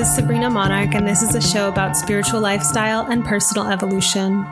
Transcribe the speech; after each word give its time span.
This 0.00 0.08
is 0.08 0.14
Sabrina 0.14 0.48
Monarch, 0.48 0.94
and 0.94 1.06
this 1.06 1.20
is 1.20 1.34
a 1.34 1.42
show 1.42 1.68
about 1.68 1.94
spiritual 1.94 2.40
lifestyle 2.40 3.04
and 3.10 3.22
personal 3.22 3.68
evolution. 3.68 4.46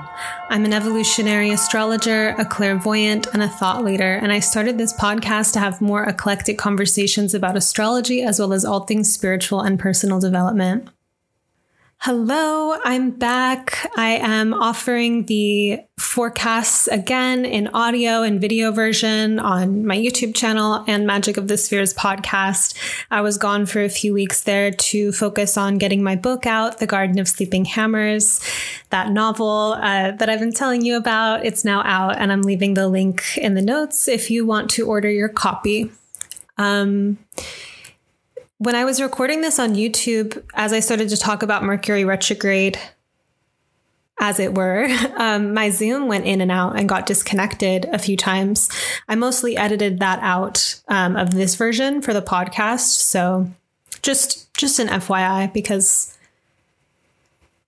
I'm 0.51 0.67
an 0.67 0.75
evolutionary 0.75 1.49
astrologer, 1.53 2.35
a 2.37 2.45
clairvoyant, 2.45 3.29
and 3.33 3.43
a 3.43 3.49
thought 3.49 3.83
leader, 3.83 4.13
and 4.13 4.31
I 4.31 4.41
started 4.41 4.77
this 4.77 4.93
podcast 4.93 5.55
to 5.55 5.61
have 5.61 5.81
more 5.81 6.05
eclectic 6.05 6.59
conversations 6.59 7.33
about 7.33 7.57
astrology 7.57 8.21
as 8.21 8.39
well 8.39 8.53
as 8.53 8.67
all 8.67 8.81
things 8.81 9.11
spiritual 9.11 9.63
and 9.63 9.79
personal 9.79 10.21
development. 10.21 10.91
Hello, 12.03 12.79
I'm 12.85 13.11
back. 13.11 13.91
I 13.97 14.11
am 14.11 14.55
offering 14.55 15.27
the 15.27 15.81
forecasts 15.99 16.87
again 16.87 17.45
in 17.45 17.67
audio 17.75 18.23
and 18.23 18.41
video 18.41 18.71
version 18.71 19.41
on 19.41 19.85
my 19.85 19.99
YouTube 19.99 20.33
channel 20.33 20.85
and 20.87 21.09
Magic 21.09 21.37
of 21.37 21.49
the 21.49 21.59
Spheres 21.59 21.93
podcast. 21.93 22.79
I 23.11 23.21
was 23.21 23.37
gone 23.37 23.67
for 23.67 23.83
a 23.83 23.89
few 23.89 24.15
weeks 24.15 24.43
there 24.43 24.71
to 24.71 25.11
focus 25.11 25.57
on 25.57 25.79
getting 25.79 26.05
my 26.05 26.15
book 26.15 26.47
out, 26.47 26.79
The 26.79 26.87
Garden 26.87 27.19
of 27.19 27.27
Sleeping 27.27 27.65
Hammers, 27.65 28.41
that 28.91 29.11
novel 29.11 29.73
uh, 29.73 30.13
that 30.13 30.31
I've 30.31 30.41
been 30.41 30.53
telling 30.53 30.85
you 30.85 30.97
about. 30.97 31.45
It's 31.45 31.65
now 31.65 31.83
out, 31.85 32.17
and 32.17 32.31
I'm 32.31 32.43
leaving 32.43 32.75
the 32.75 32.87
link 32.87 33.37
in 33.37 33.55
the 33.55 33.63
notes 33.63 34.07
if 34.07 34.31
you 34.31 34.47
want 34.47 34.71
to 34.71 34.87
order 34.87 35.11
your 35.11 35.29
copy. 35.29 35.91
Um, 36.59 37.19
when 38.59 38.75
I 38.75 38.85
was 38.85 39.01
recording 39.01 39.41
this 39.41 39.59
on 39.59 39.75
YouTube, 39.75 40.43
as 40.55 40.73
I 40.73 40.81
started 40.81 41.09
to 41.11 41.17
talk 41.17 41.43
about 41.43 41.63
Mercury 41.63 42.05
retrograde, 42.05 42.79
as 44.21 44.41
it 44.41 44.55
were, 44.55 44.89
um, 45.17 45.55
my 45.55 45.71
Zoom 45.71 46.09
went 46.09 46.27
in 46.27 46.41
and 46.41 46.51
out 46.51 46.79
and 46.79 46.89
got 46.89 47.07
disconnected 47.07 47.87
a 47.87 47.99
few 47.99 48.17
times. 48.17 48.69
I 49.09 49.15
mostly 49.15 49.57
edited 49.57 50.01
that 50.01 50.19
out 50.23 50.81
um, 50.89 51.17
of 51.17 51.31
this 51.31 51.55
version 51.55 52.03
for 52.03 52.13
the 52.13 52.23
podcast, 52.23 52.99
so 52.99 53.49
just 54.03 54.53
just 54.55 54.79
an 54.81 54.89
FYI 54.89 55.53
because 55.53 56.17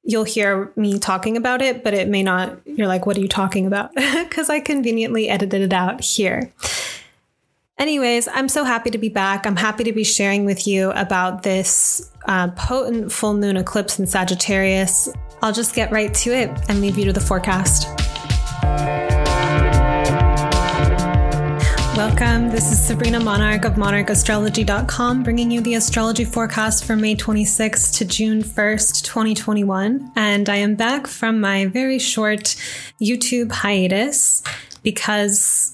you'll 0.02 0.24
hear 0.24 0.72
me 0.74 0.98
talking 0.98 1.36
about 1.36 1.62
it, 1.62 1.84
but 1.84 1.94
it 1.94 2.08
may 2.08 2.22
not. 2.22 2.58
You're 2.64 2.88
like, 2.88 3.06
what 3.06 3.16
are 3.16 3.20
you 3.20 3.28
talking 3.28 3.66
about? 3.66 3.92
Because 4.30 4.48
I 4.48 4.60
conveniently 4.60 5.28
edited 5.28 5.60
it 5.60 5.72
out 5.72 6.02
here. 6.02 6.52
Anyways, 7.80 8.28
I'm 8.28 8.50
so 8.50 8.64
happy 8.64 8.90
to 8.90 8.98
be 8.98 9.08
back. 9.08 9.46
I'm 9.46 9.56
happy 9.56 9.84
to 9.84 9.92
be 9.92 10.04
sharing 10.04 10.44
with 10.44 10.66
you 10.66 10.90
about 10.90 11.44
this 11.44 12.12
uh, 12.26 12.48
potent 12.48 13.10
full 13.10 13.32
moon 13.32 13.56
eclipse 13.56 13.98
in 13.98 14.06
Sagittarius. 14.06 15.08
I'll 15.40 15.54
just 15.54 15.74
get 15.74 15.90
right 15.90 16.12
to 16.12 16.30
it 16.30 16.50
and 16.68 16.82
leave 16.82 16.98
you 16.98 17.06
to 17.06 17.12
the 17.14 17.20
forecast. 17.20 17.86
Welcome. 21.96 22.50
This 22.50 22.70
is 22.70 22.86
Sabrina 22.86 23.18
Monarch 23.18 23.64
of 23.64 23.76
monarchastrology.com 23.76 25.22
bringing 25.22 25.50
you 25.50 25.62
the 25.62 25.76
astrology 25.76 26.26
forecast 26.26 26.84
for 26.84 26.96
May 26.96 27.16
26th 27.16 27.96
to 27.96 28.04
June 28.04 28.42
1st, 28.42 29.04
2021. 29.04 30.12
And 30.16 30.50
I 30.50 30.56
am 30.56 30.74
back 30.74 31.06
from 31.06 31.40
my 31.40 31.64
very 31.64 31.98
short 31.98 32.56
YouTube 33.00 33.50
hiatus 33.50 34.42
because 34.82 35.69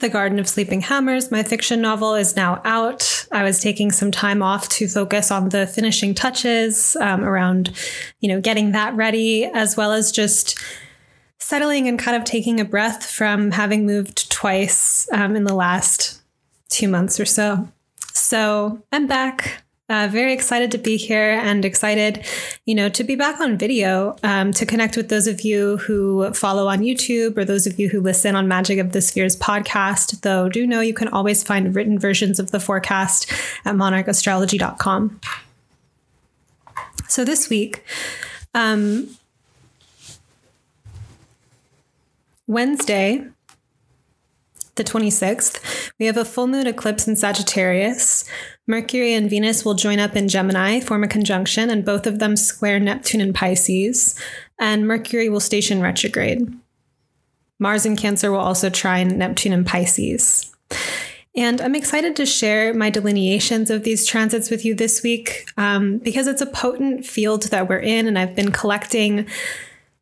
the 0.00 0.08
Garden 0.08 0.38
of 0.38 0.48
Sleeping 0.48 0.80
Hammers, 0.80 1.30
my 1.30 1.42
fiction 1.42 1.80
novel, 1.80 2.14
is 2.14 2.36
now 2.36 2.60
out. 2.64 3.26
I 3.30 3.42
was 3.42 3.60
taking 3.60 3.90
some 3.92 4.10
time 4.10 4.42
off 4.42 4.68
to 4.70 4.88
focus 4.88 5.30
on 5.30 5.50
the 5.50 5.66
finishing 5.66 6.14
touches 6.14 6.96
um, 6.96 7.24
around, 7.24 7.72
you 8.20 8.28
know, 8.28 8.40
getting 8.40 8.72
that 8.72 8.94
ready, 8.94 9.44
as 9.44 9.76
well 9.76 9.92
as 9.92 10.10
just 10.10 10.58
settling 11.38 11.88
and 11.88 11.98
kind 11.98 12.16
of 12.16 12.24
taking 12.24 12.60
a 12.60 12.64
breath 12.64 13.06
from 13.06 13.50
having 13.52 13.86
moved 13.86 14.30
twice 14.30 15.08
um, 15.12 15.36
in 15.36 15.44
the 15.44 15.54
last 15.54 16.20
two 16.68 16.88
months 16.88 17.20
or 17.20 17.24
so. 17.24 17.68
So 18.12 18.82
I'm 18.92 19.06
back. 19.06 19.62
Uh, 19.90 20.06
very 20.06 20.32
excited 20.32 20.70
to 20.70 20.78
be 20.78 20.96
here 20.96 21.32
and 21.42 21.64
excited, 21.64 22.24
you 22.64 22.76
know, 22.76 22.88
to 22.88 23.02
be 23.02 23.16
back 23.16 23.40
on 23.40 23.58
video 23.58 24.16
um, 24.22 24.52
to 24.52 24.64
connect 24.64 24.96
with 24.96 25.08
those 25.08 25.26
of 25.26 25.40
you 25.40 25.78
who 25.78 26.32
follow 26.32 26.68
on 26.68 26.78
YouTube 26.78 27.36
or 27.36 27.44
those 27.44 27.66
of 27.66 27.76
you 27.76 27.88
who 27.88 28.00
listen 28.00 28.36
on 28.36 28.46
Magic 28.46 28.78
of 28.78 28.92
the 28.92 29.02
Spheres 29.02 29.36
podcast. 29.36 30.20
Though, 30.20 30.48
do 30.48 30.64
know 30.64 30.80
you 30.80 30.94
can 30.94 31.08
always 31.08 31.42
find 31.42 31.74
written 31.74 31.98
versions 31.98 32.38
of 32.38 32.52
the 32.52 32.60
forecast 32.60 33.28
at 33.64 33.74
monarchastrology.com. 33.74 35.20
So 37.08 37.24
this 37.24 37.50
week, 37.50 37.84
um, 38.54 39.08
Wednesday, 42.46 43.26
the 44.76 44.84
26th, 44.84 45.92
we 45.98 46.06
have 46.06 46.16
a 46.16 46.24
full 46.24 46.46
moon 46.46 46.66
eclipse 46.66 47.06
in 47.06 47.16
Sagittarius. 47.16 48.24
Mercury 48.66 49.14
and 49.14 49.28
Venus 49.28 49.64
will 49.64 49.74
join 49.74 49.98
up 49.98 50.16
in 50.16 50.28
Gemini, 50.28 50.80
form 50.80 51.04
a 51.04 51.08
conjunction, 51.08 51.70
and 51.70 51.84
both 51.84 52.06
of 52.06 52.18
them 52.18 52.36
square 52.36 52.78
Neptune 52.80 53.20
in 53.20 53.32
Pisces. 53.32 54.14
And 54.58 54.86
Mercury 54.86 55.28
will 55.28 55.40
station 55.40 55.80
retrograde. 55.80 56.52
Mars 57.58 57.84
in 57.84 57.96
Cancer 57.96 58.30
will 58.30 58.38
also 58.38 58.70
trine 58.70 59.18
Neptune 59.18 59.52
in 59.52 59.64
Pisces. 59.64 60.50
And 61.36 61.60
I'm 61.60 61.76
excited 61.76 62.16
to 62.16 62.26
share 62.26 62.74
my 62.74 62.90
delineations 62.90 63.70
of 63.70 63.84
these 63.84 64.04
transits 64.04 64.50
with 64.50 64.64
you 64.64 64.74
this 64.74 65.02
week 65.02 65.48
um, 65.56 65.98
because 65.98 66.26
it's 66.26 66.40
a 66.40 66.46
potent 66.46 67.06
field 67.06 67.44
that 67.44 67.68
we're 67.68 67.78
in, 67.78 68.08
and 68.08 68.18
I've 68.18 68.34
been 68.34 68.50
collecting 68.50 69.28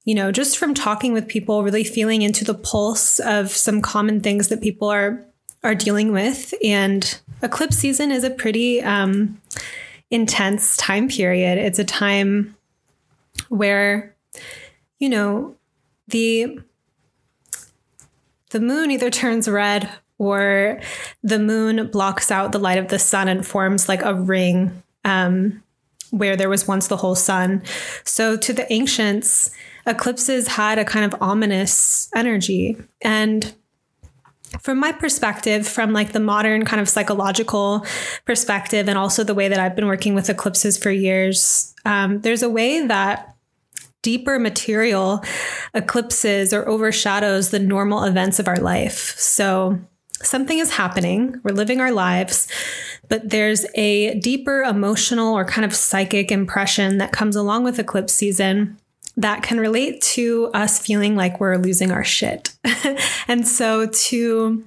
you 0.08 0.14
know, 0.14 0.32
just 0.32 0.56
from 0.56 0.72
talking 0.72 1.12
with 1.12 1.28
people, 1.28 1.62
really 1.62 1.84
feeling 1.84 2.22
into 2.22 2.42
the 2.42 2.54
pulse 2.54 3.18
of 3.18 3.50
some 3.50 3.82
common 3.82 4.22
things 4.22 4.48
that 4.48 4.62
people 4.62 4.88
are 4.88 5.22
are 5.62 5.74
dealing 5.74 6.12
with. 6.12 6.54
And 6.64 7.20
eclipse 7.42 7.76
season 7.76 8.10
is 8.10 8.24
a 8.24 8.30
pretty 8.30 8.80
um, 8.80 9.38
intense 10.10 10.78
time 10.78 11.08
period. 11.08 11.58
It's 11.58 11.78
a 11.78 11.84
time 11.84 12.56
where, 13.50 14.16
you 14.98 15.10
know, 15.10 15.54
the 16.06 16.58
the 18.48 18.60
moon 18.60 18.90
either 18.90 19.10
turns 19.10 19.46
red 19.46 19.90
or 20.16 20.80
the 21.22 21.38
moon 21.38 21.86
blocks 21.88 22.30
out 22.30 22.52
the 22.52 22.58
light 22.58 22.78
of 22.78 22.88
the 22.88 22.98
sun 22.98 23.28
and 23.28 23.46
forms 23.46 23.90
like 23.90 24.00
a 24.02 24.14
ring 24.14 24.82
um, 25.04 25.62
where 26.12 26.34
there 26.34 26.48
was 26.48 26.66
once 26.66 26.86
the 26.86 26.96
whole 26.96 27.14
sun. 27.14 27.62
So 28.04 28.38
to 28.38 28.54
the 28.54 28.72
ancients, 28.72 29.50
eclipses 29.88 30.46
had 30.48 30.78
a 30.78 30.84
kind 30.84 31.12
of 31.12 31.20
ominous 31.20 32.10
energy. 32.14 32.76
And 33.02 33.54
from 34.60 34.78
my 34.78 34.92
perspective, 34.92 35.66
from 35.66 35.92
like 35.92 36.12
the 36.12 36.20
modern 36.20 36.64
kind 36.64 36.80
of 36.80 36.88
psychological 36.88 37.84
perspective, 38.24 38.88
and 38.88 38.98
also 38.98 39.24
the 39.24 39.34
way 39.34 39.48
that 39.48 39.58
I've 39.58 39.76
been 39.76 39.86
working 39.86 40.14
with 40.14 40.30
eclipses 40.30 40.78
for 40.78 40.90
years, 40.90 41.74
um, 41.84 42.20
there's 42.20 42.42
a 42.42 42.48
way 42.48 42.86
that 42.86 43.34
deeper 44.02 44.38
material 44.38 45.22
eclipses 45.74 46.52
or 46.52 46.68
overshadows 46.68 47.50
the 47.50 47.58
normal 47.58 48.04
events 48.04 48.38
of 48.38 48.48
our 48.48 48.56
life. 48.56 49.14
So 49.18 49.78
something 50.22 50.58
is 50.58 50.72
happening, 50.72 51.40
we're 51.42 51.54
living 51.54 51.80
our 51.80 51.92
lives, 51.92 52.48
but 53.08 53.30
there's 53.30 53.66
a 53.74 54.18
deeper 54.20 54.62
emotional 54.62 55.36
or 55.36 55.44
kind 55.44 55.64
of 55.64 55.74
psychic 55.74 56.30
impression 56.30 56.98
that 56.98 57.12
comes 57.12 57.36
along 57.36 57.64
with 57.64 57.78
eclipse 57.78 58.14
season 58.14 58.78
that 59.18 59.42
can 59.42 59.58
relate 59.58 60.00
to 60.00 60.48
us 60.54 60.78
feeling 60.78 61.16
like 61.16 61.40
we're 61.40 61.56
losing 61.56 61.90
our 61.90 62.04
shit. 62.04 62.56
and 63.28 63.46
so 63.46 63.86
to 63.86 64.64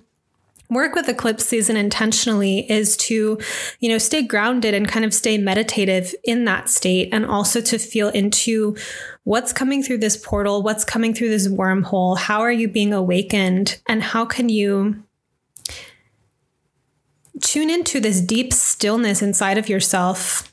work 0.70 0.94
with 0.94 1.08
eclipse 1.08 1.46
season 1.46 1.78
intentionally 1.78 2.70
is 2.72 2.96
to 2.96 3.38
you 3.80 3.90
know 3.90 3.98
stay 3.98 4.22
grounded 4.22 4.74
and 4.74 4.88
kind 4.88 5.04
of 5.04 5.14
stay 5.14 5.38
meditative 5.38 6.16
in 6.24 6.46
that 6.46 6.70
state 6.70 7.10
and 7.12 7.26
also 7.26 7.60
to 7.60 7.78
feel 7.78 8.08
into 8.10 8.76
what's 9.24 9.52
coming 9.52 9.84
through 9.84 9.98
this 9.98 10.16
portal 10.16 10.64
what's 10.64 10.86
coming 10.86 11.14
through 11.14 11.28
this 11.28 11.50
wormhole 11.50 12.18
how 12.18 12.40
are 12.40 12.54
you 12.54 12.70
being 12.70 12.94
awakened 12.94 13.82
and 13.90 14.02
how 14.02 14.24
can 14.24 14.48
you 14.48 15.04
tune 17.42 17.70
into 17.70 18.00
this 18.00 18.22
deep 18.22 18.54
stillness 18.54 19.22
inside 19.22 19.58
of 19.58 19.68
yourself 19.68 20.51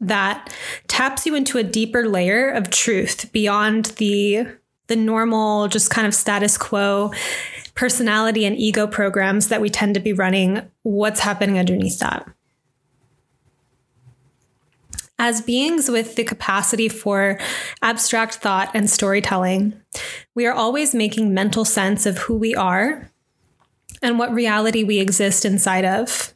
that 0.00 0.54
taps 0.86 1.26
you 1.26 1.34
into 1.34 1.58
a 1.58 1.62
deeper 1.62 2.08
layer 2.08 2.50
of 2.50 2.70
truth 2.70 3.32
beyond 3.32 3.86
the 3.96 4.46
the 4.86 4.96
normal 4.96 5.68
just 5.68 5.90
kind 5.90 6.06
of 6.06 6.14
status 6.14 6.56
quo 6.56 7.12
personality 7.74 8.46
and 8.46 8.56
ego 8.56 8.86
programs 8.86 9.48
that 9.48 9.60
we 9.60 9.68
tend 9.68 9.94
to 9.94 10.00
be 10.00 10.12
running 10.12 10.62
what's 10.82 11.20
happening 11.20 11.58
underneath 11.58 11.98
that 11.98 12.26
as 15.18 15.40
beings 15.40 15.90
with 15.90 16.14
the 16.14 16.24
capacity 16.24 16.88
for 16.88 17.38
abstract 17.82 18.36
thought 18.36 18.70
and 18.72 18.88
storytelling, 18.88 19.74
we 20.34 20.46
are 20.46 20.54
always 20.54 20.94
making 20.94 21.34
mental 21.34 21.64
sense 21.64 22.06
of 22.06 22.18
who 22.18 22.36
we 22.36 22.54
are 22.54 23.10
and 24.00 24.18
what 24.18 24.32
reality 24.32 24.84
we 24.84 25.00
exist 25.00 25.44
inside 25.44 25.84
of. 25.84 26.34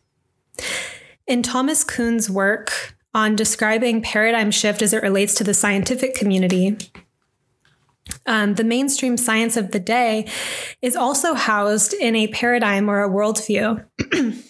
In 1.29 1.43
Thomas 1.43 1.85
Kuhn's 1.85 2.29
work, 2.29 2.97
on 3.15 3.37
describing 3.37 4.03
paradigm 4.03 4.51
shift 4.51 4.83
as 4.83 4.93
it 4.93 5.03
relates 5.03 5.35
to 5.35 5.45
the 5.45 5.55
scientific 5.55 6.15
community. 6.15 6.77
Um, 8.27 8.55
the 8.55 8.65
mainstream 8.65 9.17
science 9.17 9.57
of 9.57 9.71
the 9.73 9.79
day 9.79 10.29
is 10.81 10.97
also 10.97 11.35
housed 11.35 11.95
in 11.95 12.17
a 12.17 12.29
paradigm 12.29 12.89
or 12.89 13.03
a 13.03 13.09
worldview. 13.09 13.85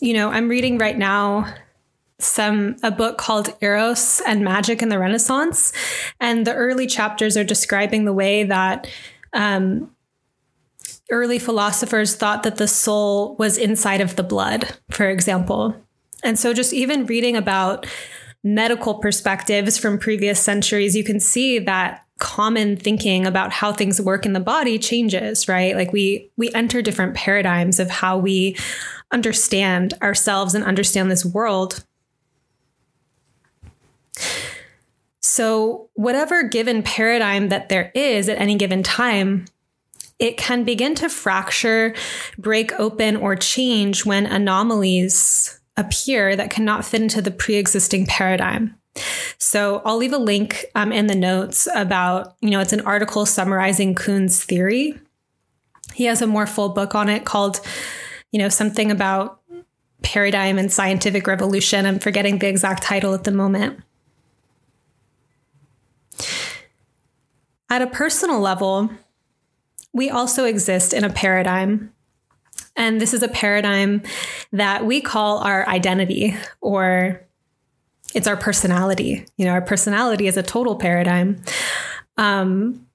you 0.00 0.14
know, 0.14 0.30
I'm 0.30 0.48
reading 0.48 0.78
right 0.78 0.96
now 0.98 1.54
some 2.18 2.76
a 2.82 2.90
book 2.90 3.18
called 3.18 3.54
Eros 3.60 4.20
and 4.26 4.42
Magic 4.44 4.82
in 4.82 4.88
the 4.88 4.98
Renaissance, 4.98 5.72
and 6.20 6.46
the 6.46 6.54
early 6.54 6.86
chapters 6.86 7.36
are 7.36 7.44
describing 7.44 8.04
the 8.04 8.12
way 8.12 8.44
that 8.44 8.88
um, 9.32 9.91
early 11.10 11.38
philosophers 11.38 12.14
thought 12.14 12.42
that 12.42 12.56
the 12.56 12.68
soul 12.68 13.36
was 13.36 13.58
inside 13.58 14.00
of 14.00 14.16
the 14.16 14.22
blood, 14.22 14.76
for 14.90 15.08
example. 15.08 15.76
And 16.24 16.38
so, 16.38 16.54
just 16.54 16.72
even 16.72 17.06
reading 17.06 17.36
about 17.36 17.86
medical 18.44 18.94
perspectives 18.94 19.78
from 19.78 19.98
previous 19.98 20.40
centuries, 20.40 20.96
you 20.96 21.04
can 21.04 21.20
see 21.20 21.58
that 21.60 22.04
common 22.18 22.76
thinking 22.76 23.26
about 23.26 23.52
how 23.52 23.72
things 23.72 24.00
work 24.00 24.24
in 24.24 24.32
the 24.32 24.40
body 24.40 24.78
changes, 24.78 25.48
right? 25.48 25.74
Like 25.74 25.92
we 25.92 26.30
we 26.36 26.52
enter 26.54 26.80
different 26.80 27.14
paradigms 27.14 27.80
of 27.80 27.90
how 27.90 28.18
we 28.18 28.56
understand 29.12 29.94
ourselves 30.02 30.54
and 30.54 30.64
understand 30.64 31.10
this 31.10 31.24
world. 31.24 31.84
So, 35.20 35.88
whatever 35.94 36.42
given 36.42 36.82
paradigm 36.82 37.48
that 37.48 37.68
there 37.68 37.90
is 37.94 38.28
at 38.28 38.38
any 38.38 38.56
given 38.56 38.82
time, 38.82 39.46
it 40.22 40.36
can 40.36 40.62
begin 40.62 40.94
to 40.94 41.08
fracture, 41.08 41.94
break 42.38 42.72
open, 42.78 43.16
or 43.16 43.34
change 43.34 44.06
when 44.06 44.24
anomalies 44.24 45.60
appear 45.76 46.36
that 46.36 46.48
cannot 46.48 46.84
fit 46.84 47.02
into 47.02 47.20
the 47.20 47.32
pre 47.32 47.56
existing 47.56 48.06
paradigm. 48.06 48.76
So 49.38 49.82
I'll 49.84 49.96
leave 49.96 50.12
a 50.12 50.18
link 50.18 50.66
um, 50.76 50.92
in 50.92 51.08
the 51.08 51.16
notes 51.16 51.66
about, 51.74 52.36
you 52.40 52.50
know, 52.50 52.60
it's 52.60 52.72
an 52.72 52.82
article 52.82 53.26
summarizing 53.26 53.96
Kuhn's 53.96 54.44
theory. 54.44 54.96
He 55.92 56.04
has 56.04 56.22
a 56.22 56.26
more 56.26 56.46
full 56.46 56.68
book 56.68 56.94
on 56.94 57.08
it 57.08 57.24
called, 57.24 57.60
you 58.30 58.38
know, 58.38 58.48
something 58.48 58.92
about 58.92 59.40
paradigm 60.02 60.56
and 60.56 60.72
scientific 60.72 61.26
revolution. 61.26 61.84
I'm 61.84 61.98
forgetting 61.98 62.38
the 62.38 62.48
exact 62.48 62.84
title 62.84 63.12
at 63.12 63.24
the 63.24 63.32
moment. 63.32 63.80
At 67.68 67.82
a 67.82 67.88
personal 67.88 68.38
level, 68.38 68.90
we 69.92 70.10
also 70.10 70.44
exist 70.44 70.92
in 70.92 71.04
a 71.04 71.10
paradigm. 71.10 71.92
And 72.76 73.00
this 73.00 73.12
is 73.12 73.22
a 73.22 73.28
paradigm 73.28 74.02
that 74.52 74.86
we 74.86 75.00
call 75.00 75.38
our 75.38 75.68
identity, 75.68 76.34
or 76.60 77.22
it's 78.14 78.26
our 78.26 78.36
personality. 78.36 79.26
You 79.36 79.44
know, 79.44 79.52
our 79.52 79.60
personality 79.60 80.26
is 80.26 80.36
a 80.36 80.42
total 80.42 80.76
paradigm. 80.76 81.42
Um, 82.16 82.86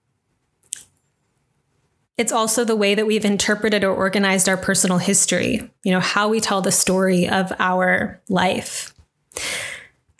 it's 2.17 2.31
also 2.31 2.63
the 2.63 2.75
way 2.75 2.95
that 2.95 3.05
we've 3.05 3.25
interpreted 3.25 3.83
or 3.83 3.95
organized 3.95 4.49
our 4.49 4.57
personal 4.57 4.97
history, 4.97 5.69
you 5.83 5.91
know, 5.91 5.99
how 5.99 6.27
we 6.27 6.39
tell 6.39 6.61
the 6.61 6.71
story 6.71 7.29
of 7.29 7.53
our 7.59 8.19
life. 8.27 8.95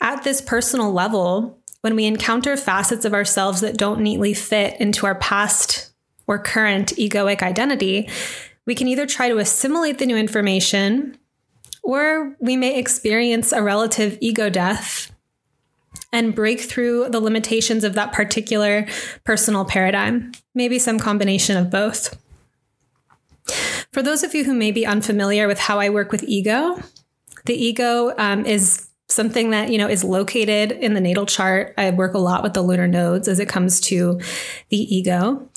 At 0.00 0.22
this 0.22 0.40
personal 0.40 0.92
level, 0.92 1.58
when 1.80 1.96
we 1.96 2.06
encounter 2.06 2.56
facets 2.56 3.04
of 3.04 3.14
ourselves 3.14 3.60
that 3.62 3.76
don't 3.76 4.00
neatly 4.00 4.32
fit 4.32 4.80
into 4.80 5.06
our 5.06 5.16
past 5.16 5.87
or 6.28 6.38
current 6.38 6.92
egoic 6.96 7.42
identity, 7.42 8.08
we 8.66 8.74
can 8.74 8.86
either 8.86 9.06
try 9.06 9.28
to 9.28 9.38
assimilate 9.38 9.98
the 9.98 10.06
new 10.06 10.16
information 10.16 11.18
or 11.82 12.36
we 12.38 12.56
may 12.56 12.78
experience 12.78 13.50
a 13.50 13.62
relative 13.62 14.18
ego 14.20 14.50
death 14.50 15.10
and 16.12 16.34
break 16.34 16.60
through 16.60 17.08
the 17.08 17.20
limitations 17.20 17.82
of 17.82 17.94
that 17.94 18.12
particular 18.12 18.86
personal 19.24 19.64
paradigm, 19.64 20.32
maybe 20.54 20.78
some 20.78 20.98
combination 20.98 21.56
of 21.56 21.70
both. 21.70 22.16
For 23.92 24.02
those 24.02 24.22
of 24.22 24.34
you 24.34 24.44
who 24.44 24.54
may 24.54 24.70
be 24.70 24.86
unfamiliar 24.86 25.48
with 25.48 25.58
how 25.58 25.80
I 25.80 25.88
work 25.88 26.12
with 26.12 26.22
ego, 26.24 26.82
the 27.46 27.54
ego 27.54 28.14
um, 28.18 28.44
is 28.44 28.88
something 29.08 29.50
that 29.50 29.70
you 29.70 29.78
know 29.78 29.88
is 29.88 30.04
located 30.04 30.72
in 30.72 30.92
the 30.92 31.00
natal 31.00 31.24
chart. 31.24 31.72
I 31.78 31.90
work 31.90 32.12
a 32.12 32.18
lot 32.18 32.42
with 32.42 32.52
the 32.52 32.60
lunar 32.60 32.86
nodes 32.86 33.26
as 33.26 33.40
it 33.40 33.48
comes 33.48 33.80
to 33.82 34.20
the 34.68 34.94
ego. 34.94 35.48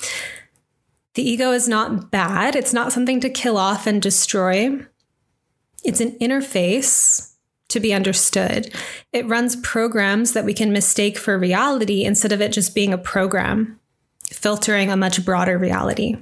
The 1.13 1.29
ego 1.29 1.51
is 1.51 1.67
not 1.67 2.09
bad. 2.09 2.55
It's 2.55 2.73
not 2.73 2.93
something 2.93 3.19
to 3.19 3.29
kill 3.29 3.57
off 3.57 3.85
and 3.85 4.01
destroy. 4.01 4.79
It's 5.83 5.99
an 5.99 6.17
interface 6.19 7.33
to 7.69 7.79
be 7.79 7.93
understood. 7.93 8.73
It 9.11 9.27
runs 9.27 9.55
programs 9.57 10.33
that 10.33 10.45
we 10.45 10.53
can 10.53 10.71
mistake 10.71 11.17
for 11.17 11.37
reality 11.37 12.03
instead 12.03 12.31
of 12.31 12.41
it 12.41 12.51
just 12.51 12.75
being 12.75 12.93
a 12.93 12.97
program, 12.97 13.79
filtering 14.29 14.91
a 14.91 14.97
much 14.97 15.25
broader 15.25 15.57
reality. 15.57 16.17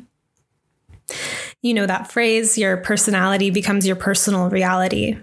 You 1.61 1.73
know 1.73 1.85
that 1.85 2.11
phrase, 2.11 2.57
your 2.57 2.77
personality 2.77 3.49
becomes 3.49 3.85
your 3.85 3.95
personal 3.95 4.49
reality. 4.49 5.17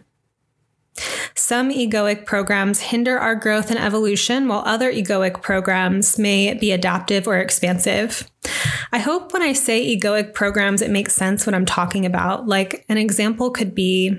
Some 1.34 1.70
egoic 1.70 2.24
programs 2.24 2.80
hinder 2.80 3.18
our 3.18 3.34
growth 3.34 3.70
and 3.70 3.78
evolution, 3.78 4.48
while 4.48 4.62
other 4.64 4.92
egoic 4.92 5.42
programs 5.42 6.18
may 6.18 6.54
be 6.54 6.72
adaptive 6.72 7.26
or 7.26 7.38
expansive. 7.38 8.30
I 8.92 8.98
hope 8.98 9.32
when 9.32 9.42
I 9.42 9.52
say 9.52 9.96
egoic 9.96 10.34
programs, 10.34 10.82
it 10.82 10.90
makes 10.90 11.14
sense 11.14 11.46
what 11.46 11.54
I'm 11.54 11.66
talking 11.66 12.06
about. 12.06 12.46
Like 12.46 12.84
an 12.88 12.98
example 12.98 13.50
could 13.50 13.74
be 13.74 14.18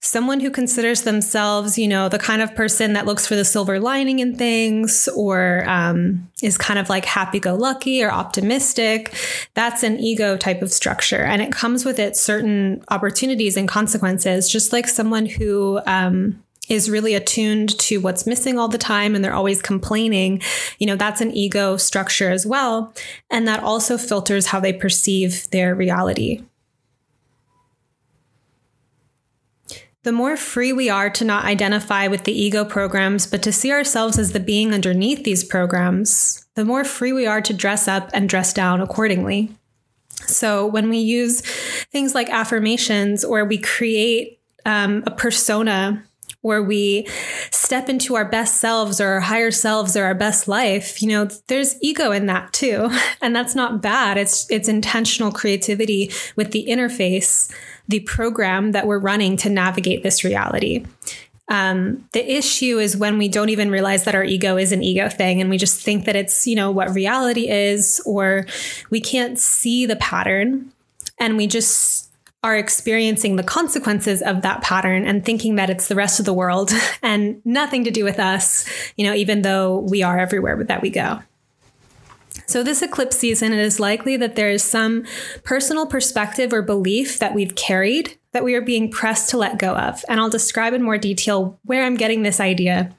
someone 0.00 0.40
who 0.40 0.50
considers 0.50 1.02
themselves, 1.02 1.78
you 1.78 1.86
know, 1.86 2.08
the 2.08 2.18
kind 2.18 2.40
of 2.40 2.54
person 2.54 2.94
that 2.94 3.04
looks 3.04 3.26
for 3.26 3.36
the 3.36 3.44
silver 3.44 3.78
lining 3.78 4.18
in 4.18 4.34
things 4.34 5.08
or 5.14 5.62
um, 5.68 6.28
is 6.42 6.56
kind 6.56 6.78
of 6.78 6.88
like 6.88 7.04
happy 7.04 7.38
go 7.38 7.54
lucky 7.54 8.02
or 8.02 8.10
optimistic, 8.10 9.14
that's 9.54 9.82
an 9.82 9.98
ego 10.00 10.36
type 10.38 10.62
of 10.62 10.72
structure. 10.72 11.22
And 11.22 11.42
it 11.42 11.52
comes 11.52 11.84
with 11.84 11.98
it 11.98 12.16
certain 12.16 12.82
opportunities 12.88 13.56
and 13.58 13.68
consequences, 13.68 14.48
just 14.48 14.72
like 14.72 14.88
someone 14.88 15.26
who, 15.26 15.80
um, 15.86 16.42
is 16.70 16.88
really 16.88 17.14
attuned 17.14 17.76
to 17.80 17.98
what's 17.98 18.28
missing 18.28 18.56
all 18.56 18.68
the 18.68 18.78
time 18.78 19.16
and 19.16 19.24
they're 19.24 19.34
always 19.34 19.60
complaining, 19.60 20.40
you 20.78 20.86
know, 20.86 20.94
that's 20.94 21.20
an 21.20 21.32
ego 21.32 21.76
structure 21.76 22.30
as 22.30 22.46
well. 22.46 22.94
And 23.28 23.46
that 23.48 23.62
also 23.62 23.98
filters 23.98 24.46
how 24.46 24.60
they 24.60 24.72
perceive 24.72 25.50
their 25.50 25.74
reality. 25.74 26.44
The 30.02 30.12
more 30.12 30.36
free 30.36 30.72
we 30.72 30.88
are 30.88 31.10
to 31.10 31.24
not 31.24 31.44
identify 31.44 32.06
with 32.06 32.24
the 32.24 32.32
ego 32.32 32.64
programs, 32.64 33.26
but 33.26 33.42
to 33.42 33.52
see 33.52 33.70
ourselves 33.70 34.18
as 34.18 34.32
the 34.32 34.40
being 34.40 34.72
underneath 34.72 35.24
these 35.24 35.44
programs, 35.44 36.46
the 36.54 36.64
more 36.64 36.84
free 36.84 37.12
we 37.12 37.26
are 37.26 37.42
to 37.42 37.52
dress 37.52 37.86
up 37.86 38.08
and 38.14 38.28
dress 38.28 38.54
down 38.54 38.80
accordingly. 38.80 39.50
So 40.26 40.66
when 40.66 40.88
we 40.88 40.98
use 40.98 41.42
things 41.92 42.14
like 42.14 42.30
affirmations 42.30 43.24
or 43.24 43.44
we 43.44 43.58
create 43.58 44.40
um, 44.64 45.02
a 45.06 45.10
persona 45.10 46.04
where 46.42 46.62
we 46.62 47.06
step 47.50 47.90
into 47.90 48.14
our 48.14 48.24
best 48.24 48.58
selves 48.58 49.00
or 49.00 49.08
our 49.08 49.20
higher 49.20 49.50
selves 49.50 49.96
or 49.96 50.04
our 50.04 50.14
best 50.14 50.48
life, 50.48 51.02
you 51.02 51.08
know, 51.08 51.26
there's 51.48 51.76
ego 51.82 52.10
in 52.12 52.26
that 52.26 52.52
too. 52.52 52.90
And 53.22 53.36
that's 53.36 53.54
not 53.54 53.82
bad. 53.82 54.16
It's 54.16 54.50
it's 54.50 54.66
intentional 54.66 55.30
creativity 55.30 56.10
with 56.36 56.52
the 56.52 56.64
interface 56.68 57.52
the 57.90 58.00
program 58.00 58.72
that 58.72 58.86
we're 58.86 59.00
running 59.00 59.36
to 59.38 59.50
navigate 59.50 60.02
this 60.02 60.22
reality. 60.24 60.86
Um, 61.48 62.08
the 62.12 62.36
issue 62.36 62.78
is 62.78 62.96
when 62.96 63.18
we 63.18 63.26
don't 63.26 63.48
even 63.48 63.72
realize 63.72 64.04
that 64.04 64.14
our 64.14 64.22
ego 64.22 64.56
is 64.56 64.70
an 64.70 64.84
ego 64.84 65.08
thing 65.08 65.40
and 65.40 65.50
we 65.50 65.58
just 65.58 65.82
think 65.82 66.04
that 66.04 66.14
it's, 66.14 66.46
you 66.46 66.54
know, 66.54 66.70
what 66.70 66.94
reality 66.94 67.48
is, 67.48 68.00
or 68.06 68.46
we 68.88 69.00
can't 69.00 69.36
see 69.36 69.84
the 69.84 69.96
pattern 69.96 70.72
and 71.18 71.36
we 71.36 71.48
just 71.48 72.08
are 72.44 72.56
experiencing 72.56 73.34
the 73.34 73.42
consequences 73.42 74.22
of 74.22 74.42
that 74.42 74.62
pattern 74.62 75.04
and 75.04 75.24
thinking 75.24 75.56
that 75.56 75.68
it's 75.68 75.88
the 75.88 75.96
rest 75.96 76.20
of 76.20 76.24
the 76.24 76.32
world 76.32 76.70
and 77.02 77.44
nothing 77.44 77.82
to 77.84 77.90
do 77.90 78.04
with 78.04 78.20
us, 78.20 78.64
you 78.96 79.04
know, 79.04 79.12
even 79.12 79.42
though 79.42 79.80
we 79.80 80.04
are 80.04 80.20
everywhere 80.20 80.62
that 80.62 80.82
we 80.82 80.88
go. 80.88 81.20
So, 82.50 82.64
this 82.64 82.82
eclipse 82.82 83.16
season, 83.16 83.52
it 83.52 83.60
is 83.60 83.78
likely 83.78 84.16
that 84.16 84.34
there 84.34 84.50
is 84.50 84.64
some 84.64 85.04
personal 85.44 85.86
perspective 85.86 86.52
or 86.52 86.62
belief 86.62 87.20
that 87.20 87.32
we've 87.32 87.54
carried 87.54 88.18
that 88.32 88.42
we 88.42 88.56
are 88.56 88.60
being 88.60 88.90
pressed 88.90 89.30
to 89.30 89.38
let 89.38 89.56
go 89.56 89.76
of. 89.76 90.04
And 90.08 90.18
I'll 90.18 90.30
describe 90.30 90.72
in 90.72 90.82
more 90.82 90.98
detail 90.98 91.60
where 91.64 91.84
I'm 91.84 91.96
getting 91.96 92.24
this 92.24 92.40
idea. 92.40 92.90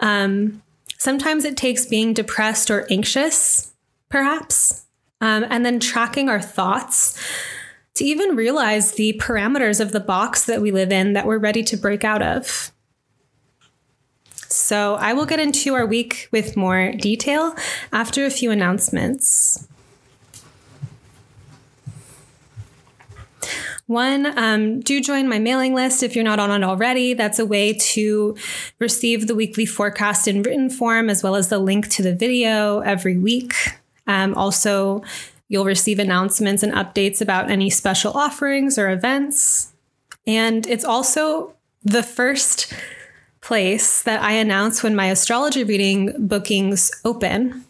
Um, 0.00 0.60
sometimes 0.98 1.44
it 1.44 1.56
takes 1.56 1.86
being 1.86 2.14
depressed 2.14 2.68
or 2.68 2.84
anxious, 2.90 3.72
perhaps, 4.08 4.86
um, 5.20 5.46
and 5.48 5.64
then 5.64 5.78
tracking 5.78 6.28
our 6.28 6.42
thoughts 6.42 7.16
to 7.94 8.04
even 8.04 8.34
realize 8.34 8.94
the 8.94 9.20
parameters 9.22 9.78
of 9.78 9.92
the 9.92 10.00
box 10.00 10.46
that 10.46 10.60
we 10.60 10.72
live 10.72 10.90
in 10.90 11.12
that 11.12 11.26
we're 11.26 11.38
ready 11.38 11.62
to 11.62 11.76
break 11.76 12.02
out 12.02 12.22
of. 12.22 12.72
So 14.50 14.94
I 14.96 15.12
will 15.12 15.26
get 15.26 15.38
into 15.38 15.74
our 15.74 15.86
week 15.86 16.28
with 16.32 16.56
more 16.56 16.92
detail 16.92 17.54
after 17.92 18.26
a 18.26 18.30
few 18.30 18.50
announcements. 18.50 19.68
One, 23.86 24.38
um, 24.38 24.80
do 24.80 25.00
join 25.00 25.28
my 25.28 25.40
mailing 25.40 25.74
list 25.74 26.02
if 26.02 26.14
you're 26.14 26.24
not 26.24 26.38
on 26.38 26.50
it 26.50 26.64
already. 26.64 27.12
That's 27.14 27.40
a 27.40 27.46
way 27.46 27.72
to 27.72 28.36
receive 28.78 29.26
the 29.26 29.34
weekly 29.34 29.66
forecast 29.66 30.28
in 30.28 30.42
written 30.42 30.70
form, 30.70 31.10
as 31.10 31.24
well 31.24 31.34
as 31.34 31.48
the 31.48 31.58
link 31.58 31.88
to 31.90 32.02
the 32.02 32.14
video 32.14 32.80
every 32.80 33.18
week. 33.18 33.54
Um, 34.06 34.34
also, 34.34 35.02
you'll 35.48 35.64
receive 35.64 35.98
announcements 35.98 36.62
and 36.62 36.72
updates 36.72 37.20
about 37.20 37.50
any 37.50 37.68
special 37.68 38.12
offerings 38.12 38.78
or 38.78 38.90
events. 38.90 39.72
And 40.24 40.68
it's 40.68 40.84
also 40.84 41.54
the 41.82 42.04
first 42.04 42.72
place 43.50 44.02
that 44.02 44.22
I 44.22 44.34
announce 44.34 44.80
when 44.80 44.94
my 44.94 45.06
astrology 45.06 45.64
reading 45.64 46.14
bookings 46.16 46.88
open. 47.04 47.64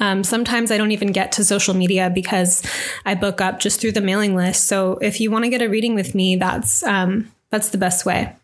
Um, 0.00 0.24
sometimes 0.24 0.70
I 0.70 0.78
don't 0.78 0.92
even 0.92 1.12
get 1.12 1.30
to 1.32 1.44
social 1.44 1.74
media 1.74 2.08
because 2.08 2.62
I 3.04 3.14
book 3.14 3.42
up 3.42 3.60
just 3.60 3.82
through 3.82 3.92
the 3.92 4.00
mailing 4.00 4.34
list. 4.34 4.68
So 4.68 4.96
if 5.02 5.20
you 5.20 5.30
want 5.30 5.44
to 5.44 5.50
get 5.50 5.60
a 5.60 5.68
reading 5.68 5.94
with 5.94 6.14
me, 6.14 6.36
that's 6.36 6.82
um, 6.84 7.30
that's 7.50 7.68
the 7.68 7.76
best 7.76 8.06
way. 8.06 8.34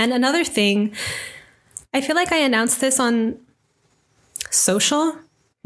And 0.00 0.12
another 0.12 0.42
thing, 0.42 0.96
I 1.94 2.00
feel 2.00 2.16
like 2.16 2.32
I 2.32 2.38
announced 2.38 2.80
this 2.80 2.98
on 2.98 3.38
social 4.50 5.14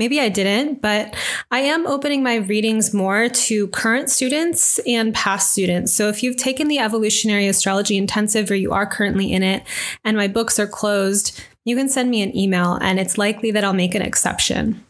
Maybe 0.02 0.18
I 0.18 0.30
didn't, 0.30 0.82
but 0.82 1.14
I 1.52 1.61
am 1.61 1.87
opening 1.87 2.25
my 2.25 2.35
readings 2.35 2.92
more 2.92 3.28
to 3.28 3.68
current 3.68 4.11
students 4.11 4.80
and 4.80 5.14
past 5.14 5.52
students. 5.52 5.94
So 5.94 6.09
if 6.09 6.25
you've 6.25 6.37
taken 6.37 6.66
the 6.66 6.80
evolutionary 6.80 7.47
astrology 7.47 7.97
intensive 7.97 8.50
or 8.50 8.56
you 8.56 8.73
are 8.73 8.85
currently 8.85 9.32
in 9.32 9.44
it 9.44 9.62
and 10.02 10.16
my 10.16 10.26
books 10.26 10.59
are 10.59 10.66
closed, 10.66 11.40
you 11.64 11.76
can 11.76 11.88
send 11.88 12.11
me 12.11 12.21
an 12.21 12.37
email 12.37 12.80
and 12.82 12.99
it's 12.99 13.16
likely 13.16 13.52
that 13.52 13.62
I'll 13.62 13.73
make 13.73 13.94
an 13.94 14.02
exception. 14.02 14.85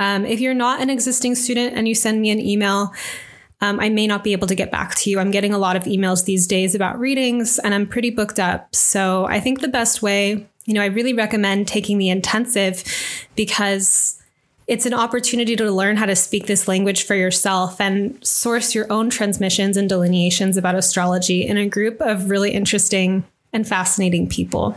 Um, 0.00 0.24
if 0.24 0.40
you're 0.40 0.54
not 0.54 0.80
an 0.80 0.88
existing 0.88 1.34
student 1.34 1.76
and 1.76 1.86
you 1.86 1.94
send 1.94 2.22
me 2.22 2.30
an 2.30 2.40
email, 2.40 2.94
um, 3.60 3.78
I 3.80 3.90
may 3.90 4.06
not 4.06 4.24
be 4.24 4.32
able 4.32 4.46
to 4.46 4.54
get 4.54 4.70
back 4.70 4.94
to 4.94 5.10
you. 5.10 5.18
I'm 5.18 5.30
getting 5.30 5.52
a 5.52 5.58
lot 5.58 5.76
of 5.76 5.82
emails 5.82 6.24
these 6.24 6.46
days 6.46 6.74
about 6.74 6.98
readings 6.98 7.58
and 7.58 7.74
I'm 7.74 7.86
pretty 7.86 8.08
booked 8.08 8.40
up. 8.40 8.74
So 8.74 9.26
I 9.26 9.40
think 9.40 9.60
the 9.60 9.68
best 9.68 10.00
way 10.00 10.48
you 10.66 10.74
know, 10.74 10.82
I 10.82 10.86
really 10.86 11.12
recommend 11.12 11.66
taking 11.66 11.98
the 11.98 12.10
intensive 12.10 12.84
because 13.34 14.20
it's 14.66 14.84
an 14.84 14.94
opportunity 14.94 15.54
to 15.54 15.70
learn 15.70 15.96
how 15.96 16.06
to 16.06 16.16
speak 16.16 16.46
this 16.46 16.66
language 16.66 17.04
for 17.04 17.14
yourself 17.14 17.80
and 17.80 18.24
source 18.26 18.74
your 18.74 18.90
own 18.92 19.08
transmissions 19.08 19.76
and 19.76 19.88
delineations 19.88 20.56
about 20.56 20.74
astrology 20.74 21.46
in 21.46 21.56
a 21.56 21.68
group 21.68 22.00
of 22.00 22.30
really 22.30 22.50
interesting 22.50 23.24
and 23.52 23.66
fascinating 23.66 24.28
people. 24.28 24.76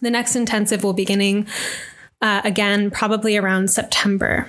The 0.00 0.10
next 0.10 0.36
intensive 0.36 0.82
will 0.82 0.94
be 0.94 1.04
beginning 1.04 1.46
uh, 2.22 2.40
again, 2.44 2.90
probably 2.90 3.36
around 3.36 3.70
September. 3.70 4.48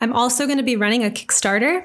I'm 0.00 0.12
also 0.12 0.46
going 0.46 0.58
to 0.58 0.64
be 0.64 0.74
running 0.74 1.04
a 1.04 1.10
Kickstarter, 1.10 1.84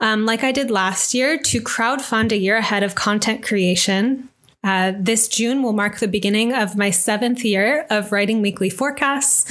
um, 0.00 0.26
like 0.26 0.42
I 0.42 0.50
did 0.50 0.72
last 0.72 1.14
year, 1.14 1.38
to 1.38 1.60
crowdfund 1.60 2.32
a 2.32 2.36
year 2.36 2.56
ahead 2.56 2.82
of 2.82 2.96
content 2.96 3.44
creation 3.44 4.28
uh, 4.64 4.92
this 4.98 5.28
June 5.28 5.62
will 5.62 5.74
mark 5.74 5.98
the 5.98 6.08
beginning 6.08 6.54
of 6.54 6.74
my 6.74 6.90
seventh 6.90 7.44
year 7.44 7.86
of 7.90 8.10
writing 8.10 8.40
weekly 8.40 8.70
forecasts. 8.70 9.44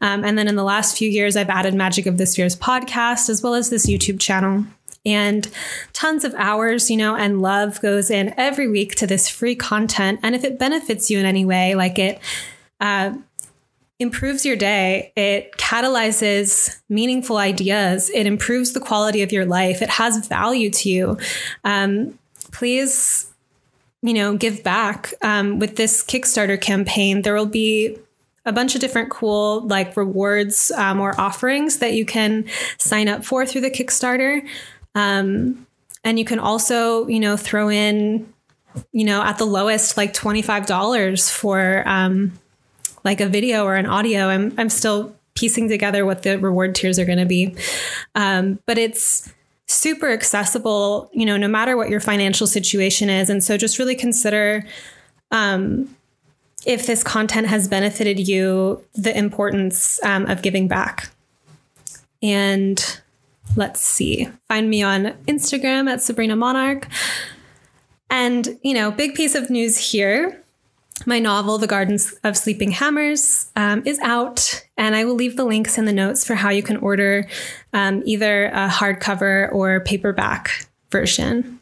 Um, 0.00 0.24
and 0.24 0.38
then 0.38 0.48
in 0.48 0.56
the 0.56 0.64
last 0.64 0.96
few 0.96 1.08
years, 1.08 1.36
I've 1.36 1.50
added 1.50 1.74
Magic 1.74 2.06
of 2.06 2.16
the 2.16 2.26
Spheres 2.26 2.56
podcast 2.56 3.28
as 3.28 3.42
well 3.42 3.54
as 3.54 3.68
this 3.68 3.86
YouTube 3.86 4.18
channel. 4.18 4.64
And 5.06 5.46
tons 5.92 6.24
of 6.24 6.34
hours, 6.36 6.90
you 6.90 6.96
know, 6.96 7.14
and 7.14 7.42
love 7.42 7.80
goes 7.82 8.10
in 8.10 8.32
every 8.38 8.66
week 8.66 8.94
to 8.96 9.06
this 9.06 9.28
free 9.28 9.54
content. 9.54 10.20
And 10.22 10.34
if 10.34 10.44
it 10.44 10.58
benefits 10.58 11.10
you 11.10 11.18
in 11.18 11.26
any 11.26 11.44
way, 11.44 11.74
like 11.74 11.98
it, 11.98 12.18
uh, 12.80 13.12
improves 13.98 14.46
your 14.46 14.56
day. 14.56 15.12
It 15.14 15.52
catalyzes 15.58 16.80
meaningful 16.88 17.36
ideas. 17.36 18.10
It 18.10 18.26
improves 18.26 18.72
the 18.72 18.80
quality 18.80 19.20
of 19.20 19.30
your 19.30 19.44
life. 19.44 19.82
It 19.82 19.90
has 19.90 20.26
value 20.26 20.70
to 20.70 20.88
you. 20.88 21.18
Um, 21.64 22.18
please 22.50 23.30
you 24.04 24.12
know, 24.12 24.36
give 24.36 24.62
back 24.62 25.14
um, 25.22 25.58
with 25.58 25.76
this 25.76 26.04
Kickstarter 26.04 26.60
campaign. 26.60 27.22
There 27.22 27.34
will 27.34 27.46
be 27.46 27.96
a 28.44 28.52
bunch 28.52 28.74
of 28.74 28.82
different 28.82 29.08
cool 29.08 29.62
like 29.62 29.96
rewards 29.96 30.70
um, 30.72 31.00
or 31.00 31.18
offerings 31.18 31.78
that 31.78 31.94
you 31.94 32.04
can 32.04 32.44
sign 32.76 33.08
up 33.08 33.24
for 33.24 33.46
through 33.46 33.62
the 33.62 33.70
Kickstarter. 33.70 34.46
Um, 34.94 35.66
and 36.04 36.18
you 36.18 36.26
can 36.26 36.38
also, 36.38 37.08
you 37.08 37.18
know, 37.18 37.38
throw 37.38 37.70
in, 37.70 38.30
you 38.92 39.04
know, 39.04 39.22
at 39.22 39.38
the 39.38 39.46
lowest 39.46 39.96
like 39.96 40.12
$25 40.12 41.30
for 41.30 41.82
um, 41.86 42.32
like 43.04 43.22
a 43.22 43.26
video 43.26 43.64
or 43.64 43.74
an 43.74 43.86
audio. 43.86 44.26
I'm, 44.26 44.52
I'm 44.58 44.68
still 44.68 45.16
piecing 45.32 45.70
together 45.70 46.04
what 46.04 46.24
the 46.24 46.38
reward 46.38 46.74
tiers 46.74 46.98
are 46.98 47.06
going 47.06 47.20
to 47.20 47.24
be. 47.24 47.56
Um, 48.14 48.58
but 48.66 48.76
it's, 48.76 49.32
super 49.66 50.10
accessible, 50.10 51.10
you 51.12 51.24
know, 51.24 51.36
no 51.36 51.48
matter 51.48 51.76
what 51.76 51.88
your 51.88 52.00
financial 52.00 52.46
situation 52.46 53.08
is. 53.08 53.30
And 53.30 53.42
so 53.42 53.56
just 53.56 53.78
really 53.78 53.94
consider 53.94 54.64
um, 55.30 55.94
if 56.66 56.86
this 56.86 57.02
content 57.02 57.46
has 57.46 57.68
benefited 57.68 58.28
you, 58.28 58.84
the 58.94 59.16
importance 59.16 60.02
um, 60.02 60.26
of 60.26 60.42
giving 60.42 60.68
back. 60.68 61.10
And 62.22 63.00
let's 63.56 63.80
see, 63.80 64.28
find 64.48 64.70
me 64.70 64.82
on 64.82 65.06
Instagram 65.26 65.90
at 65.90 66.02
Sabrina 66.02 66.36
Monarch. 66.36 66.88
And, 68.10 68.58
you 68.62 68.74
know, 68.74 68.90
big 68.90 69.14
piece 69.14 69.34
of 69.34 69.50
news 69.50 69.76
here 69.92 70.43
my 71.06 71.18
novel, 71.18 71.58
The 71.58 71.66
Gardens 71.66 72.14
of 72.24 72.36
Sleeping 72.36 72.70
Hammers, 72.70 73.50
um, 73.56 73.82
is 73.84 73.98
out, 73.98 74.64
and 74.76 74.94
I 74.94 75.04
will 75.04 75.14
leave 75.14 75.36
the 75.36 75.44
links 75.44 75.76
in 75.76 75.84
the 75.84 75.92
notes 75.92 76.24
for 76.24 76.34
how 76.34 76.50
you 76.50 76.62
can 76.62 76.76
order 76.78 77.28
um, 77.72 78.02
either 78.06 78.46
a 78.46 78.68
hardcover 78.68 79.52
or 79.52 79.80
paperback 79.80 80.68
version. 80.90 81.60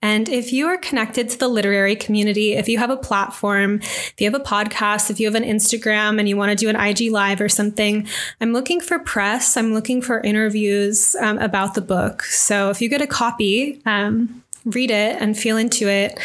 And 0.00 0.28
if 0.28 0.52
you 0.52 0.68
are 0.68 0.78
connected 0.78 1.28
to 1.30 1.38
the 1.38 1.48
literary 1.48 1.96
community, 1.96 2.54
if 2.54 2.68
you 2.68 2.78
have 2.78 2.90
a 2.90 2.96
platform, 2.96 3.80
if 3.82 4.14
you 4.18 4.30
have 4.30 4.40
a 4.40 4.44
podcast, 4.44 5.10
if 5.10 5.18
you 5.18 5.26
have 5.26 5.34
an 5.34 5.42
Instagram 5.42 6.20
and 6.20 6.28
you 6.28 6.36
want 6.36 6.50
to 6.50 6.56
do 6.56 6.68
an 6.68 6.76
IG 6.76 7.10
live 7.10 7.40
or 7.40 7.48
something, 7.48 8.06
I'm 8.40 8.52
looking 8.52 8.80
for 8.80 9.00
press. 9.00 9.56
I'm 9.56 9.74
looking 9.74 10.00
for 10.00 10.20
interviews 10.20 11.16
um, 11.16 11.38
about 11.38 11.74
the 11.74 11.80
book. 11.80 12.22
So 12.22 12.70
if 12.70 12.80
you 12.80 12.88
get 12.88 13.02
a 13.02 13.08
copy, 13.08 13.82
um, 13.86 14.44
read 14.64 14.92
it 14.92 15.20
and 15.20 15.36
feel 15.36 15.56
into 15.56 15.88
it. 15.88 16.16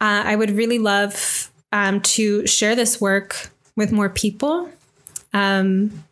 Uh, 0.00 0.22
I 0.24 0.36
would 0.36 0.52
really 0.52 0.78
love 0.78 1.51
um, 1.72 2.00
to 2.02 2.46
share 2.46 2.76
this 2.76 3.00
work 3.00 3.50
with 3.76 3.90
more 3.90 4.08
people. 4.08 4.70
Um, 5.32 6.04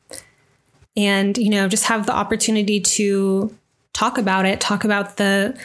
and, 0.96 1.36
you 1.38 1.50
know, 1.50 1.68
just 1.68 1.84
have 1.84 2.06
the 2.06 2.12
opportunity 2.12 2.80
to 2.80 3.54
talk 3.92 4.18
about 4.18 4.46
it, 4.46 4.60
talk 4.60 4.84
about 4.84 5.16
the 5.16 5.58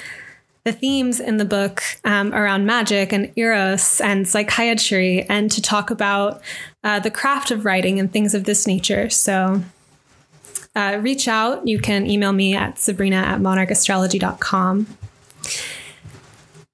the 0.65 0.73
themes 0.73 1.19
in 1.19 1.37
the 1.37 1.45
book 1.45 1.83
um, 2.03 2.33
around 2.33 2.65
magic 2.65 3.13
and 3.13 3.31
eros 3.35 4.01
and 4.01 4.27
psychiatry, 4.27 5.21
and 5.29 5.51
to 5.51 5.61
talk 5.61 5.91
about 5.91 6.41
uh, 6.83 6.99
the 6.99 7.11
craft 7.11 7.51
of 7.51 7.65
writing 7.65 7.99
and 7.99 8.11
things 8.11 8.33
of 8.33 8.45
this 8.45 8.65
nature. 8.65 9.07
So 9.11 9.61
uh, 10.75 10.97
reach 11.01 11.27
out. 11.27 11.67
You 11.67 11.77
can 11.77 12.07
email 12.07 12.33
me 12.33 12.55
at 12.55 12.79
sabrina 12.79 13.17
at 13.17 13.39
monarchastrology.com. 13.41 14.87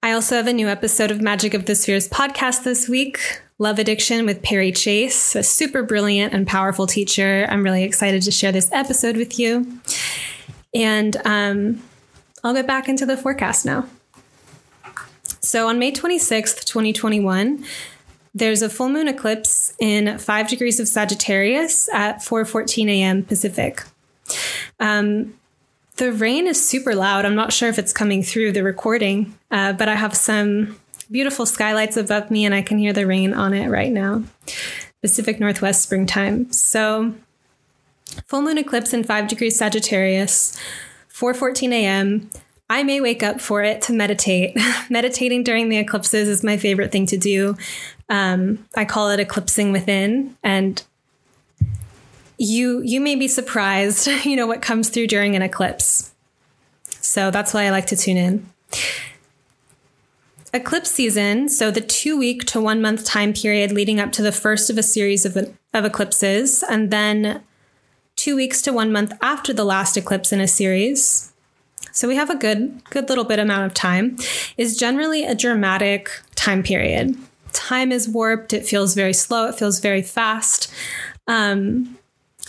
I 0.03 0.13
also 0.13 0.36
have 0.36 0.48
a 0.48 0.53
new 0.53 0.67
episode 0.67 1.12
of 1.12 1.22
Magic 1.22 1.53
of 1.53 1.67
the 1.67 1.75
Spheres 1.75 2.10
podcast 2.10 2.63
this 2.63 2.89
week 2.89 3.41
Love 3.60 3.77
Addiction 3.77 4.25
with 4.25 4.41
Perry 4.41 4.72
Chase, 4.72 5.36
a 5.36 5.43
super 5.43 5.84
brilliant 5.84 6.34
and 6.34 6.48
powerful 6.48 6.88
teacher. 6.88 7.46
I'm 7.48 7.62
really 7.62 7.84
excited 7.84 8.24
to 8.24 8.31
share 8.31 8.51
this 8.51 8.72
episode 8.72 9.15
with 9.15 9.38
you. 9.38 9.79
And 10.74 11.15
um, 11.24 11.84
I'll 12.43 12.55
get 12.55 12.65
back 12.65 12.89
into 12.89 13.05
the 13.05 13.15
forecast 13.15 13.63
now. 13.63 13.88
So 15.41 15.67
on 15.67 15.77
May 15.77 15.91
26th, 15.91 16.65
2021, 16.65 17.63
there's 18.34 18.63
a 18.63 18.70
full 18.70 18.89
moon 18.89 19.08
eclipse 19.08 19.75
in 19.79 20.17
5 20.17 20.48
degrees 20.48 20.79
of 20.79 20.88
Sagittarius 20.88 21.88
at 21.93 22.24
4:14 22.24 22.89
a.m. 22.89 23.24
Pacific. 23.24 23.84
Um, 24.79 25.36
the 26.01 26.12
rain 26.12 26.48
is 26.48 26.67
super 26.67 26.96
loud. 26.96 27.25
I'm 27.25 27.36
not 27.36 27.53
sure 27.53 27.70
if 27.70 27.77
it's 27.77 27.93
coming 27.93 28.24
through 28.24 28.53
the 28.53 28.63
recording, 28.63 29.38
uh, 29.51 29.74
but 29.74 29.88
I 29.88 29.93
have 29.93 30.17
some 30.17 30.79
beautiful 31.12 31.46
skylights 31.46 31.96
above 31.96 32.31
me 32.31 32.43
and 32.43 32.55
I 32.55 32.63
can 32.63 32.79
hear 32.79 32.91
the 32.91 33.05
rain 33.05 33.36
on 33.36 33.53
it 33.53 33.67
right 33.67 33.91
now. 33.91 34.24
Pacific 35.03 35.39
Northwest 35.39 35.84
springtime. 35.84 36.51
So, 36.51 37.13
full 38.25 38.41
moon 38.41 38.58
eclipse 38.58 38.96
in 38.96 39.03
5 39.03 39.27
degrees 39.27 39.60
Sagittarius, 39.60 40.58
4:14 41.13 41.72
a.m. 41.72 42.31
I 42.67 42.81
may 42.81 43.00
wake 43.00 43.22
up 43.22 43.39
for 43.39 43.62
it 43.62 43.84
to 43.84 43.93
meditate. 43.93 44.58
Meditating 44.89 45.43
during 45.43 45.70
the 45.70 45.77
eclipses 45.77 46.27
is 46.27 46.43
my 46.43 46.58
favorite 46.58 46.91
thing 46.91 47.05
to 47.08 47.17
do. 47.17 47.55
Um, 48.10 48.65
I 48.75 48.86
call 48.86 49.12
it 49.12 49.20
eclipsing 49.20 49.72
within, 49.72 50.36
and 50.41 50.81
you 52.41 52.81
you 52.81 53.00
may 53.00 53.15
be 53.15 53.27
surprised, 53.27 54.07
you 54.25 54.36
know, 54.36 54.48
what 54.48 54.62
comes 54.62 54.89
through 54.89 55.07
during 55.07 55.36
an 55.36 55.41
eclipse. 55.41 56.13
So 56.89 57.31
that's 57.31 57.53
why 57.53 57.65
I 57.65 57.69
like 57.69 57.86
to 57.88 57.95
tune 57.95 58.17
in. 58.17 58.50
Eclipse 60.53 60.91
season, 60.91 61.48
so 61.48 61.71
the 61.71 61.81
two 61.81 62.17
week 62.17 62.43
to 62.45 62.60
one 62.60 62.81
month 62.81 63.05
time 63.05 63.31
period 63.31 63.71
leading 63.71 64.00
up 64.00 64.12
to 64.13 64.21
the 64.21 64.33
first 64.33 64.69
of 64.69 64.77
a 64.77 64.83
series 64.83 65.25
of, 65.25 65.38
of 65.74 65.86
eclipses, 65.86 66.63
and 66.63 66.91
then 66.91 67.41
two 68.17 68.36
weeks 68.36 68.62
to 68.63 68.74
one 68.74 68.91
month 68.91 69.13
after 69.21 69.53
the 69.53 69.63
last 69.63 69.95
eclipse 69.95 70.33
in 70.33 70.41
a 70.41 70.48
series. 70.48 71.31
So 71.93 72.07
we 72.07 72.15
have 72.15 72.29
a 72.29 72.36
good, 72.36 72.83
good 72.89 73.07
little 73.07 73.24
bit 73.24 73.39
amount 73.39 73.65
of 73.65 73.74
time, 73.74 74.17
is 74.57 74.77
generally 74.77 75.24
a 75.24 75.36
dramatic 75.36 76.10
time 76.36 76.63
period. 76.63 77.15
Time 77.53 77.91
is 77.91 78.10
warped, 78.10 78.51
it 78.51 78.65
feels 78.65 78.93
very 78.93 79.13
slow, 79.13 79.48
it 79.48 79.55
feels 79.55 79.79
very 79.79 80.01
fast. 80.01 80.71
Um, 81.27 81.98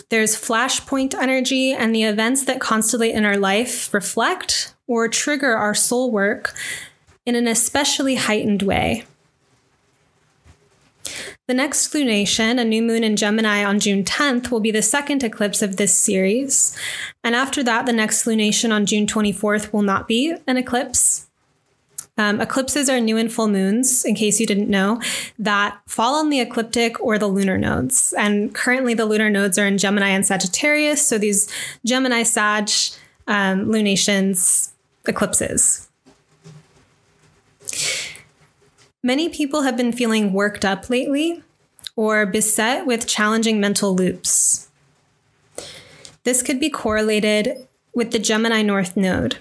there's 0.08 0.36
flashpoint 0.36 1.14
energy, 1.14 1.72
and 1.72 1.94
the 1.94 2.04
events 2.04 2.44
that 2.44 2.60
constellate 2.60 3.14
in 3.14 3.24
our 3.24 3.36
life 3.36 3.92
reflect 3.92 4.74
or 4.86 5.08
trigger 5.08 5.56
our 5.56 5.74
soul 5.74 6.10
work 6.10 6.54
in 7.24 7.34
an 7.34 7.46
especially 7.46 8.16
heightened 8.16 8.62
way. 8.62 9.04
The 11.48 11.54
next 11.54 11.92
lunation, 11.92 12.60
a 12.60 12.64
new 12.64 12.82
moon 12.82 13.02
in 13.02 13.16
Gemini 13.16 13.64
on 13.64 13.80
June 13.80 14.04
10th, 14.04 14.50
will 14.50 14.60
be 14.60 14.70
the 14.70 14.80
second 14.80 15.24
eclipse 15.24 15.60
of 15.60 15.76
this 15.76 15.92
series. 15.92 16.76
And 17.24 17.34
after 17.34 17.62
that, 17.64 17.84
the 17.84 17.92
next 17.92 18.24
lunation 18.24 18.72
on 18.72 18.86
June 18.86 19.06
24th 19.06 19.72
will 19.72 19.82
not 19.82 20.06
be 20.06 20.36
an 20.46 20.56
eclipse. 20.56 21.28
Um, 22.18 22.40
eclipses 22.40 22.90
are 22.90 23.00
new 23.00 23.16
and 23.16 23.32
full 23.32 23.48
moons, 23.48 24.04
in 24.04 24.14
case 24.14 24.38
you 24.38 24.46
didn't 24.46 24.68
know, 24.68 25.00
that 25.38 25.78
fall 25.86 26.14
on 26.14 26.28
the 26.28 26.40
ecliptic 26.40 27.00
or 27.00 27.18
the 27.18 27.26
lunar 27.26 27.56
nodes. 27.56 28.14
And 28.18 28.54
currently, 28.54 28.92
the 28.92 29.06
lunar 29.06 29.30
nodes 29.30 29.58
are 29.58 29.66
in 29.66 29.78
Gemini 29.78 30.08
and 30.08 30.26
Sagittarius. 30.26 31.06
So 31.06 31.16
these 31.16 31.48
Gemini 31.86 32.22
Sag 32.22 32.68
um, 33.26 33.70
lunations, 33.70 34.74
eclipses. 35.06 35.88
Many 39.02 39.28
people 39.28 39.62
have 39.62 39.76
been 39.76 39.92
feeling 39.92 40.32
worked 40.32 40.64
up 40.64 40.90
lately 40.90 41.42
or 41.96 42.26
beset 42.26 42.86
with 42.86 43.06
challenging 43.06 43.60
mental 43.60 43.94
loops. 43.94 44.68
This 46.24 46.42
could 46.42 46.60
be 46.60 46.70
correlated 46.70 47.66
with 47.94 48.12
the 48.12 48.18
Gemini 48.18 48.62
North 48.62 48.96
Node. 48.96 49.38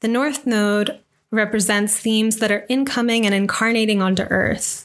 The 0.00 0.08
North 0.08 0.46
Node 0.46 1.00
represents 1.30 1.98
themes 1.98 2.36
that 2.36 2.50
are 2.50 2.64
incoming 2.68 3.26
and 3.26 3.34
incarnating 3.34 4.00
onto 4.00 4.22
Earth. 4.24 4.84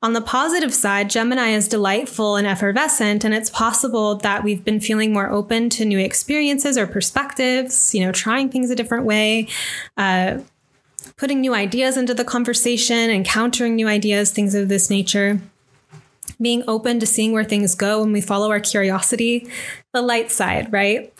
On 0.00 0.12
the 0.12 0.20
positive 0.20 0.72
side, 0.72 1.10
Gemini 1.10 1.48
is 1.48 1.66
delightful 1.66 2.36
and 2.36 2.46
effervescent, 2.46 3.24
and 3.24 3.34
it's 3.34 3.50
possible 3.50 4.14
that 4.16 4.44
we've 4.44 4.64
been 4.64 4.78
feeling 4.78 5.12
more 5.12 5.28
open 5.28 5.68
to 5.70 5.84
new 5.84 5.98
experiences 5.98 6.78
or 6.78 6.86
perspectives, 6.86 7.92
you 7.92 8.04
know, 8.04 8.12
trying 8.12 8.48
things 8.48 8.70
a 8.70 8.76
different 8.76 9.06
way, 9.06 9.48
uh, 9.96 10.38
putting 11.16 11.40
new 11.40 11.52
ideas 11.52 11.96
into 11.96 12.14
the 12.14 12.24
conversation, 12.24 13.10
encountering 13.10 13.74
new 13.74 13.88
ideas, 13.88 14.30
things 14.30 14.54
of 14.54 14.68
this 14.68 14.88
nature. 14.88 15.40
Being 16.40 16.62
open 16.68 17.00
to 17.00 17.06
seeing 17.06 17.32
where 17.32 17.42
things 17.42 17.74
go 17.74 18.00
when 18.00 18.12
we 18.12 18.20
follow 18.20 18.50
our 18.50 18.60
curiosity, 18.60 19.48
the 19.92 20.02
light 20.02 20.30
side, 20.30 20.72
right? 20.72 21.12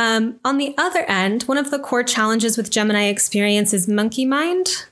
Um, 0.00 0.40
on 0.46 0.56
the 0.56 0.74
other 0.78 1.04
end, 1.08 1.42
one 1.42 1.58
of 1.58 1.70
the 1.70 1.78
core 1.78 2.02
challenges 2.02 2.56
with 2.56 2.70
Gemini 2.70 3.08
experience 3.08 3.74
is 3.74 3.86
monkey 3.86 4.24
mind, 4.24 4.86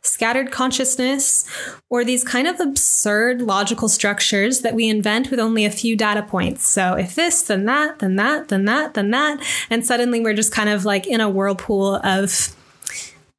scattered 0.00 0.50
consciousness, 0.50 1.46
or 1.90 2.04
these 2.04 2.24
kind 2.24 2.48
of 2.48 2.58
absurd 2.58 3.42
logical 3.42 3.86
structures 3.90 4.60
that 4.60 4.74
we 4.74 4.88
invent 4.88 5.30
with 5.30 5.38
only 5.38 5.66
a 5.66 5.70
few 5.70 5.94
data 5.94 6.22
points. 6.22 6.66
So 6.66 6.94
if 6.94 7.14
this, 7.14 7.42
then 7.42 7.66
that, 7.66 7.98
then 7.98 8.16
that, 8.16 8.48
then 8.48 8.64
that, 8.64 8.94
then 8.94 9.10
that. 9.10 9.44
And 9.68 9.84
suddenly 9.84 10.20
we're 10.20 10.32
just 10.32 10.52
kind 10.52 10.70
of 10.70 10.86
like 10.86 11.06
in 11.06 11.20
a 11.20 11.28
whirlpool 11.28 11.96
of 11.96 12.56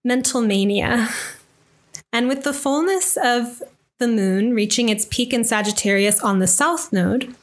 mental 0.05 0.41
mania. 0.41 1.09
And 2.13 2.27
with 2.27 2.43
the 2.43 2.53
fullness 2.53 3.17
of 3.17 3.63
the 3.97 4.07
moon 4.07 4.53
reaching 4.53 4.89
its 4.89 5.07
peak 5.09 5.33
in 5.33 5.43
Sagittarius 5.43 6.21
on 6.21 6.37
the 6.37 6.45
south 6.45 6.93
node, 6.93 7.33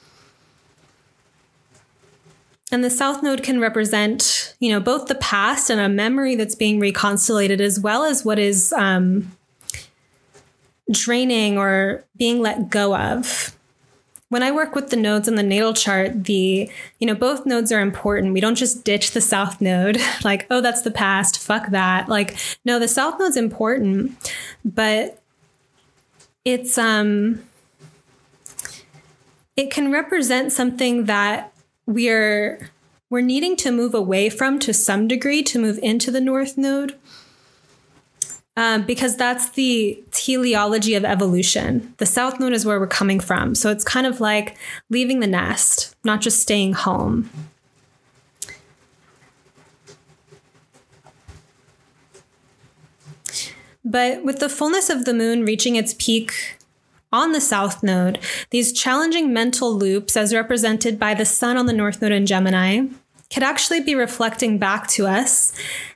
and 2.74 2.82
the 2.82 2.90
south 2.90 3.22
node 3.22 3.44
can 3.44 3.60
represent, 3.60 4.56
you 4.58 4.68
know, 4.68 4.80
both 4.80 5.06
the 5.06 5.14
past 5.14 5.70
and 5.70 5.80
a 5.80 5.88
memory 5.88 6.34
that's 6.34 6.56
being 6.56 6.80
reconstellated, 6.80 7.60
as 7.60 7.78
well 7.78 8.02
as 8.02 8.24
what 8.24 8.36
is 8.36 8.72
um, 8.72 9.30
draining 10.90 11.56
or 11.56 12.04
being 12.16 12.40
let 12.40 12.70
go 12.70 12.96
of 12.96 13.56
when 14.28 14.42
I 14.42 14.50
work 14.50 14.74
with 14.74 14.90
the 14.90 14.96
nodes 14.96 15.28
in 15.28 15.36
the 15.36 15.44
natal 15.44 15.72
chart, 15.72 16.24
the, 16.24 16.68
you 16.98 17.06
know, 17.06 17.14
both 17.14 17.46
nodes 17.46 17.70
are 17.70 17.80
important. 17.80 18.32
We 18.32 18.40
don't 18.40 18.56
just 18.56 18.82
ditch 18.82 19.12
the 19.12 19.20
south 19.20 19.60
node, 19.60 20.00
like, 20.24 20.48
oh, 20.50 20.60
that's 20.60 20.82
the 20.82 20.90
past, 20.90 21.38
fuck 21.38 21.70
that. 21.70 22.08
Like, 22.08 22.36
no, 22.64 22.80
the 22.80 22.88
south 22.88 23.20
node's 23.20 23.36
important, 23.36 24.32
but 24.64 25.22
it's, 26.44 26.76
um, 26.76 27.44
it 29.56 29.70
can 29.70 29.92
represent 29.92 30.50
something 30.50 31.04
that 31.04 31.53
we're, 31.86 32.70
we're 33.10 33.20
needing 33.20 33.56
to 33.56 33.70
move 33.70 33.94
away 33.94 34.30
from 34.30 34.58
to 34.60 34.72
some 34.74 35.06
degree 35.08 35.42
to 35.44 35.58
move 35.58 35.78
into 35.82 36.10
the 36.10 36.20
north 36.20 36.56
node 36.56 36.98
um, 38.56 38.84
because 38.84 39.16
that's 39.16 39.50
the 39.50 40.02
teleology 40.12 40.94
of 40.94 41.04
evolution. 41.04 41.94
The 41.98 42.06
south 42.06 42.38
node 42.38 42.52
is 42.52 42.64
where 42.64 42.78
we're 42.78 42.86
coming 42.86 43.20
from. 43.20 43.54
So 43.54 43.70
it's 43.70 43.84
kind 43.84 44.06
of 44.06 44.20
like 44.20 44.56
leaving 44.90 45.20
the 45.20 45.26
nest, 45.26 45.96
not 46.04 46.20
just 46.20 46.40
staying 46.40 46.74
home. 46.74 47.30
But 53.84 54.24
with 54.24 54.38
the 54.38 54.48
fullness 54.48 54.88
of 54.88 55.04
the 55.04 55.12
moon 55.12 55.44
reaching 55.44 55.76
its 55.76 55.94
peak 55.98 56.56
on 57.14 57.32
the 57.32 57.40
south 57.40 57.82
node, 57.82 58.18
these 58.50 58.72
challenging 58.72 59.32
mental 59.32 59.72
loops, 59.72 60.16
as 60.16 60.34
represented 60.34 60.98
by 60.98 61.14
the 61.14 61.24
sun 61.24 61.56
on 61.56 61.66
the 61.66 61.72
north 61.72 62.02
node 62.02 62.12
in 62.12 62.26
Gemini, 62.26 62.88
could 63.32 63.42
actually 63.42 63.80
be 63.80 63.94
reflecting 63.94 64.58
back 64.58 64.86
to 64.88 65.06
us 65.06 65.52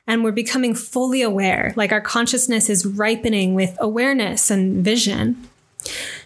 and 0.07 0.23
we're 0.23 0.31
becoming 0.31 0.73
fully 0.73 1.21
aware, 1.21 1.73
like 1.75 1.91
our 1.91 2.01
consciousness 2.01 2.69
is 2.69 2.85
ripening 2.85 3.53
with 3.53 3.77
awareness 3.79 4.49
and 4.49 4.83
vision. 4.83 5.47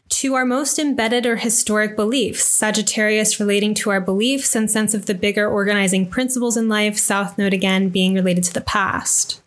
To 0.09 0.35
our 0.35 0.45
most 0.45 0.79
embedded 0.79 1.25
or 1.25 1.35
historic 1.35 1.95
beliefs, 1.95 2.45
Sagittarius 2.45 3.39
relating 3.39 3.73
to 3.75 3.89
our 3.89 3.99
beliefs 3.99 4.55
and 4.55 4.71
sense 4.71 4.93
of 4.93 5.05
the 5.07 5.15
bigger 5.15 5.49
organizing 5.49 6.07
principles 6.07 6.55
in 6.55 6.69
life, 6.69 6.97
South 6.97 7.37
Node 7.37 7.53
again 7.53 7.89
being 7.89 8.13
related 8.13 8.43
to 8.45 8.53
the 8.53 8.61
past. 8.61 9.42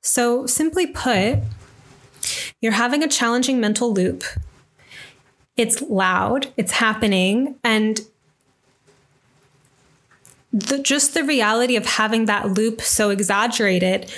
So, 0.00 0.46
simply 0.46 0.86
put, 0.86 1.40
you're 2.60 2.72
having 2.72 3.02
a 3.02 3.08
challenging 3.08 3.60
mental 3.60 3.92
loop 3.92 4.24
it's 5.60 5.82
loud, 5.82 6.48
it's 6.56 6.72
happening, 6.72 7.56
and 7.62 8.00
the, 10.52 10.78
just 10.78 11.12
the 11.12 11.22
reality 11.22 11.76
of 11.76 11.84
having 11.84 12.24
that 12.24 12.48
loop 12.48 12.80
so 12.80 13.10
exaggerated 13.10 14.10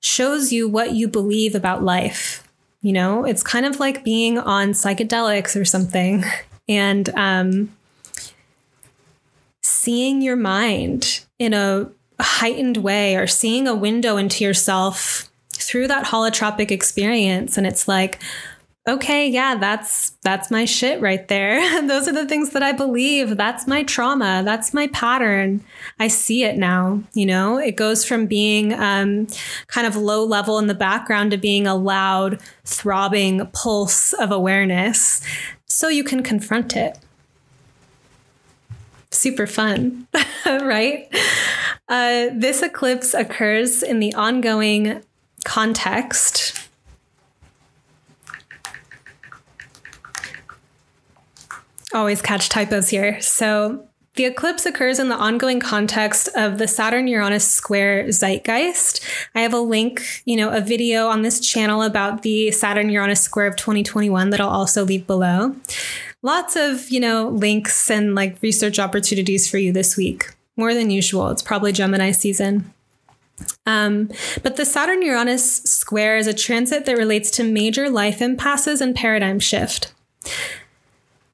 shows 0.00 0.52
you 0.52 0.68
what 0.68 0.92
you 0.92 1.08
believe 1.08 1.54
about 1.54 1.82
life. 1.82 2.46
You 2.82 2.92
know, 2.92 3.24
it's 3.24 3.42
kind 3.42 3.64
of 3.64 3.80
like 3.80 4.04
being 4.04 4.38
on 4.38 4.72
psychedelics 4.72 5.58
or 5.58 5.64
something 5.64 6.22
and 6.68 7.08
um, 7.10 7.74
seeing 9.62 10.20
your 10.20 10.36
mind 10.36 11.24
in 11.38 11.54
a 11.54 11.90
heightened 12.20 12.76
way 12.76 13.16
or 13.16 13.26
seeing 13.26 13.66
a 13.66 13.74
window 13.74 14.18
into 14.18 14.44
yourself 14.44 15.29
through 15.70 15.86
that 15.86 16.04
holotropic 16.04 16.72
experience. 16.72 17.56
And 17.56 17.64
it's 17.64 17.86
like, 17.86 18.18
okay, 18.88 19.28
yeah, 19.28 19.54
that's 19.54 20.10
that's 20.22 20.50
my 20.50 20.64
shit 20.64 21.00
right 21.00 21.28
there. 21.28 21.60
Those 21.86 22.08
are 22.08 22.12
the 22.12 22.26
things 22.26 22.50
that 22.50 22.62
I 22.62 22.72
believe. 22.72 23.36
That's 23.36 23.68
my 23.68 23.84
trauma. 23.84 24.42
That's 24.44 24.74
my 24.74 24.88
pattern. 24.88 25.62
I 26.00 26.08
see 26.08 26.42
it 26.42 26.56
now. 26.56 27.04
You 27.14 27.26
know, 27.26 27.58
it 27.58 27.76
goes 27.76 28.04
from 28.04 28.26
being 28.26 28.74
um, 28.74 29.28
kind 29.68 29.86
of 29.86 29.94
low 29.94 30.24
level 30.24 30.58
in 30.58 30.66
the 30.66 30.74
background 30.74 31.30
to 31.30 31.38
being 31.38 31.68
a 31.68 31.76
loud, 31.76 32.40
throbbing 32.64 33.46
pulse 33.52 34.12
of 34.14 34.32
awareness, 34.32 35.22
so 35.66 35.86
you 35.86 36.02
can 36.02 36.24
confront 36.24 36.76
it. 36.76 36.98
Super 39.12 39.46
fun, 39.46 40.08
right? 40.46 41.08
Uh, 41.88 42.28
this 42.32 42.62
eclipse 42.62 43.14
occurs 43.14 43.82
in 43.84 44.00
the 44.00 44.14
ongoing 44.14 45.02
context 45.44 46.60
always 51.94 52.22
catch 52.22 52.48
typos 52.48 52.88
here. 52.88 53.20
So 53.20 53.86
the 54.14 54.24
eclipse 54.24 54.66
occurs 54.66 54.98
in 54.98 55.08
the 55.08 55.16
ongoing 55.16 55.60
context 55.60 56.28
of 56.34 56.58
the 56.58 56.68
Saturn 56.68 57.06
Uranus 57.06 57.48
square 57.48 58.06
zeitgeist. 58.08 59.00
I 59.34 59.40
have 59.40 59.54
a 59.54 59.60
link, 59.60 60.02
you 60.24 60.36
know, 60.36 60.50
a 60.50 60.60
video 60.60 61.06
on 61.06 61.22
this 61.22 61.40
channel 61.40 61.82
about 61.82 62.22
the 62.22 62.50
Saturn 62.50 62.90
Uranus 62.90 63.20
square 63.20 63.46
of 63.46 63.56
2021 63.56 64.30
that 64.30 64.40
I'll 64.40 64.48
also 64.48 64.84
leave 64.84 65.06
below. 65.06 65.56
Lots 66.22 66.56
of, 66.56 66.90
you 66.90 67.00
know, 67.00 67.28
links 67.28 67.90
and 67.90 68.14
like 68.14 68.36
research 68.42 68.78
opportunities 68.78 69.48
for 69.48 69.58
you 69.58 69.72
this 69.72 69.96
week. 69.96 70.34
More 70.56 70.74
than 70.74 70.90
usual. 70.90 71.30
It's 71.30 71.42
probably 71.42 71.72
Gemini 71.72 72.10
season. 72.10 72.74
Um, 73.66 74.10
but 74.42 74.56
the 74.56 74.64
Saturn 74.64 75.02
Uranus 75.02 75.62
square 75.62 76.16
is 76.16 76.26
a 76.26 76.34
transit 76.34 76.86
that 76.86 76.96
relates 76.96 77.30
to 77.32 77.44
major 77.44 77.88
life 77.88 78.20
impasses 78.20 78.80
and 78.80 78.94
paradigm 78.94 79.38
shift. 79.38 79.92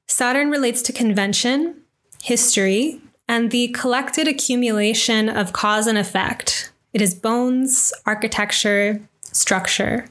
Saturn 0.07 0.51
relates 0.51 0.83
to 0.83 0.93
convention, 0.93 1.83
history, 2.23 3.01
and 3.29 3.51
the 3.51 3.69
collected 3.69 4.29
accumulation 4.29 5.29
of 5.29 5.53
cause 5.53 5.87
and 5.87 5.99
effect. 5.99 6.73
It 6.93 7.03
is 7.03 7.15
bones, 7.15 7.93
architecture, 8.07 9.01
structure. 9.23 10.07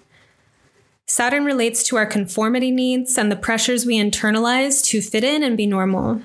Saturn 1.07 1.45
relates 1.45 1.83
to 1.83 1.95
our 1.97 2.05
conformity 2.05 2.71
needs 2.71 3.17
and 3.17 3.31
the 3.31 3.35
pressures 3.35 3.85
we 3.85 3.97
internalize 3.97 4.83
to 4.85 5.01
fit 5.01 5.23
in 5.23 5.43
and 5.43 5.55
be 5.55 5.67
normal. 5.67 6.21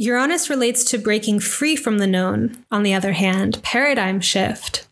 Uranus 0.00 0.48
relates 0.48 0.84
to 0.84 0.96
breaking 0.96 1.40
free 1.40 1.74
from 1.74 1.98
the 1.98 2.06
known, 2.06 2.64
on 2.70 2.84
the 2.84 2.94
other 2.94 3.12
hand, 3.12 3.60
paradigm 3.64 4.20
shift, 4.20 4.86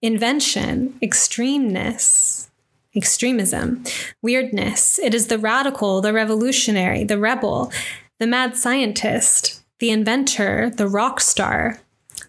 invention, 0.00 0.96
extremeness, 1.02 2.48
extremism, 2.94 3.82
weirdness. 4.22 5.00
It 5.00 5.14
is 5.14 5.26
the 5.26 5.38
radical, 5.38 6.00
the 6.00 6.12
revolutionary, 6.12 7.02
the 7.02 7.18
rebel, 7.18 7.72
the 8.20 8.26
mad 8.28 8.56
scientist, 8.56 9.64
the 9.80 9.90
inventor, 9.90 10.70
the 10.70 10.86
rock 10.86 11.20
star, 11.20 11.80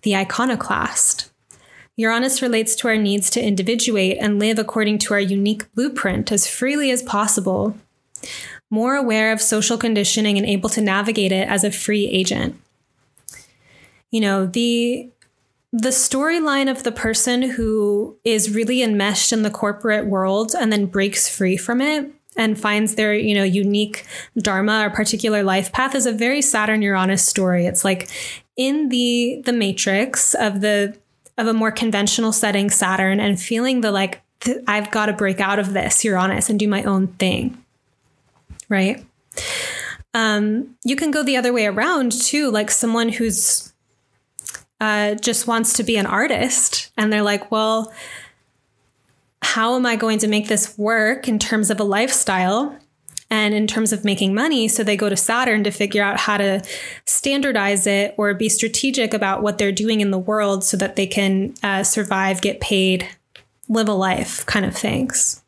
the 0.02 0.16
iconoclast. 0.16 1.32
Uranus 1.98 2.42
relates 2.42 2.74
to 2.78 2.88
our 2.88 2.98
needs 2.98 3.30
to 3.30 3.46
individuate 3.46 4.18
and 4.20 4.40
live 4.40 4.58
according 4.58 4.98
to 4.98 5.14
our 5.14 5.20
unique 5.20 5.72
blueprint 5.76 6.32
as 6.32 6.48
freely 6.48 6.90
as 6.90 7.04
possible, 7.04 7.78
more 8.74 8.96
aware 8.96 9.32
of 9.32 9.40
social 9.40 9.78
conditioning 9.78 10.36
and 10.36 10.48
able 10.48 10.68
to 10.68 10.82
navigate 10.82 11.32
it 11.32 11.48
as 11.48 11.64
a 11.64 11.70
free 11.70 12.08
agent. 12.08 12.60
You 14.10 14.20
know, 14.20 14.48
the 14.48 15.12
the 15.72 15.90
storyline 15.90 16.70
of 16.70 16.82
the 16.82 16.92
person 16.92 17.44
who 17.52 18.18
is 18.24 18.54
really 18.54 18.82
enmeshed 18.82 19.32
in 19.32 19.44
the 19.44 19.52
corporate 19.52 20.08
world 20.08 20.56
and 20.58 20.72
then 20.72 20.88
breaks 20.88 21.30
free 21.30 21.56
from 21.56 21.82
it 21.82 22.12
and 22.36 22.60
finds 22.60 22.96
their 22.96 23.14
you 23.14 23.36
know 23.36 23.44
unique 23.44 24.06
dharma 24.40 24.88
or 24.88 24.90
particular 24.90 25.44
life 25.44 25.72
path 25.72 25.94
is 25.94 26.08
a 26.08 26.12
very 26.12 26.42
saturn 26.42 26.82
uranus 26.82 27.26
story 27.26 27.68
it's 27.68 27.86
like 27.86 28.10
in 28.56 28.90
the 28.90 29.42
the 29.46 29.54
matrix 29.54 30.34
of 30.36 30.62
the 30.62 30.96
of 31.38 31.48
a 31.48 31.54
more 31.54 31.72
conventional 31.72 32.32
setting 32.32 32.70
saturn 32.70 33.20
and 33.20 33.40
feeling 33.40 33.82
the 33.82 33.92
like 33.92 34.22
i've 34.68 34.90
got 34.92 35.08
to 35.08 35.14
break 35.14 35.40
out 35.40 35.60
of 35.60 35.74
this 35.74 36.04
uranus 36.04 36.50
and 36.50 36.60
do 36.60 36.68
my 36.68 36.84
own 36.84 37.08
thing 37.08 37.63
right 38.74 39.06
um 40.14 40.76
you 40.84 40.96
can 40.96 41.12
go 41.12 41.24
the 41.24 41.38
other 41.38 41.54
way 41.54 41.66
around 41.66 42.12
too 42.12 42.52
like 42.52 42.70
someone 42.70 43.10
who's 43.10 43.70
uh, 44.82 45.16
just 45.16 45.48
wants 45.48 45.72
to 45.72 45.84
be 45.84 45.96
an 45.96 46.06
artist 46.06 46.92
and 46.98 47.14
they're 47.14 47.22
like 47.22 47.50
well 47.52 47.94
how 49.44 49.76
am 49.76 49.86
I 49.86 49.98
going 49.98 50.20
to 50.20 50.28
make 50.28 50.48
this 50.48 50.76
work 50.78 51.28
in 51.28 51.38
terms 51.38 51.70
of 51.70 51.80
a 51.80 51.84
lifestyle 51.84 52.76
and 53.30 53.54
in 53.54 53.68
terms 53.68 53.92
of 53.92 54.04
making 54.06 54.34
money? 54.34 54.68
So 54.68 54.84
they 54.84 54.98
go 54.98 55.10
to 55.10 55.18
Saturn 55.18 55.64
to 55.66 55.72
figure 55.72 56.02
out 56.02 56.20
how 56.20 56.38
to 56.38 56.64
standardize 57.06 57.86
it 57.86 58.16
or 58.18 58.34
be 58.34 58.50
strategic 58.50 59.14
about 59.14 59.44
what 59.44 59.58
they're 59.58 59.72
doing 59.72 60.02
in 60.02 60.12
the 60.12 60.18
world 60.18 60.64
so 60.64 60.78
that 60.78 60.96
they 60.96 61.06
can 61.06 61.54
uh, 61.62 61.84
survive, 61.84 62.42
get 62.42 62.62
paid, 62.62 63.08
live 63.68 63.90
a 63.90 63.94
life 63.94 64.46
kind 64.46 64.66
of 64.66 64.76
things. 64.76 65.44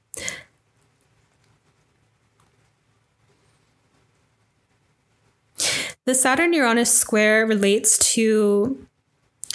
The 6.05 6.13
Saturn 6.13 6.53
Uranus 6.53 6.93
square 6.93 7.47
relates 7.47 7.97
to 8.13 8.87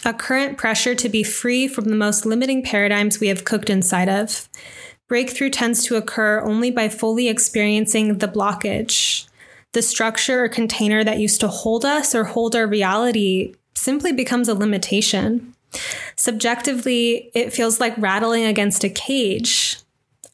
a 0.05 0.13
current 0.13 0.59
pressure 0.59 0.97
to 0.97 1.09
be 1.09 1.23
free 1.23 1.69
from 1.69 1.85
the 1.85 1.95
most 1.95 2.27
limiting 2.27 2.65
paradigms 2.65 3.21
we 3.21 3.29
have 3.29 3.45
cooked 3.45 3.71
inside 3.71 4.09
of. 4.09 4.49
Breakthrough 5.07 5.51
tends 5.51 5.85
to 5.85 5.95
occur 5.95 6.41
only 6.41 6.73
by 6.73 6.89
fully 6.89 7.29
experiencing 7.29 8.19
the 8.19 8.27
blockage. 8.27 9.29
The 9.75 9.83
structure 9.83 10.43
or 10.43 10.49
container 10.49 11.05
that 11.05 11.21
used 11.21 11.41
to 11.41 11.49
hold 11.49 11.85
us 11.85 12.17
or 12.17 12.25
hold 12.25 12.57
our 12.57 12.67
reality 12.67 13.55
simply 13.77 14.13
becomes 14.13 14.49
a 14.49 14.55
limitation. 14.55 15.55
Subjectively, 16.17 17.31
it 17.33 17.53
feels 17.53 17.79
like 17.79 17.97
rattling 17.97 18.45
against 18.45 18.83
a 18.83 18.89
cage. 18.89 19.77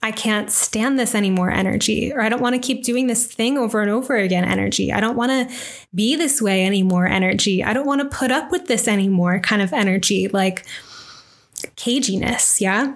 I 0.07 0.13
can't 0.13 0.53
stand 0.53 1.01
this 1.01 1.17
anymore 1.17 1.51
energy, 1.51 2.13
or 2.13 2.21
I 2.21 2.29
don't 2.29 2.41
want 2.41 2.55
to 2.55 2.61
keep 2.61 2.85
doing 2.85 3.09
this 3.09 3.27
thing 3.27 3.59
over 3.59 3.81
and 3.83 3.91
over 3.91 4.15
again 4.15 4.45
energy. 4.45 4.93
I 4.93 5.01
don't 5.01 5.17
want 5.17 5.33
to 5.33 5.57
be 5.93 6.15
this 6.15 6.41
way 6.41 6.65
anymore 6.65 7.09
energy. 7.09 7.65
I 7.65 7.73
don't 7.73 7.89
want 7.89 8.03
to 8.03 8.17
put 8.17 8.31
up 8.31 8.53
with 8.53 8.69
this 8.69 8.87
anymore 8.87 9.41
kind 9.41 9.61
of 9.61 9.73
energy, 9.73 10.29
like 10.29 10.65
caginess. 11.75 12.61
Yeah. 12.61 12.95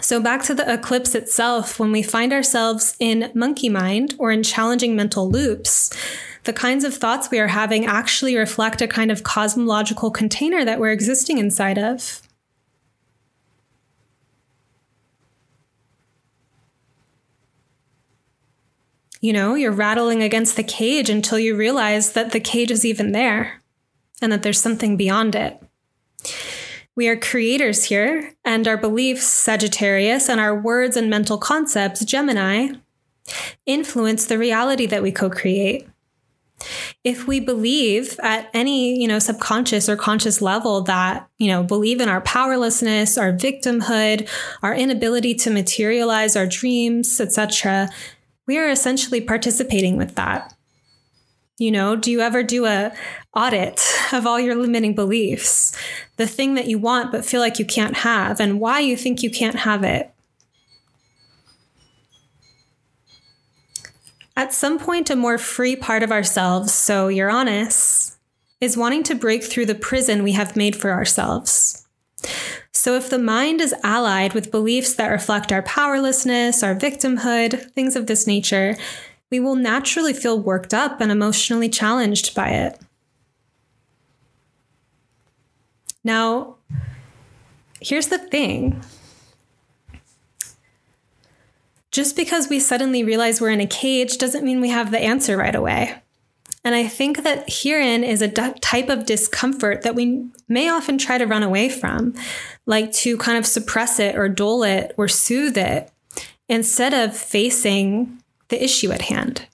So, 0.00 0.20
back 0.20 0.44
to 0.44 0.54
the 0.54 0.72
eclipse 0.72 1.16
itself, 1.16 1.80
when 1.80 1.90
we 1.90 2.04
find 2.04 2.32
ourselves 2.32 2.94
in 3.00 3.32
monkey 3.34 3.68
mind 3.68 4.14
or 4.16 4.30
in 4.30 4.44
challenging 4.44 4.94
mental 4.94 5.28
loops, 5.28 5.90
the 6.44 6.52
kinds 6.52 6.84
of 6.84 6.94
thoughts 6.94 7.32
we 7.32 7.40
are 7.40 7.48
having 7.48 7.84
actually 7.84 8.36
reflect 8.36 8.80
a 8.80 8.86
kind 8.86 9.10
of 9.10 9.24
cosmological 9.24 10.12
container 10.12 10.64
that 10.64 10.78
we're 10.78 10.92
existing 10.92 11.38
inside 11.38 11.78
of. 11.78 12.22
You 19.22 19.32
know, 19.32 19.54
you're 19.54 19.70
rattling 19.70 20.20
against 20.20 20.56
the 20.56 20.64
cage 20.64 21.08
until 21.08 21.38
you 21.38 21.56
realize 21.56 22.12
that 22.12 22.32
the 22.32 22.40
cage 22.40 22.72
is 22.72 22.84
even 22.84 23.12
there 23.12 23.62
and 24.20 24.32
that 24.32 24.42
there's 24.42 24.60
something 24.60 24.96
beyond 24.96 25.36
it. 25.36 25.62
We 26.96 27.08
are 27.08 27.16
creators 27.16 27.84
here, 27.84 28.34
and 28.44 28.66
our 28.66 28.76
beliefs, 28.76 29.24
Sagittarius, 29.26 30.28
and 30.28 30.40
our 30.40 30.54
words 30.54 30.96
and 30.96 31.08
mental 31.08 31.38
concepts, 31.38 32.04
Gemini, 32.04 32.74
influence 33.64 34.26
the 34.26 34.38
reality 34.38 34.86
that 34.86 35.02
we 35.02 35.12
co 35.12 35.30
create. 35.30 35.88
If 37.04 37.26
we 37.26 37.40
believe 37.40 38.18
at 38.22 38.50
any, 38.52 39.00
you 39.00 39.08
know, 39.08 39.20
subconscious 39.20 39.88
or 39.88 39.96
conscious 39.96 40.42
level 40.42 40.82
that, 40.82 41.28
you 41.38 41.48
know, 41.48 41.62
believe 41.62 42.00
in 42.00 42.08
our 42.08 42.20
powerlessness, 42.20 43.16
our 43.16 43.32
victimhood, 43.32 44.28
our 44.62 44.74
inability 44.74 45.34
to 45.36 45.50
materialize 45.50 46.36
our 46.36 46.46
dreams, 46.46 47.20
etc., 47.20 47.88
we 48.46 48.58
are 48.58 48.68
essentially 48.68 49.20
participating 49.20 49.96
with 49.96 50.14
that. 50.16 50.54
You 51.58 51.70
know, 51.70 51.94
do 51.96 52.10
you 52.10 52.20
ever 52.20 52.42
do 52.42 52.66
a 52.66 52.92
audit 53.34 53.80
of 54.12 54.26
all 54.26 54.40
your 54.40 54.54
limiting 54.54 54.94
beliefs? 54.94 55.76
The 56.16 56.26
thing 56.26 56.54
that 56.54 56.66
you 56.66 56.78
want 56.78 57.12
but 57.12 57.24
feel 57.24 57.40
like 57.40 57.58
you 57.58 57.64
can't 57.64 57.98
have 57.98 58.40
and 58.40 58.58
why 58.58 58.80
you 58.80 58.96
think 58.96 59.22
you 59.22 59.30
can't 59.30 59.56
have 59.56 59.84
it. 59.84 60.12
At 64.36 64.52
some 64.52 64.78
point 64.78 65.10
a 65.10 65.16
more 65.16 65.38
free 65.38 65.76
part 65.76 66.02
of 66.02 66.10
ourselves, 66.10 66.72
so 66.72 67.08
Uranus, 67.08 68.16
is 68.60 68.76
wanting 68.76 69.02
to 69.04 69.14
break 69.14 69.44
through 69.44 69.66
the 69.66 69.74
prison 69.74 70.22
we 70.22 70.32
have 70.32 70.56
made 70.56 70.74
for 70.74 70.90
ourselves. 70.90 71.86
So, 72.82 72.96
if 72.96 73.08
the 73.08 73.18
mind 73.20 73.60
is 73.60 73.72
allied 73.84 74.34
with 74.34 74.50
beliefs 74.50 74.94
that 74.94 75.06
reflect 75.06 75.52
our 75.52 75.62
powerlessness, 75.62 76.64
our 76.64 76.74
victimhood, 76.74 77.70
things 77.74 77.94
of 77.94 78.08
this 78.08 78.26
nature, 78.26 78.76
we 79.30 79.38
will 79.38 79.54
naturally 79.54 80.12
feel 80.12 80.36
worked 80.36 80.74
up 80.74 81.00
and 81.00 81.12
emotionally 81.12 81.68
challenged 81.68 82.34
by 82.34 82.48
it. 82.48 82.80
Now, 86.02 86.56
here's 87.80 88.08
the 88.08 88.18
thing 88.18 88.82
just 91.92 92.16
because 92.16 92.48
we 92.48 92.58
suddenly 92.58 93.04
realize 93.04 93.40
we're 93.40 93.50
in 93.50 93.60
a 93.60 93.66
cage 93.68 94.18
doesn't 94.18 94.44
mean 94.44 94.60
we 94.60 94.70
have 94.70 94.90
the 94.90 94.98
answer 94.98 95.36
right 95.36 95.54
away. 95.54 96.01
And 96.64 96.74
I 96.74 96.86
think 96.86 97.24
that 97.24 97.44
herein 97.48 98.04
is 98.04 98.22
a 98.22 98.28
d- 98.28 98.52
type 98.60 98.88
of 98.88 99.06
discomfort 99.06 99.82
that 99.82 99.94
we 99.94 100.26
may 100.48 100.68
often 100.68 100.96
try 100.96 101.18
to 101.18 101.26
run 101.26 101.42
away 101.42 101.68
from, 101.68 102.14
like 102.66 102.92
to 102.92 103.16
kind 103.16 103.36
of 103.36 103.46
suppress 103.46 103.98
it 103.98 104.16
or 104.16 104.28
dull 104.28 104.62
it 104.62 104.94
or 104.96 105.08
soothe 105.08 105.56
it 105.56 105.90
instead 106.48 106.94
of 106.94 107.16
facing 107.16 108.22
the 108.48 108.62
issue 108.62 108.92
at 108.92 109.02
hand. 109.02 109.46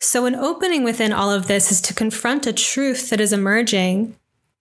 So, 0.00 0.26
an 0.26 0.34
opening 0.34 0.82
within 0.82 1.12
all 1.12 1.30
of 1.30 1.46
this 1.46 1.70
is 1.70 1.80
to 1.82 1.94
confront 1.94 2.46
a 2.46 2.52
truth 2.52 3.10
that 3.10 3.20
is 3.20 3.32
emerging 3.32 4.16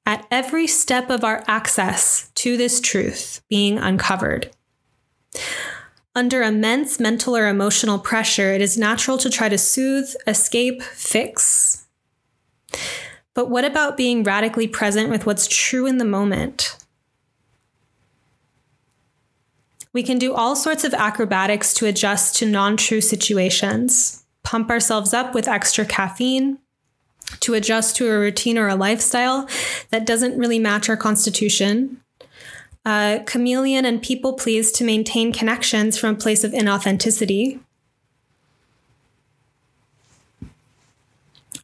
at 0.06 0.26
every 0.30 0.68
step 0.68 1.10
of 1.10 1.24
our 1.24 1.44
access 1.48 2.30
to 2.36 2.58
this 2.58 2.82
truth 2.82 3.42
being 3.50 3.78
uncovered. 3.78 4.52
Under 6.16 6.44
immense 6.44 7.00
mental 7.00 7.36
or 7.36 7.48
emotional 7.48 7.98
pressure, 7.98 8.54
it 8.54 8.62
is 8.62 8.78
natural 8.78 9.18
to 9.18 9.30
try 9.30 9.50
to 9.50 9.58
soothe, 9.58 10.14
escape, 10.28 10.84
fix. 10.84 11.88
But 13.34 13.50
what 13.50 13.66
about 13.66 13.98
being 13.98 14.24
radically 14.24 14.68
present 14.68 15.10
with 15.10 15.26
what's 15.26 15.48
true 15.48 15.88
in 15.88 15.98
the 15.98 16.06
moment? 16.06 16.78
We 19.92 20.04
can 20.04 20.20
do 20.20 20.34
all 20.34 20.56
sorts 20.56 20.84
of 20.84 20.94
acrobatics 20.94 21.74
to 21.76 21.88
adjust 21.88 22.36
to 22.38 22.48
non 22.48 22.78
true 22.78 23.02
situations, 23.02 24.24
pump 24.44 24.70
ourselves 24.70 25.14
up 25.14 25.34
with 25.34 25.48
extra 25.48 25.86
caffeine, 25.86 26.60
to 27.40 27.54
adjust 27.54 27.96
to 27.96 28.10
a 28.10 28.20
routine 28.20 28.58
or 28.58 28.68
a 28.68 28.76
lifestyle 28.76 29.48
that 29.90 30.06
doesn't 30.06 30.38
really 30.38 30.60
match 30.60 30.90
our 30.90 30.98
constitution, 30.98 32.02
uh, 32.86 33.20
chameleon 33.26 33.86
and 33.86 34.02
people 34.02 34.34
please 34.34 34.72
to 34.74 34.84
maintain 34.84 35.32
connections 35.32 35.98
from 35.98 36.16
a 36.16 36.18
place 36.18 36.44
of 36.44 36.52
inauthenticity. 36.52 37.60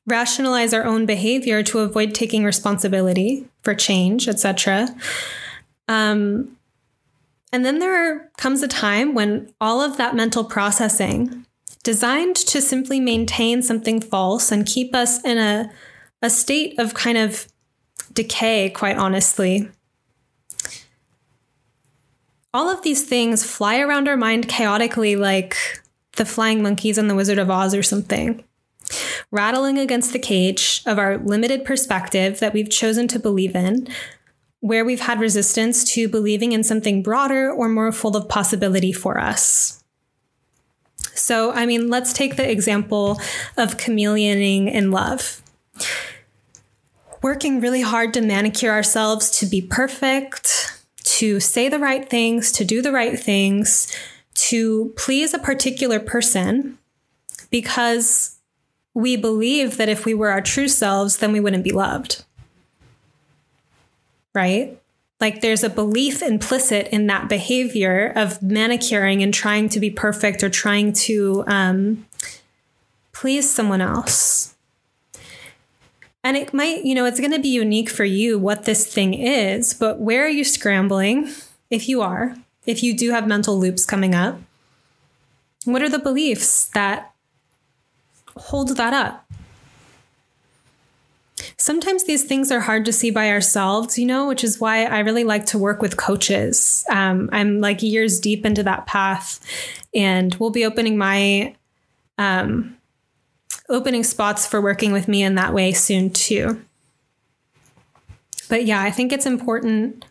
Rationalize 0.06 0.74
our 0.74 0.86
own 0.86 1.06
behavior 1.06 1.62
to 1.64 1.80
avoid 1.80 2.16
taking 2.16 2.44
responsibility 2.44 3.46
for 3.64 3.76
change, 3.76 4.28
etc. 4.28 4.88
Um, 5.88 6.58
and 7.52 7.66
then 7.66 7.80
there 7.80 8.32
comes 8.38 8.64
a 8.64 8.68
time 8.68 9.14
when 9.14 9.54
all 9.60 9.82
of 9.82 9.98
that 9.98 10.16
mental 10.16 10.44
processing, 10.44 11.46
designed 11.84 12.36
to 12.36 12.62
simply 12.62 13.00
maintain 13.00 13.62
something 13.62 14.02
false 14.02 14.52
and 14.52 14.66
keep 14.66 14.94
us 14.94 15.24
in 15.24 15.38
a 15.38 15.72
a 16.22 16.30
state 16.30 16.78
of 16.80 16.94
kind 16.94 17.18
of 17.18 17.48
decay, 18.14 18.70
quite 18.70 18.98
honestly. 18.98 19.70
All 22.54 22.70
of 22.70 22.82
these 22.82 23.04
things 23.04 23.46
fly 23.46 23.80
around 23.80 24.08
our 24.08 24.18
mind 24.18 24.48
chaotically 24.48 25.16
like 25.16 25.56
the 26.18 26.26
flying 26.26 26.64
monkeys 26.64 26.98
in 26.98 27.08
The 27.08 27.16
Wizard 27.16 27.38
of 27.38 27.50
Oz 27.50 27.76
or 27.76 27.84
something, 27.84 28.44
rattling 29.32 29.78
against 29.78 30.14
the 30.14 30.20
cage 30.20 30.82
of 30.86 30.98
our 30.98 31.18
limited 31.18 31.64
perspective 31.64 32.40
that 32.40 32.54
we've 32.54 32.70
chosen 32.70 33.08
to 33.10 33.20
believe 33.20 33.56
in, 33.56 33.88
where 34.62 34.84
we've 34.84 35.02
had 35.02 35.20
resistance 35.20 35.84
to 35.94 36.10
believing 36.10 36.52
in 36.52 36.64
something 36.64 37.04
broader 37.04 37.52
or 37.52 37.70
more 37.70 37.92
full 37.92 38.18
of 38.18 38.28
possibility 38.28 38.92
for 38.92 39.20
us. 39.20 39.84
So, 41.14 41.52
I 41.52 41.66
mean, 41.66 41.90
let's 41.90 42.14
take 42.14 42.36
the 42.36 42.50
example 42.50 43.22
of 43.58 43.78
chameleoning 43.78 44.72
in 44.72 44.92
love 44.92 45.42
working 47.22 47.60
really 47.60 47.82
hard 47.82 48.14
to 48.14 48.22
manicure 48.22 48.72
ourselves 48.72 49.30
to 49.30 49.46
be 49.46 49.62
perfect, 49.62 50.79
to 51.20 51.40
say 51.42 51.68
the 51.68 51.80
right 51.80 52.10
things, 52.10 52.50
to 52.54 52.64
do 52.64 52.82
the 52.82 52.94
right 52.94 53.20
things, 53.20 53.94
to 54.36 54.94
please 54.96 55.34
a 55.34 55.40
particular 55.40 56.00
person 56.00 56.78
because 57.50 58.38
we 58.94 59.18
believe 59.18 59.76
that 59.76 59.90
if 59.90 60.06
we 60.06 60.14
were 60.14 60.30
our 60.30 60.40
true 60.40 60.70
selves, 60.70 61.18
then 61.18 61.34
we 61.34 61.42
wouldn't 61.42 61.66
be 61.66 61.74
loved. 61.74 62.24
Right? 64.34 64.80
Like 65.20 65.42
there's 65.42 65.62
a 65.66 65.70
belief 65.70 66.22
implicit 66.22 66.88
in 66.88 67.08
that 67.08 67.28
behavior 67.28 68.14
of 68.16 68.42
manicuring 68.42 69.22
and 69.22 69.34
trying 69.34 69.68
to 69.70 69.82
be 69.82 69.90
perfect 69.90 70.42
or 70.42 70.50
trying 70.50 70.94
to 70.94 71.44
um, 71.48 72.06
please 73.12 73.54
someone 73.54 73.82
else. 73.82 74.56
And 76.24 76.36
it 76.36 76.54
might, 76.54 76.84
you 76.84 76.96
know, 76.96 77.06
it's 77.06 77.20
going 77.20 77.32
to 77.32 77.40
be 77.40 77.50
unique 77.50 77.90
for 77.90 78.04
you 78.04 78.38
what 78.38 78.66
this 78.66 78.92
thing 78.94 79.14
is, 79.14 79.74
but 79.74 80.00
where 80.00 80.26
are 80.26 80.30
you 80.30 80.44
scrambling? 80.44 81.30
If 81.70 81.88
you 81.88 82.02
are, 82.02 82.36
if 82.66 82.84
you 82.84 82.96
do 82.96 83.12
have 83.12 83.28
mental 83.28 83.58
loops 83.58 83.86
coming 83.86 84.14
up, 84.14 84.40
what 85.66 85.82
are 85.82 85.90
the 85.90 86.00
beliefs 86.00 86.66
that 86.70 87.14
hold 88.36 88.76
that 88.76 88.94
up? 88.94 89.26
Sometimes 91.58 92.06
these 92.06 92.24
things 92.24 92.52
are 92.52 92.62
hard 92.62 92.86
to 92.86 92.94
see 92.94 93.12
by 93.12 93.30
ourselves, 93.30 93.98
you 93.98 94.06
know, 94.06 94.28
which 94.28 94.44
is 94.44 94.60
why 94.60 94.86
I 94.86 95.00
really 95.00 95.24
like 95.24 95.46
to 95.48 95.58
work 95.58 95.82
with 95.82 95.98
coaches. 95.98 96.86
Um, 96.90 97.30
I'm 97.32 97.62
like 97.62 97.84
years 97.84 98.20
deep 98.20 98.46
into 98.46 98.64
that 98.64 98.88
path, 98.88 99.40
and 99.94 100.34
we'll 100.36 100.50
be 100.50 100.66
opening 100.66 100.98
my 100.98 101.56
um, 102.18 102.78
opening 103.70 104.04
spots 104.04 104.48
for 104.48 104.60
working 104.60 104.92
with 104.92 105.08
me 105.08 105.24
in 105.24 105.36
that 105.36 105.54
way 105.54 105.72
soon 105.72 106.10
too. 106.10 106.62
But 108.50 108.66
yeah, 108.66 108.82
I 108.82 108.92
think 108.92 109.14
it's 109.14 109.26
important 109.26 110.06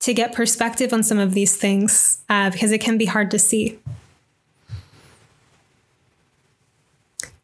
to 0.00 0.14
get 0.14 0.32
perspective 0.32 0.92
on 0.92 1.02
some 1.02 1.18
of 1.18 1.34
these 1.34 1.56
things 1.56 2.22
uh, 2.28 2.50
because 2.50 2.72
it 2.72 2.80
can 2.80 2.96
be 2.96 3.06
hard 3.06 3.30
to 3.30 3.38
see. 3.38 3.78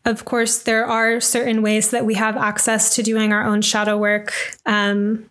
Of 0.05 0.25
course, 0.25 0.62
there 0.62 0.85
are 0.85 1.21
certain 1.21 1.62
ways 1.62 1.91
that 1.91 2.05
we 2.05 2.15
have 2.15 2.37
access 2.37 2.95
to 2.97 3.03
doing 3.03 3.33
our 3.33 3.45
own 3.45 3.62
shadow 3.62 3.97
work. 3.97 4.33
Um, 4.67 5.31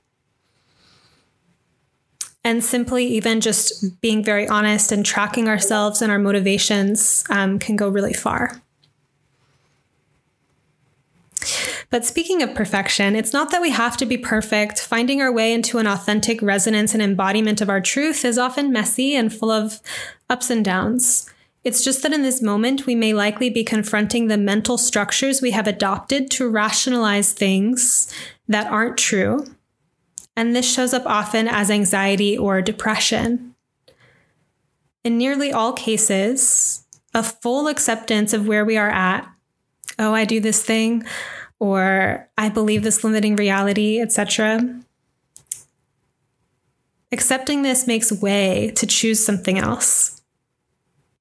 and 2.43 2.63
simply 2.63 3.05
even 3.05 3.41
just 3.41 4.01
being 4.01 4.23
very 4.23 4.47
honest 4.47 4.91
and 4.91 5.05
tracking 5.05 5.47
ourselves 5.47 6.01
and 6.01 6.11
our 6.11 6.17
motivations 6.17 7.23
um, 7.29 7.59
can 7.59 7.75
go 7.75 7.87
really 7.87 8.13
far. 8.13 8.61
But 11.89 12.05
speaking 12.05 12.41
of 12.41 12.55
perfection, 12.55 13.15
it's 13.15 13.33
not 13.33 13.51
that 13.51 13.61
we 13.61 13.71
have 13.71 13.97
to 13.97 14.05
be 14.05 14.17
perfect. 14.17 14.79
Finding 14.79 15.21
our 15.21 15.31
way 15.31 15.53
into 15.53 15.77
an 15.77 15.87
authentic 15.87 16.41
resonance 16.41 16.93
and 16.93 17.01
embodiment 17.03 17.61
of 17.61 17.69
our 17.69 17.81
truth 17.81 18.23
is 18.23 18.37
often 18.37 18.71
messy 18.71 19.15
and 19.15 19.33
full 19.33 19.51
of 19.51 19.81
ups 20.29 20.49
and 20.49 20.63
downs. 20.63 21.29
It's 21.63 21.83
just 21.83 22.01
that 22.01 22.13
in 22.13 22.23
this 22.23 22.41
moment, 22.41 22.85
we 22.85 22.95
may 22.95 23.13
likely 23.13 23.49
be 23.49 23.63
confronting 23.63 24.27
the 24.27 24.37
mental 24.37 24.77
structures 24.77 25.41
we 25.41 25.51
have 25.51 25.67
adopted 25.67 26.31
to 26.31 26.49
rationalize 26.49 27.33
things 27.33 28.11
that 28.47 28.71
aren't 28.71 28.97
true. 28.97 29.45
And 30.35 30.55
this 30.55 30.71
shows 30.71 30.93
up 30.93 31.05
often 31.05 31.47
as 31.47 31.69
anxiety 31.69 32.37
or 32.37 32.61
depression. 32.61 33.53
In 35.03 35.17
nearly 35.17 35.51
all 35.51 35.73
cases, 35.73 36.85
a 37.13 37.21
full 37.21 37.67
acceptance 37.67 38.33
of 38.33 38.47
where 38.47 38.65
we 38.65 38.77
are 38.77 38.89
at. 38.89 39.30
Oh, 39.99 40.13
I 40.13 40.25
do 40.25 40.39
this 40.39 40.63
thing 40.63 41.03
or 41.59 42.27
I 42.39 42.49
believe 42.49 42.81
this 42.81 43.03
limiting 43.03 43.35
reality, 43.35 44.01
etc. 44.01 44.81
Accepting 47.11 47.61
this 47.61 47.85
makes 47.85 48.11
way 48.11 48.71
to 48.77 48.87
choose 48.87 49.23
something 49.23 49.59
else. 49.59 50.21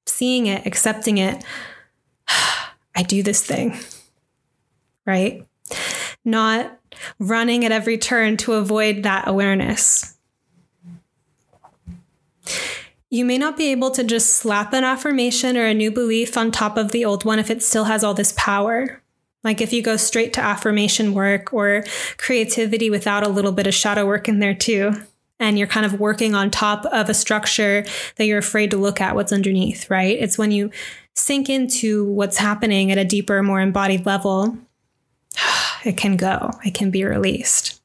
Seeing 0.07 0.47
it, 0.47 0.65
accepting 0.65 1.19
it, 1.19 1.43
I 2.95 3.03
do 3.03 3.21
this 3.21 3.45
thing, 3.45 3.77
right? 5.05 5.45
Not 6.25 6.79
running 7.19 7.63
at 7.63 7.71
every 7.71 7.97
turn 7.97 8.37
to 8.37 8.53
avoid 8.53 9.03
that 9.03 9.27
awareness. 9.27 10.17
You 13.13 13.25
may 13.25 13.37
not 13.37 13.57
be 13.57 13.71
able 13.73 13.91
to 13.91 14.05
just 14.05 14.37
slap 14.37 14.71
an 14.71 14.85
affirmation 14.85 15.57
or 15.57 15.65
a 15.65 15.73
new 15.73 15.91
belief 15.91 16.37
on 16.37 16.49
top 16.49 16.77
of 16.77 16.91
the 16.91 17.03
old 17.03 17.25
one 17.25 17.39
if 17.39 17.51
it 17.51 17.61
still 17.61 17.83
has 17.83 18.05
all 18.05 18.13
this 18.13 18.33
power. 18.37 19.01
Like 19.43 19.59
if 19.59 19.73
you 19.73 19.81
go 19.81 19.97
straight 19.97 20.31
to 20.33 20.41
affirmation 20.41 21.13
work 21.13 21.53
or 21.53 21.83
creativity 22.17 22.89
without 22.89 23.23
a 23.23 23.29
little 23.29 23.51
bit 23.51 23.67
of 23.67 23.73
shadow 23.73 24.05
work 24.05 24.29
in 24.29 24.39
there 24.39 24.53
too, 24.53 24.93
and 25.41 25.59
you're 25.59 25.67
kind 25.67 25.85
of 25.85 25.99
working 25.99 26.33
on 26.33 26.49
top 26.49 26.85
of 26.85 27.09
a 27.09 27.13
structure 27.13 27.83
that 28.15 28.27
you're 28.27 28.37
afraid 28.37 28.71
to 28.71 28.77
look 28.77 29.01
at 29.01 29.13
what's 29.13 29.33
underneath, 29.33 29.89
right? 29.89 30.17
It's 30.17 30.37
when 30.37 30.51
you 30.51 30.71
sink 31.13 31.49
into 31.49 32.05
what's 32.05 32.37
happening 32.37 32.93
at 32.93 32.97
a 32.97 33.03
deeper, 33.03 33.43
more 33.43 33.59
embodied 33.59 34.05
level, 34.05 34.57
it 35.83 35.97
can 35.97 36.15
go, 36.15 36.51
it 36.63 36.73
can 36.73 36.91
be 36.91 37.03
released. 37.03 37.80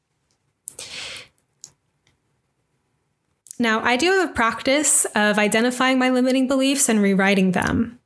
Now, 3.59 3.83
I 3.83 3.97
do 3.97 4.11
have 4.11 4.31
a 4.31 4.35
practice 4.35 5.07
of 5.14 5.38
identifying 5.38 5.99
my 5.99 6.11
limiting 6.11 6.47
beliefs 6.47 6.88
and 6.88 7.01
rewriting 7.01 7.53
them. 7.53 7.99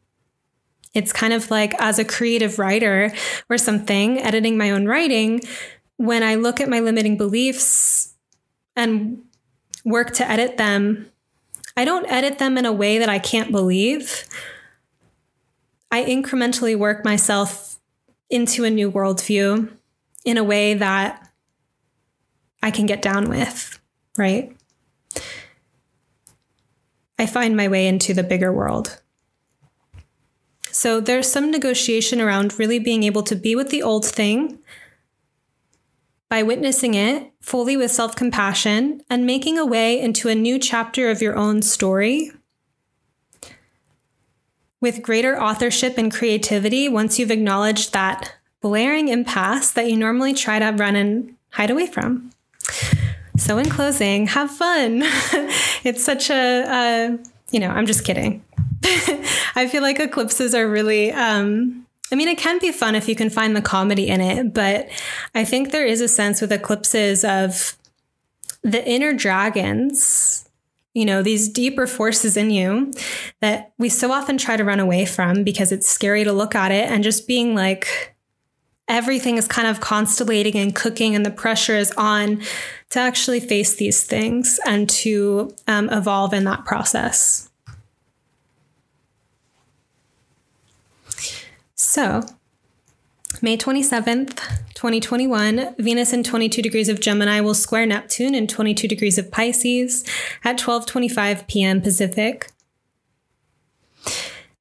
It's 0.94 1.12
kind 1.12 1.32
of 1.32 1.50
like 1.50 1.74
as 1.80 1.98
a 1.98 2.04
creative 2.04 2.58
writer 2.58 3.12
or 3.48 3.58
something, 3.58 4.18
editing 4.18 4.56
my 4.56 4.70
own 4.70 4.86
writing, 4.86 5.40
when 5.96 6.22
I 6.22 6.36
look 6.36 6.60
at 6.60 6.68
my 6.68 6.80
limiting 6.80 7.16
beliefs 7.16 8.14
and 8.74 9.22
work 9.84 10.12
to 10.14 10.28
edit 10.28 10.56
them, 10.56 11.10
I 11.76 11.84
don't 11.84 12.10
edit 12.10 12.38
them 12.38 12.56
in 12.56 12.64
a 12.64 12.72
way 12.72 12.98
that 12.98 13.08
I 13.08 13.18
can't 13.18 13.52
believe. 13.52 14.24
I 15.90 16.04
incrementally 16.04 16.76
work 16.76 17.04
myself 17.04 17.78
into 18.30 18.64
a 18.64 18.70
new 18.70 18.90
worldview 18.90 19.70
in 20.24 20.36
a 20.38 20.44
way 20.44 20.74
that 20.74 21.30
I 22.62 22.70
can 22.70 22.86
get 22.86 23.02
down 23.02 23.28
with, 23.28 23.78
right? 24.16 24.56
I 27.20 27.26
find 27.26 27.54
my 27.54 27.68
way 27.68 27.86
into 27.86 28.14
the 28.14 28.22
bigger 28.22 28.50
world. 28.50 28.98
So 30.70 31.00
there's 31.00 31.30
some 31.30 31.50
negotiation 31.50 32.18
around 32.18 32.58
really 32.58 32.78
being 32.78 33.02
able 33.02 33.22
to 33.24 33.36
be 33.36 33.54
with 33.54 33.68
the 33.68 33.82
old 33.82 34.06
thing 34.06 34.58
by 36.30 36.42
witnessing 36.42 36.94
it 36.94 37.30
fully 37.42 37.76
with 37.76 37.90
self 37.90 38.16
compassion 38.16 39.02
and 39.10 39.26
making 39.26 39.58
a 39.58 39.66
way 39.66 40.00
into 40.00 40.30
a 40.30 40.34
new 40.34 40.58
chapter 40.58 41.10
of 41.10 41.20
your 41.20 41.36
own 41.36 41.60
story 41.60 42.32
with 44.80 45.02
greater 45.02 45.38
authorship 45.38 45.98
and 45.98 46.10
creativity 46.10 46.88
once 46.88 47.18
you've 47.18 47.30
acknowledged 47.30 47.92
that 47.92 48.36
blaring 48.62 49.08
impasse 49.08 49.72
that 49.72 49.90
you 49.90 49.96
normally 49.98 50.32
try 50.32 50.58
to 50.58 50.70
run 50.70 50.96
and 50.96 51.36
hide 51.50 51.70
away 51.70 51.86
from. 51.86 52.30
So, 53.40 53.58
in 53.58 53.68
closing, 53.70 54.26
have 54.28 54.50
fun. 54.50 55.00
it's 55.82 56.04
such 56.04 56.30
a, 56.30 56.64
a, 56.68 57.18
you 57.50 57.58
know, 57.58 57.70
I'm 57.70 57.86
just 57.86 58.04
kidding. 58.04 58.44
I 59.56 59.66
feel 59.70 59.82
like 59.82 59.98
eclipses 59.98 60.54
are 60.54 60.68
really 60.68 61.10
um, 61.10 61.86
I 62.12 62.16
mean, 62.16 62.28
it 62.28 62.38
can 62.38 62.58
be 62.58 62.72
fun 62.72 62.94
if 62.94 63.08
you 63.08 63.14
can 63.14 63.30
find 63.30 63.56
the 63.56 63.62
comedy 63.62 64.08
in 64.08 64.20
it, 64.20 64.52
but 64.52 64.88
I 65.34 65.44
think 65.44 65.70
there 65.70 65.86
is 65.86 66.00
a 66.00 66.08
sense 66.08 66.40
with 66.40 66.52
eclipses 66.52 67.24
of 67.24 67.76
the 68.62 68.86
inner 68.86 69.12
dragons, 69.12 70.48
you 70.92 71.04
know, 71.04 71.22
these 71.22 71.48
deeper 71.48 71.86
forces 71.86 72.36
in 72.36 72.50
you 72.50 72.92
that 73.40 73.72
we 73.78 73.88
so 73.88 74.12
often 74.12 74.38
try 74.38 74.56
to 74.56 74.64
run 74.64 74.80
away 74.80 75.04
from 75.04 75.44
because 75.44 75.70
it's 75.70 75.88
scary 75.88 76.24
to 76.24 76.32
look 76.32 76.54
at 76.54 76.72
it 76.72 76.90
and 76.90 77.04
just 77.04 77.28
being 77.28 77.54
like, 77.54 78.16
everything 78.88 79.36
is 79.36 79.46
kind 79.46 79.68
of 79.68 79.80
constellating 79.80 80.56
and 80.56 80.74
cooking 80.74 81.14
and 81.14 81.24
the 81.24 81.30
pressure 81.30 81.76
is 81.76 81.92
on 81.92 82.42
to 82.90 82.98
actually 82.98 83.40
face 83.40 83.74
these 83.74 84.02
things 84.02 84.58
and 84.66 84.88
to 84.90 85.54
um, 85.66 85.88
evolve 85.90 86.34
in 86.34 86.44
that 86.44 86.64
process. 86.64 87.48
So, 91.74 92.22
May 93.42 93.56
27th, 93.56 94.36
2021, 94.74 95.74
Venus 95.78 96.12
in 96.12 96.22
22 96.22 96.62
degrees 96.62 96.88
of 96.88 97.00
Gemini 97.00 97.40
will 97.40 97.54
square 97.54 97.86
Neptune 97.86 98.34
in 98.34 98.46
22 98.46 98.86
degrees 98.86 99.18
of 99.18 99.30
Pisces 99.30 100.04
at 100.44 100.58
12:25 100.58 101.46
p.m. 101.46 101.80
Pacific. 101.80 102.50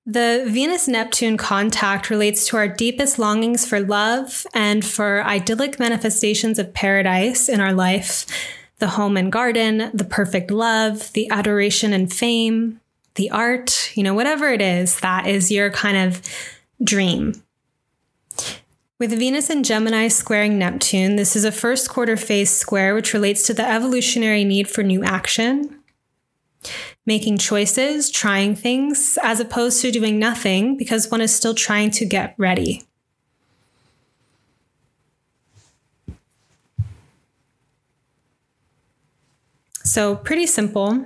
The 0.09 0.43
Venus 0.47 0.87
Neptune 0.87 1.37
contact 1.37 2.09
relates 2.09 2.47
to 2.47 2.57
our 2.57 2.67
deepest 2.67 3.19
longings 3.19 3.63
for 3.67 3.79
love 3.79 4.47
and 4.55 4.83
for 4.83 5.21
idyllic 5.23 5.77
manifestations 5.77 6.57
of 6.57 6.73
paradise 6.73 7.47
in 7.47 7.59
our 7.59 7.73
life 7.73 8.25
the 8.79 8.87
home 8.87 9.17
and 9.17 9.31
garden, 9.31 9.91
the 9.93 10.05
perfect 10.05 10.49
love, 10.49 11.13
the 11.13 11.29
adoration 11.29 11.93
and 11.93 12.11
fame, 12.11 12.81
the 13.15 13.29
art, 13.29 13.91
you 13.95 14.01
know, 14.01 14.15
whatever 14.15 14.49
it 14.51 14.61
is, 14.61 14.99
that 15.01 15.27
is 15.27 15.51
your 15.51 15.69
kind 15.69 15.97
of 15.97 16.23
dream. 16.83 17.43
With 18.97 19.11
Venus 19.11 19.51
and 19.51 19.63
Gemini 19.63 20.07
squaring 20.07 20.57
Neptune, 20.57 21.17
this 21.17 21.35
is 21.35 21.45
a 21.45 21.51
first 21.51 21.87
quarter 21.87 22.17
phase 22.17 22.49
square, 22.49 22.95
which 22.95 23.13
relates 23.13 23.43
to 23.43 23.53
the 23.53 23.69
evolutionary 23.69 24.43
need 24.43 24.67
for 24.67 24.81
new 24.81 25.03
action 25.03 25.78
making 27.05 27.37
choices, 27.37 28.11
trying 28.11 28.55
things, 28.55 29.17
as 29.23 29.39
opposed 29.39 29.81
to 29.81 29.91
doing 29.91 30.19
nothing 30.19 30.77
because 30.77 31.09
one 31.09 31.21
is 31.21 31.33
still 31.33 31.53
trying 31.53 31.91
to 31.91 32.05
get 32.05 32.35
ready. 32.37 32.83
So, 39.83 40.15
pretty 40.15 40.45
simple. 40.45 41.05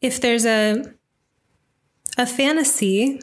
If 0.00 0.20
there's 0.20 0.44
a 0.44 0.94
a 2.18 2.26
fantasy 2.26 3.20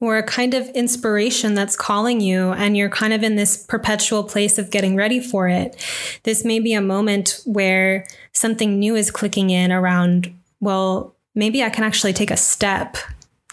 or 0.00 0.16
a 0.16 0.22
kind 0.22 0.54
of 0.54 0.68
inspiration 0.70 1.54
that's 1.54 1.76
calling 1.76 2.20
you 2.20 2.52
and 2.52 2.76
you're 2.76 2.88
kind 2.88 3.12
of 3.12 3.22
in 3.22 3.36
this 3.36 3.56
perpetual 3.56 4.22
place 4.22 4.58
of 4.58 4.70
getting 4.70 4.94
ready 4.94 5.20
for 5.20 5.48
it, 5.48 5.76
this 6.22 6.44
may 6.44 6.60
be 6.60 6.72
a 6.72 6.80
moment 6.80 7.40
where 7.44 8.06
something 8.32 8.78
new 8.78 8.94
is 8.94 9.10
clicking 9.10 9.50
in 9.50 9.72
around, 9.72 10.32
well, 10.60 11.16
maybe 11.34 11.64
I 11.64 11.70
can 11.70 11.84
actually 11.84 12.12
take 12.12 12.30
a 12.30 12.36
step 12.36 12.96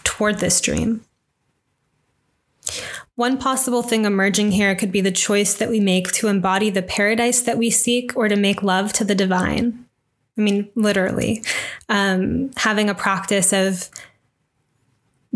toward 0.04 0.38
this 0.38 0.60
dream. 0.60 1.04
One 3.16 3.38
possible 3.38 3.82
thing 3.82 4.04
emerging 4.04 4.52
here 4.52 4.74
could 4.74 4.92
be 4.92 5.00
the 5.00 5.10
choice 5.10 5.54
that 5.54 5.70
we 5.70 5.80
make 5.80 6.12
to 6.12 6.28
embody 6.28 6.68
the 6.68 6.82
paradise 6.82 7.40
that 7.42 7.58
we 7.58 7.70
seek 7.70 8.14
or 8.16 8.28
to 8.28 8.36
make 8.36 8.62
love 8.62 8.92
to 8.94 9.04
the 9.04 9.14
divine. 9.14 9.86
I 10.36 10.42
mean, 10.42 10.68
literally, 10.74 11.42
um, 11.88 12.50
having 12.56 12.90
a 12.90 12.94
practice 12.94 13.54
of 13.54 13.88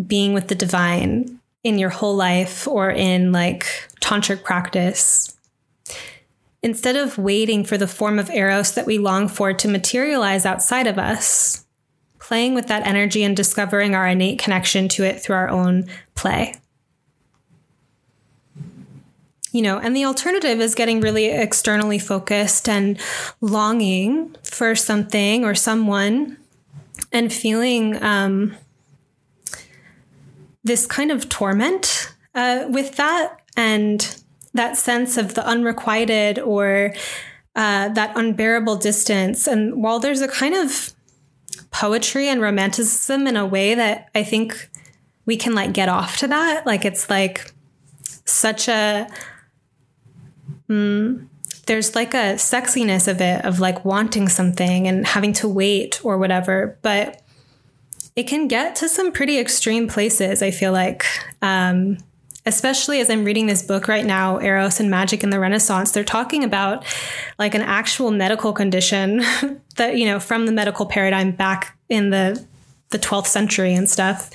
being 0.06 0.32
with 0.32 0.48
the 0.48 0.54
divine 0.54 1.40
in 1.62 1.78
your 1.78 1.90
whole 1.90 2.16
life 2.16 2.66
or 2.66 2.90
in 2.90 3.32
like 3.32 3.66
tantric 4.00 4.42
practice. 4.42 5.36
Instead 6.62 6.96
of 6.96 7.18
waiting 7.18 7.64
for 7.64 7.78
the 7.78 7.86
form 7.86 8.18
of 8.18 8.30
eros 8.30 8.74
that 8.74 8.86
we 8.86 8.98
long 8.98 9.28
for 9.28 9.52
to 9.52 9.68
materialize 9.68 10.44
outside 10.44 10.86
of 10.86 10.98
us, 10.98 11.64
playing 12.18 12.54
with 12.54 12.68
that 12.68 12.86
energy 12.86 13.24
and 13.24 13.36
discovering 13.36 13.94
our 13.94 14.06
innate 14.06 14.38
connection 14.38 14.88
to 14.88 15.04
it 15.04 15.20
through 15.20 15.36
our 15.36 15.48
own 15.48 15.86
play. 16.14 16.54
You 19.52 19.62
know, 19.62 19.78
and 19.78 19.96
the 19.96 20.04
alternative 20.04 20.60
is 20.60 20.76
getting 20.76 21.00
really 21.00 21.26
externally 21.26 21.98
focused 21.98 22.68
and 22.68 23.00
longing 23.40 24.36
for 24.44 24.76
something 24.76 25.44
or 25.44 25.56
someone 25.56 26.36
and 27.10 27.32
feeling 27.32 28.00
um, 28.02 28.54
this 30.64 30.86
kind 30.86 31.10
of 31.10 31.28
torment 31.28 32.14
uh, 32.34 32.66
with 32.68 32.96
that 32.96 33.40
and 33.56 34.22
that 34.54 34.76
sense 34.76 35.16
of 35.16 35.34
the 35.34 35.46
unrequited 35.46 36.38
or 36.38 36.92
uh, 37.56 37.88
that 37.90 38.16
unbearable 38.16 38.76
distance. 38.76 39.46
And 39.46 39.82
while 39.82 39.98
there's 39.98 40.20
a 40.20 40.28
kind 40.28 40.54
of 40.54 40.92
poetry 41.70 42.28
and 42.28 42.40
romanticism 42.40 43.26
in 43.26 43.36
a 43.36 43.46
way 43.46 43.74
that 43.74 44.10
I 44.14 44.22
think 44.22 44.70
we 45.26 45.36
can 45.36 45.54
like 45.54 45.72
get 45.72 45.88
off 45.88 46.16
to 46.18 46.28
that, 46.28 46.66
like 46.66 46.84
it's 46.84 47.08
like 47.08 47.52
such 48.24 48.68
a. 48.68 49.08
Mm, 50.68 51.26
there's 51.66 51.94
like 51.94 52.14
a 52.14 52.34
sexiness 52.34 53.06
of 53.06 53.20
it 53.20 53.44
of 53.44 53.60
like 53.60 53.84
wanting 53.84 54.28
something 54.28 54.88
and 54.88 55.06
having 55.06 55.32
to 55.32 55.48
wait 55.48 56.04
or 56.04 56.18
whatever 56.18 56.76
but 56.82 57.22
it 58.20 58.26
can 58.26 58.48
get 58.48 58.76
to 58.76 58.86
some 58.86 59.12
pretty 59.12 59.38
extreme 59.38 59.88
places, 59.88 60.42
I 60.42 60.50
feel 60.50 60.72
like. 60.72 61.06
Um, 61.40 61.96
especially 62.44 63.00
as 63.00 63.08
I'm 63.08 63.24
reading 63.24 63.46
this 63.46 63.62
book 63.62 63.88
right 63.88 64.04
now, 64.04 64.38
Eros 64.40 64.78
and 64.78 64.90
Magic 64.90 65.24
in 65.24 65.30
the 65.30 65.40
Renaissance, 65.40 65.92
they're 65.92 66.04
talking 66.04 66.44
about 66.44 66.84
like 67.38 67.54
an 67.54 67.62
actual 67.62 68.10
medical 68.10 68.52
condition 68.52 69.22
that, 69.76 69.96
you 69.96 70.04
know, 70.04 70.20
from 70.20 70.44
the 70.44 70.52
medical 70.52 70.84
paradigm 70.84 71.30
back 71.32 71.78
in 71.88 72.10
the 72.10 72.44
the 72.90 72.98
12th 72.98 73.28
century 73.28 73.72
and 73.72 73.88
stuff 73.88 74.30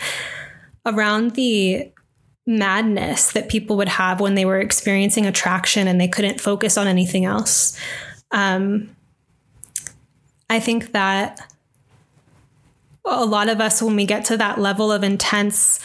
around 0.85 1.35
the 1.35 1.91
madness 2.47 3.33
that 3.33 3.49
people 3.49 3.77
would 3.77 3.89
have 3.89 4.19
when 4.19 4.33
they 4.33 4.45
were 4.45 4.61
experiencing 4.61 5.27
attraction 5.27 5.87
and 5.87 6.01
they 6.01 6.07
couldn't 6.07 6.41
focus 6.41 6.75
on 6.75 6.87
anything 6.87 7.25
else. 7.25 7.77
Um, 8.31 8.95
I 10.49 10.59
think 10.59 10.93
that 10.93 11.54
a 13.05 13.25
lot 13.25 13.49
of 13.49 13.61
us, 13.61 13.81
when 13.81 13.95
we 13.95 14.05
get 14.05 14.25
to 14.25 14.37
that 14.37 14.59
level 14.59 14.91
of 14.91 15.03
intense 15.03 15.79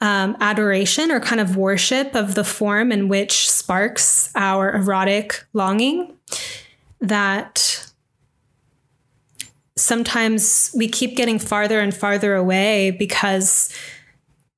um, 0.00 0.36
adoration 0.40 1.10
or 1.10 1.20
kind 1.20 1.40
of 1.40 1.56
worship 1.56 2.14
of 2.14 2.34
the 2.34 2.44
form 2.44 2.92
in 2.92 3.08
which 3.08 3.48
sparks 3.48 4.30
our 4.34 4.74
erotic 4.74 5.44
longing, 5.52 6.16
that 7.00 7.92
sometimes 9.76 10.70
we 10.74 10.88
keep 10.88 11.16
getting 11.16 11.38
farther 11.38 11.80
and 11.80 11.94
farther 11.94 12.34
away 12.34 12.90
because 12.90 13.72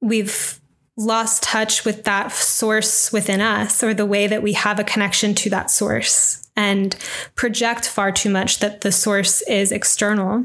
we've 0.01 0.61
lost 0.97 1.43
touch 1.45 1.85
with 1.85 2.05
that 2.05 2.33
source 2.33 3.13
within 3.13 3.41
us 3.41 3.83
or 3.83 3.95
the 3.95 4.07
way 4.07 4.27
that 4.27 4.43
we 4.43 4.53
have 4.53 4.81
a 4.81 4.85
connection 4.85 5.35
to 5.35 5.51
that 5.51 5.71
source 5.71 6.49
and 6.57 6.97
project 7.37 7.89
far 7.89 8.11
too 8.11 8.31
much 8.31 8.59
that 8.59 8.81
the 8.81 8.91
source 8.91 9.41
is 9.43 9.71
external. 9.71 10.45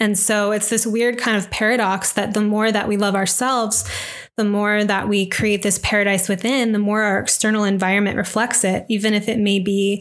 And 0.00 0.18
so 0.18 0.52
it's 0.52 0.70
this 0.70 0.86
weird 0.86 1.18
kind 1.18 1.36
of 1.36 1.50
paradox 1.50 2.12
that 2.12 2.34
the 2.34 2.40
more 2.40 2.70
that 2.70 2.88
we 2.88 2.96
love 2.96 3.14
ourselves, 3.14 3.88
the 4.36 4.44
more 4.44 4.84
that 4.84 5.08
we 5.08 5.26
create 5.26 5.62
this 5.62 5.78
paradise 5.82 6.28
within, 6.28 6.72
the 6.72 6.78
more 6.78 7.02
our 7.02 7.18
external 7.18 7.64
environment 7.64 8.16
reflects 8.16 8.62
it, 8.62 8.86
even 8.88 9.12
if 9.12 9.28
it 9.28 9.38
may 9.38 9.58
be 9.58 10.00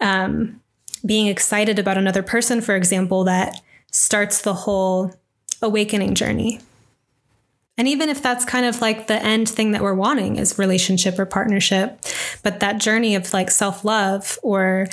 um, 0.00 0.60
being 1.04 1.26
excited 1.26 1.78
about 1.78 1.98
another 1.98 2.22
person, 2.22 2.60
for 2.60 2.74
example, 2.74 3.24
that 3.24 3.60
starts 3.92 4.42
the 4.42 4.54
whole 4.54 5.14
awakening 5.60 6.14
journey. 6.14 6.60
And 7.76 7.86
even 7.86 8.08
if 8.08 8.22
that's 8.22 8.44
kind 8.44 8.66
of 8.66 8.80
like 8.80 9.06
the 9.06 9.22
end 9.22 9.48
thing 9.48 9.70
that 9.72 9.82
we're 9.82 9.94
wanting 9.94 10.36
is 10.36 10.58
relationship 10.58 11.18
or 11.18 11.26
partnership, 11.26 12.00
but 12.42 12.60
that 12.60 12.80
journey 12.80 13.14
of 13.14 13.32
like 13.32 13.50
self 13.50 13.84
love 13.84 14.38
or 14.42 14.88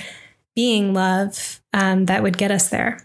being 0.55 0.93
love 0.93 1.62
um, 1.74 2.05
that 2.05 2.22
would 2.22 2.38
get 2.38 2.51
us 2.51 2.70
there. 2.70 2.99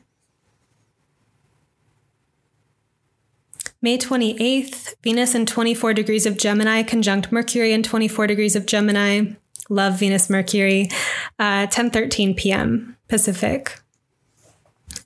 May 3.83 3.97
28th, 3.97 4.95
Venus 5.03 5.35
in 5.35 5.47
24 5.47 5.95
degrees 5.95 6.27
of 6.27 6.37
Gemini 6.37 6.83
conjunct 6.83 7.33
Mercury 7.33 7.73
in 7.73 7.83
24 7.83 8.27
degrees 8.27 8.55
of 8.55 8.67
Gemini. 8.67 9.33
Love 9.71 9.99
Venus 9.99 10.29
Mercury, 10.29 10.91
uh, 11.39 11.67
10 11.67 11.91
13 11.91 12.35
p.m. 12.35 12.97
Pacific. 13.09 13.81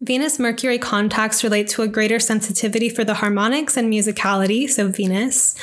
Venus 0.00 0.40
Mercury 0.40 0.78
contacts 0.78 1.44
relate 1.44 1.68
to 1.68 1.82
a 1.82 1.88
greater 1.88 2.18
sensitivity 2.18 2.88
for 2.88 3.04
the 3.04 3.14
harmonics 3.14 3.76
and 3.76 3.92
musicality, 3.92 4.68
so 4.68 4.88
Venus, 4.88 5.56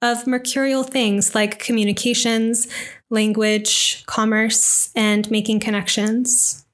of 0.00 0.26
mercurial 0.26 0.84
things 0.84 1.34
like 1.34 1.58
communications, 1.58 2.68
language, 3.10 4.06
commerce, 4.06 4.92
and 4.94 5.28
making 5.32 5.58
connections 5.58 6.64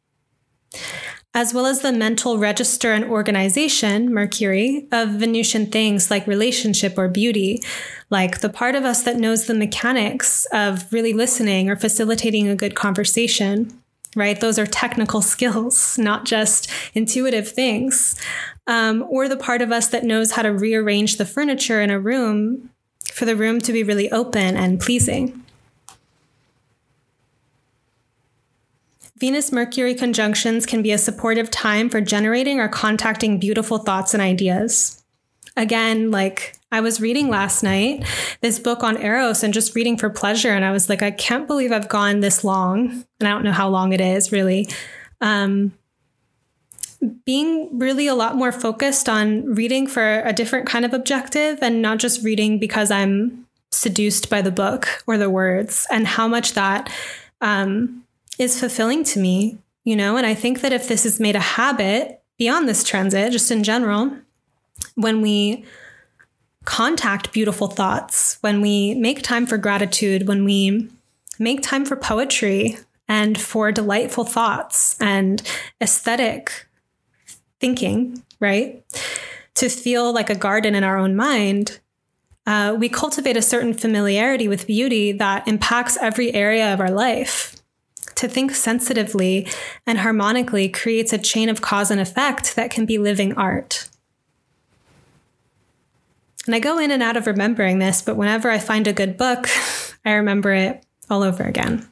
as 1.35 1.53
well 1.53 1.67
as 1.67 1.81
the 1.81 1.93
mental 1.93 2.39
register 2.39 2.93
and 2.93 3.05
organization, 3.05 4.13
Mercury, 4.13 4.89
of 4.91 5.11
Venusian 5.11 5.67
things 5.67 6.11
like 6.11 6.27
relationship 6.27 6.97
or 6.97 7.09
beauty, 7.09 7.63
like 8.11 8.41
the 8.41 8.49
part 8.49 8.75
of 8.75 8.85
us 8.85 9.03
that 9.03 9.17
knows 9.17 9.47
the 9.47 9.55
mechanics 9.55 10.47
of 10.53 10.91
really 10.93 11.13
listening 11.13 11.69
or 11.69 11.77
facilitating 11.77 12.49
a 12.49 12.57
good 12.57 12.75
conversation, 12.75 13.71
right? 14.17 14.41
Those 14.41 14.59
are 14.59 14.67
technical 14.67 15.23
skills, 15.35 15.99
not 15.99 16.25
just 16.25 16.71
intuitive 16.95 17.49
things. 17.49 18.15
Um, 18.67 19.05
or 19.09 19.29
the 19.29 19.37
part 19.37 19.63
of 19.63 19.73
us 19.73 19.89
that 19.89 20.05
knows 20.05 20.33
how 20.33 20.43
to 20.43 20.53
rearrange 20.53 21.17
the 21.17 21.25
furniture 21.25 21.81
in 21.81 21.91
a 21.91 21.99
room 21.99 22.69
for 23.13 23.25
the 23.25 23.37
room 23.37 23.61
to 23.63 23.73
be 23.73 23.83
really 23.83 24.11
open 24.11 24.57
and 24.57 24.79
pleasing. 24.79 25.43
Venus 29.19 29.51
Mercury 29.51 29.95
conjunctions 29.95 30.65
can 30.65 30.83
be 30.83 30.93
a 30.93 30.99
supportive 30.99 31.51
time 31.51 31.91
for 31.91 32.01
generating 32.01 32.61
or 32.61 32.69
contacting 32.69 33.39
beautiful 33.39 33.79
thoughts 33.79 34.15
and 34.15 34.23
ideas. 34.23 35.03
Again, 35.57 36.13
like 36.13 36.57
I 36.71 36.81
was 36.81 37.01
reading 37.01 37.29
last 37.29 37.63
night 37.63 38.05
this 38.43 38.59
book 38.59 38.85
on 38.85 39.01
Eros 39.03 39.43
and 39.43 39.53
just 39.53 39.75
reading 39.75 39.97
for 39.97 40.09
pleasure. 40.09 40.53
And 40.53 40.65
I 40.65 40.71
was 40.71 40.89
like, 40.89 41.03
I 41.03 41.11
can't 41.11 41.49
believe 41.49 41.73
I've 41.73 41.89
gone 41.89 42.21
this 42.21 42.45
long. 42.45 43.05
And 43.19 43.29
I 43.29 43.31
don't 43.31 43.43
know 43.43 43.53
how 43.53 43.69
long 43.69 43.93
it 43.93 44.01
is 44.01 44.31
really. 44.31 44.69
Um, 45.21 45.73
being 47.25 47.79
really 47.79 48.07
a 48.07 48.15
lot 48.15 48.37
more 48.37 48.53
focused 48.53 49.09
on 49.09 49.55
reading 49.55 49.87
for 49.87 50.21
a 50.21 50.33
different 50.33 50.67
kind 50.67 50.85
of 50.85 50.93
objective 50.93 51.59
and 51.63 51.81
not 51.81 51.99
just 51.99 52.25
reading 52.25 52.59
because 52.59 52.91
I'm 52.91 53.47
seduced 53.71 54.31
by 54.31 54.43
the 54.43 54.51
book 54.51 55.03
or 55.07 55.19
the 55.19 55.31
words, 55.31 55.87
and 55.91 56.07
how 56.07 56.27
much 56.27 56.55
that 56.55 56.93
um, 57.41 58.05
is 58.39 58.59
fulfilling 58.59 59.05
to 59.05 59.21
me, 59.21 59.59
you 59.85 59.97
know? 59.97 60.17
And 60.17 60.27
I 60.27 60.35
think 60.35 60.61
that 60.61 60.73
if 60.73 60.89
this 60.89 61.05
is 61.05 61.21
made 61.21 61.37
a 61.37 61.41
habit 61.41 62.23
beyond 62.39 62.69
this 62.69 62.85
transit, 62.85 63.33
just 63.33 63.51
in 63.51 63.65
general, 63.65 64.17
when 64.95 65.21
we 65.21 65.65
contact 66.65 67.33
beautiful 67.33 67.67
thoughts, 67.67 68.39
when 68.41 68.61
we 68.61 68.95
make 68.95 69.23
time 69.23 69.47
for 69.47 69.59
gratitude, 69.59 70.29
when 70.29 70.45
we 70.45 70.89
make 71.39 71.63
time 71.63 71.85
for 71.85 71.97
poetry 71.97 72.79
and 73.09 73.41
for 73.41 73.73
delightful 73.73 74.25
thoughts 74.25 74.97
and 75.01 75.43
aesthetic 75.81 76.67
thinking, 77.59 78.23
right? 78.39 78.85
To 79.55 79.69
feel 79.69 80.13
like 80.13 80.31
a 80.31 80.35
garden 80.35 80.75
in 80.75 80.85
our 80.85 80.99
own 80.99 81.17
mind, 81.17 81.81
uh, 82.47 82.77
we 82.79 82.89
cultivate 82.89 83.37
a 83.37 83.43
certain 83.43 83.75
familiarity 83.75 84.47
with 84.47 84.67
beauty 84.67 85.13
that 85.13 85.49
impacts 85.49 85.97
every 86.01 86.33
area 86.35 86.73
of 86.73 86.81
our 86.81 86.91
life. 86.91 87.58
To 88.17 88.29
think 88.29 88.53
sensitively 88.55 89.47
and 89.87 89.99
harmonically 89.99 90.69
creates 90.69 91.13
a 91.13 91.19
chain 91.19 91.49
of 91.49 91.61
cause 91.61 91.91
and 91.91 92.01
effect 92.01 92.57
that 92.57 92.71
can 92.71 92.85
be 92.85 92.99
living 92.99 93.33
art. 93.35 93.89
And 96.47 96.55
I 96.55 96.61
go 96.61 96.79
in 96.79 96.91
and 96.91 97.03
out 97.03 97.17
of 97.17 97.27
remembering 97.27 97.79
this, 97.79 98.01
but 98.01 98.17
whenever 98.17 98.51
I 98.51 98.59
find 98.59 98.87
a 98.87 98.93
good 98.93 99.17
book, 99.17 99.49
I 100.05 100.13
remember 100.13 100.53
it 100.53 100.83
all 101.11 101.23
over 101.23 101.45
again. 101.45 101.87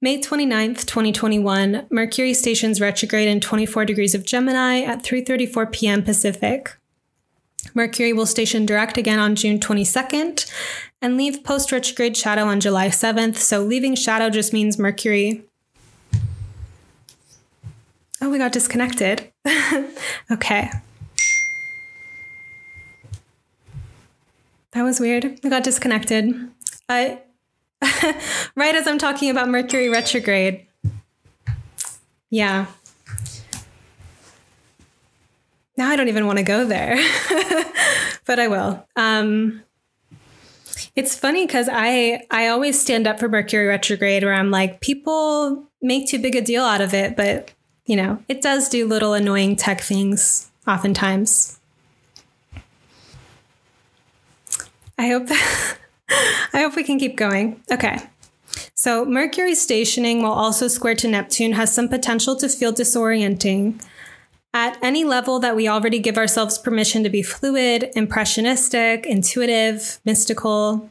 May 0.00 0.20
29th, 0.20 0.86
2021, 0.86 1.86
Mercury 1.90 2.34
stations 2.34 2.80
retrograde 2.80 3.28
in 3.28 3.40
24 3.40 3.84
degrees 3.84 4.14
of 4.14 4.24
Gemini 4.24 4.80
at 4.80 5.02
3:34 5.02 5.72
p.m. 5.72 6.02
Pacific. 6.02 6.76
Mercury 7.72 8.12
will 8.12 8.26
station 8.26 8.66
direct 8.66 8.98
again 8.98 9.18
on 9.18 9.34
June 9.34 9.58
22nd 9.58 10.50
and 11.00 11.16
leave 11.16 11.44
post 11.44 11.72
retrograde 11.72 12.16
shadow 12.16 12.44
on 12.44 12.60
July 12.60 12.88
7th. 12.88 13.36
So 13.36 13.62
leaving 13.62 13.94
shadow 13.94 14.30
just 14.30 14.52
means 14.52 14.78
Mercury 14.78 15.44
Oh, 18.24 18.30
we 18.30 18.38
got 18.38 18.52
disconnected. 18.52 19.30
okay. 20.30 20.70
That 24.70 24.82
was 24.82 24.98
weird. 24.98 25.38
I 25.44 25.48
got 25.50 25.62
disconnected. 25.62 26.34
I 26.88 27.20
right 28.56 28.74
as 28.74 28.86
I'm 28.86 28.96
talking 28.96 29.28
about 29.28 29.50
Mercury 29.50 29.90
retrograde. 29.90 30.66
Yeah. 32.30 32.64
Now 35.76 35.90
I 35.90 35.96
don't 35.96 36.08
even 36.08 36.26
want 36.26 36.38
to 36.38 36.44
go 36.44 36.64
there, 36.64 36.96
but 38.26 38.38
I 38.38 38.48
will. 38.48 38.86
Um, 38.96 39.62
it's 40.94 41.16
funny 41.16 41.46
because 41.46 41.68
I 41.70 42.24
I 42.30 42.48
always 42.48 42.80
stand 42.80 43.06
up 43.06 43.18
for 43.18 43.28
Mercury 43.28 43.66
retrograde, 43.66 44.22
where 44.22 44.34
I'm 44.34 44.50
like, 44.50 44.80
people 44.80 45.64
make 45.82 46.08
too 46.08 46.18
big 46.18 46.36
a 46.36 46.40
deal 46.40 46.64
out 46.64 46.80
of 46.80 46.94
it, 46.94 47.16
but 47.16 47.50
you 47.86 47.96
know, 47.96 48.22
it 48.28 48.40
does 48.40 48.68
do 48.68 48.86
little 48.86 49.14
annoying 49.14 49.56
tech 49.56 49.80
things 49.80 50.50
oftentimes. 50.66 51.58
I 54.96 55.08
hope 55.08 55.28
I 56.52 56.60
hope 56.60 56.76
we 56.76 56.84
can 56.84 56.98
keep 56.98 57.16
going. 57.16 57.60
Okay. 57.72 57.98
So 58.74 59.04
Mercury 59.04 59.54
stationing 59.54 60.22
while 60.22 60.32
also 60.32 60.68
square 60.68 60.94
to 60.96 61.08
Neptune 61.08 61.52
has 61.52 61.74
some 61.74 61.88
potential 61.88 62.36
to 62.36 62.48
feel 62.48 62.72
disorienting. 62.72 63.82
At 64.54 64.78
any 64.82 65.02
level 65.02 65.40
that 65.40 65.56
we 65.56 65.66
already 65.66 65.98
give 65.98 66.16
ourselves 66.16 66.58
permission 66.58 67.02
to 67.02 67.10
be 67.10 67.22
fluid, 67.22 67.90
impressionistic, 67.96 69.04
intuitive, 69.04 69.98
mystical, 70.04 70.90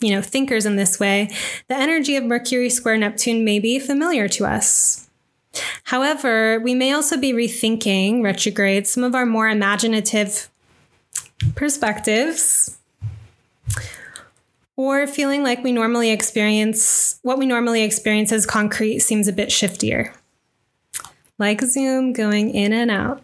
you 0.00 0.14
know, 0.14 0.22
thinkers 0.22 0.64
in 0.64 0.76
this 0.76 0.98
way, 0.98 1.30
the 1.68 1.76
energy 1.76 2.16
of 2.16 2.24
Mercury 2.24 2.70
square 2.70 2.96
Neptune 2.96 3.44
may 3.44 3.58
be 3.58 3.78
familiar 3.78 4.28
to 4.28 4.46
us. 4.46 5.10
However, 5.84 6.58
we 6.58 6.74
may 6.74 6.92
also 6.92 7.18
be 7.18 7.34
rethinking 7.34 8.22
retrograde 8.22 8.86
some 8.86 9.04
of 9.04 9.14
our 9.14 9.26
more 9.26 9.48
imaginative 9.48 10.48
perspectives 11.54 12.78
or 14.74 15.06
feeling 15.06 15.42
like 15.42 15.62
we 15.62 15.72
normally 15.72 16.10
experience 16.10 17.18
what 17.22 17.38
we 17.38 17.44
normally 17.44 17.82
experience 17.82 18.32
as 18.32 18.46
concrete 18.46 19.00
seems 19.00 19.28
a 19.28 19.32
bit 19.34 19.50
shiftier. 19.50 20.14
Like 21.38 21.60
Zoom 21.62 22.12
going 22.12 22.50
in 22.50 22.72
and 22.72 22.90
out. 22.90 23.22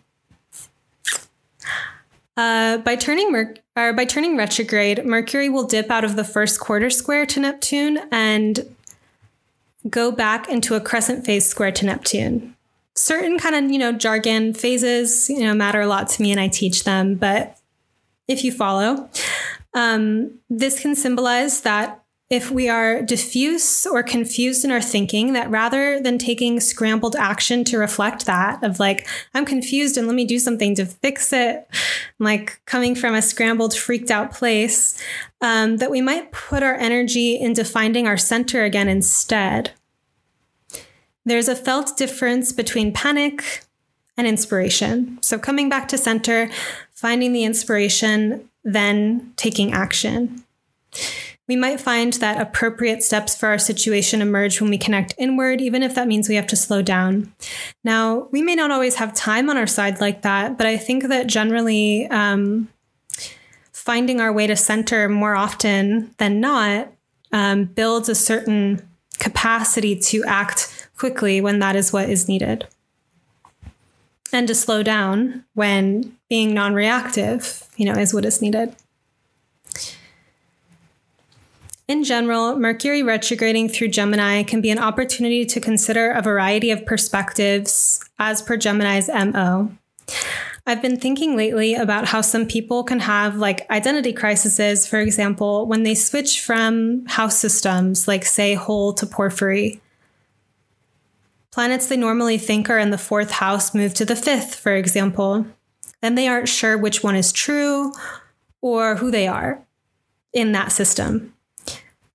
Uh, 2.37 2.79
by 2.79 2.97
turning 2.97 3.31
Mer- 3.31 3.55
or 3.77 3.93
by 3.93 4.05
turning 4.05 4.37
retrograde, 4.37 5.05
Mercury 5.05 5.49
will 5.49 5.65
dip 5.65 5.91
out 5.91 6.05
of 6.05 6.17
the 6.17 6.25
first 6.25 6.61
quarter 6.61 6.91
square 6.91 7.27
to 7.27 7.41
Neptune 7.41 8.01
and 8.11 8.75
go 9.89 10.11
back 10.11 10.49
into 10.49 10.75
a 10.75 10.81
crescent 10.81 11.27
phase 11.27 11.47
square 11.47 11.73
to 11.73 11.87
Neptune. 11.87 12.57
Certain 12.95 13.39
kind 13.39 13.55
of 13.55 13.71
you 13.71 13.79
know 13.79 13.93
jargon 13.93 14.55
phases 14.55 15.29
you 15.29 15.41
know 15.41 15.55
matter 15.55 15.81
a 15.81 15.87
lot 15.87 16.09
to 16.11 16.23
me, 16.23 16.31
and 16.31 16.41
I 16.41 16.49
teach 16.49 16.85
them. 16.85 17.17
But 17.17 17.59
if 18.29 18.45
you 18.45 18.53
follow, 18.53 19.09
um, 19.75 20.39
this 20.49 20.81
can 20.81 20.95
symbolize 20.95 21.63
that 21.63 22.02
if 22.33 22.51
we 22.51 22.67
are 22.67 23.03
diffuse 23.03 23.85
or 23.85 24.03
confused 24.03 24.65
in 24.65 24.71
our 24.71 24.81
thinking, 24.81 25.35
that 25.35 25.51
rather 25.51 26.01
than 26.01 26.17
taking 26.17 26.61
scrambled 26.61 27.15
action 27.15 27.63
to 27.63 27.77
reflect 27.77 28.25
that, 28.25 28.65
of 28.65 28.81
like, 28.81 29.07
I'm 29.35 29.45
confused 29.45 29.99
and 29.99 30.07
let 30.07 30.17
me 30.17 30.25
do 30.25 30.39
something 30.39 30.75
to 30.77 30.87
fix 30.87 31.31
it, 31.35 31.69
like 32.19 32.59
coming 32.65 32.95
from 32.95 33.15
a 33.15 33.21
scrambled, 33.21 33.77
freaked 33.77 34.11
out 34.11 34.33
place, 34.33 34.99
um, 35.43 35.77
that 35.77 35.91
we 35.91 36.01
might 36.01 36.33
put 36.33 36.63
our 36.63 36.75
energy 36.75 37.39
into 37.39 37.67
finding 37.67 38.07
our 38.07 38.17
center 38.17 38.65
again 38.65 38.89
instead. 38.89 39.73
There's 41.27 41.49
a 41.49 41.55
felt 41.55 41.99
difference 41.99 42.51
between 42.51 42.95
panic 42.95 43.63
and 44.17 44.27
inspiration. 44.27 45.19
So, 45.21 45.39
coming 45.39 45.69
back 45.69 45.87
to 45.89 45.99
center, 45.99 46.51
finding 46.95 47.35
the 47.35 47.45
inspiration, 47.45 48.49
then 48.65 49.35
taking 49.37 49.75
action. 49.75 50.43
We 51.49 51.57
might 51.57 51.81
find 51.81 52.13
that 52.15 52.41
appropriate 52.41 53.03
steps 53.03 53.37
for 53.37 53.49
our 53.49 53.59
situation 53.59 54.23
emerge 54.23 54.61
when 54.61 54.71
we 54.71 54.79
connect 54.79 55.15
inward, 55.19 55.61
even 55.61 55.83
if 55.83 55.95
that 55.95 56.09
means 56.09 56.29
we 56.29 56.37
have 56.37 56.47
to 56.49 56.57
slow 56.57 56.83
down. 56.83 57.33
Now, 57.85 58.29
we 58.31 58.43
may 58.43 58.55
not 58.55 58.71
always 58.71 58.95
have 58.97 59.13
time 59.13 59.51
on 59.51 59.57
our 59.57 59.67
side 59.67 60.01
like 60.01 60.23
that, 60.23 60.57
but 60.57 60.67
I 60.67 60.77
think 60.77 61.09
that 61.09 61.27
generally 61.27 62.07
um, 62.09 62.69
finding 63.73 64.21
our 64.21 64.33
way 64.33 64.47
to 64.47 64.57
center 64.57 65.09
more 65.09 65.35
often 65.35 66.15
than 66.19 66.41
not 66.41 66.93
um, 67.33 67.65
builds 67.65 68.09
a 68.09 68.15
certain 68.15 68.89
capacity 69.19 69.97
to 69.97 70.25
act 70.25 70.89
quickly 70.97 71.41
when 71.41 71.59
that 71.59 71.75
is 71.75 71.93
what 71.93 72.09
is 72.09 72.29
needed 72.29 72.67
and 74.33 74.49
to 74.49 74.55
slow 74.55 74.83
down 74.83 75.45
when 75.55 76.17
being 76.29 76.55
non 76.55 76.75
reactive, 76.75 77.69
you 77.77 77.85
know, 77.85 77.93
is 77.93 78.15
what 78.15 78.25
is 78.25 78.41
needed. 78.41 78.75
In 81.93 82.05
general, 82.05 82.57
Mercury 82.57 83.03
retrograding 83.03 83.69
through 83.69 83.89
Gemini 83.89 84.45
can 84.45 84.63
be 84.63 84.71
an 84.71 84.79
opportunity 84.79 85.45
to 85.45 85.61
consider 85.61 86.11
a 86.11 86.23
variety 86.23 86.71
of 86.71 86.87
perspectives 86.87 88.01
as 88.19 88.41
per 88.41 88.57
Gemini's 88.57 89.09
MO. 89.09 89.71
I've 90.67 90.81
been 90.81 90.99
thinking 90.99 91.37
lately 91.37 91.75
about 91.75 92.09
how 92.09 92.23
some 92.23 92.47
people 92.47 92.83
can 92.83 93.01
have 93.01 93.37
like 93.37 93.69
identity 93.69 94.15
crises, 94.15 94.87
for 94.87 95.01
example, 95.01 95.67
when 95.67 95.83
they 95.83 95.95
switch 95.95 96.41
from 96.41 97.05
house 97.09 97.37
systems, 97.37 98.09
like 98.09 98.25
say 98.25 98.55
whole 98.55 98.95
to 98.95 99.05
porphyry, 99.05 99.83
Planets 101.51 101.89
they 101.89 101.99
normally 101.99 102.39
think 102.39 102.71
are 102.71 102.79
in 102.79 102.89
the 102.89 102.97
fourth 102.97 103.33
house 103.33 103.75
move 103.75 103.93
to 103.93 104.07
the 104.07 104.17
fifth, 104.17 104.55
for 104.55 104.75
example. 104.75 105.45
Then 106.01 106.15
they 106.15 106.27
aren't 106.27 106.49
sure 106.49 106.79
which 106.79 107.03
one 107.03 107.17
is 107.17 107.33
true 107.33 107.93
or 108.63 108.97
who 108.97 109.11
they 109.11 109.29
are 109.29 109.63
in 110.33 110.53
that 110.53 110.73
system. 110.73 111.35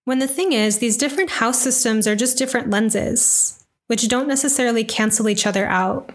When 0.07 0.19
the 0.19 0.27
thing 0.29 0.53
is, 0.53 0.77
these 0.77 0.95
different 0.95 1.31
house 1.31 1.59
systems 1.59 2.07
are 2.07 2.15
just 2.15 2.37
different 2.37 2.69
lenses, 2.69 3.65
which 3.87 4.07
don't 4.07 4.29
necessarily 4.29 4.85
cancel 4.85 5.27
each 5.27 5.45
other 5.45 5.65
out. 5.67 6.11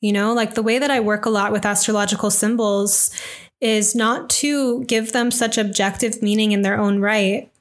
You 0.00 0.12
know, 0.12 0.34
like 0.34 0.54
the 0.54 0.64
way 0.64 0.80
that 0.80 0.90
I 0.90 0.98
work 0.98 1.24
a 1.24 1.30
lot 1.30 1.52
with 1.52 1.64
astrological 1.64 2.32
symbols 2.32 3.12
is 3.60 3.94
not 3.94 4.28
to 4.30 4.82
give 4.86 5.12
them 5.12 5.30
such 5.30 5.56
objective 5.56 6.22
meaning 6.22 6.50
in 6.50 6.62
their 6.62 6.76
own 6.76 6.98
right, 6.98 7.52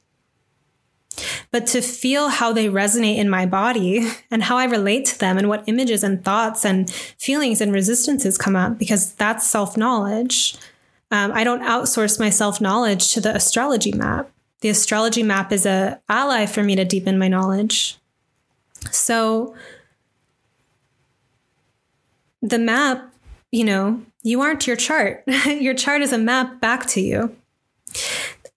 but 1.52 1.68
to 1.68 1.84
feel 1.84 2.30
how 2.30 2.52
they 2.52 2.66
resonate 2.66 3.18
in 3.18 3.30
my 3.30 3.46
body 3.46 4.10
and 4.32 4.42
how 4.42 4.58
I 4.58 4.66
relate 4.66 5.06
to 5.06 5.20
them 5.20 5.38
and 5.38 5.50
what 5.50 5.66
images 5.68 6.04
and 6.04 6.26
thoughts 6.26 6.66
and 6.66 6.90
feelings 6.90 7.62
and 7.62 7.72
resistances 7.72 8.40
come 8.40 8.56
up 8.56 8.80
because 8.80 9.14
that's 9.14 9.48
self 9.48 9.78
knowledge. 9.78 10.56
Um, 11.12 11.32
I 11.32 11.44
don't 11.44 11.62
outsource 11.62 12.20
my 12.20 12.32
self 12.32 12.60
knowledge 12.60 13.14
to 13.14 13.22
the 13.22 13.36
astrology 13.36 13.92
map. 13.92 14.33
The 14.64 14.70
astrology 14.70 15.24
map 15.24 15.52
is 15.52 15.66
a 15.66 16.00
ally 16.08 16.46
for 16.46 16.64
me 16.64 16.78
to 16.78 16.86
deepen 16.86 17.20
my 17.20 17.28
knowledge. 17.28 17.98
So 18.92 19.56
the 22.42 22.60
map, 22.60 23.14
you 23.52 23.66
know, 23.66 24.02
you 24.22 24.40
aren't 24.40 24.66
your 24.66 24.78
chart. 24.78 25.26
your 25.48 25.74
chart 25.74 26.02
is 26.02 26.14
a 26.14 26.18
map 26.18 26.62
back 26.62 26.86
to 26.88 27.02
you. 27.02 27.36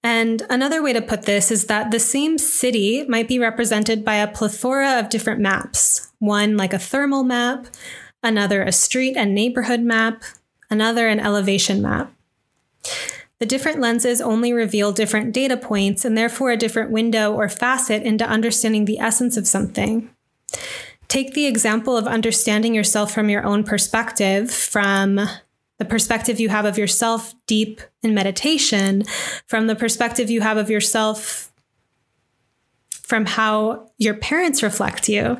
And 0.05 0.43
another 0.49 0.81
way 0.81 0.93
to 0.93 1.03
put 1.03 1.23
this 1.23 1.51
is 1.51 1.67
that 1.67 1.91
the 1.91 1.99
same 1.99 2.39
city 2.39 3.05
might 3.09 3.27
be 3.27 3.41
represented 3.41 4.05
by 4.05 4.15
a 4.15 4.31
plethora 4.31 5.01
of 5.01 5.09
different 5.09 5.41
maps 5.41 6.13
one 6.21 6.57
like 6.57 6.73
a 6.73 6.79
thermal 6.79 7.25
map, 7.25 7.67
another 8.23 8.63
a 8.63 8.71
street 8.71 9.17
and 9.17 9.35
neighborhood 9.35 9.81
map, 9.81 10.23
another 10.71 11.09
an 11.09 11.19
elevation 11.19 11.83
map. 11.83 12.13
The 13.39 13.47
different 13.47 13.81
lenses 13.81 14.21
only 14.21 14.53
reveal 14.53 14.93
different 14.93 15.33
data 15.33 15.57
points 15.57 16.05
and 16.05 16.17
therefore 16.17 16.51
a 16.51 16.57
different 16.57 16.91
window 16.91 17.35
or 17.35 17.49
facet 17.49 18.03
into 18.03 18.27
understanding 18.27 18.87
the 18.87 18.99
essence 18.99 19.37
of 19.37 19.47
something. 19.47 20.11
Take 21.09 21.35
the 21.35 21.47
example 21.47 21.97
of 21.97 22.07
understanding 22.07 22.75
yourself 22.75 23.13
from 23.13 23.29
your 23.29 23.45
own 23.45 23.63
perspective, 23.63 24.51
from 24.51 25.21
the 25.79 25.85
perspective 25.85 26.41
you 26.41 26.49
have 26.49 26.65
of 26.65 26.79
yourself 26.79 27.35
deep 27.47 27.81
in 28.03 28.15
meditation, 28.15 29.05
from 29.47 29.67
the 29.67 29.77
perspective 29.77 30.31
you 30.31 30.41
have 30.41 30.57
of 30.57 30.71
yourself 30.71 31.53
from 33.07 33.25
how 33.25 33.89
your 33.99 34.15
parents 34.15 34.65
reflect 34.65 35.09
you, 35.09 35.39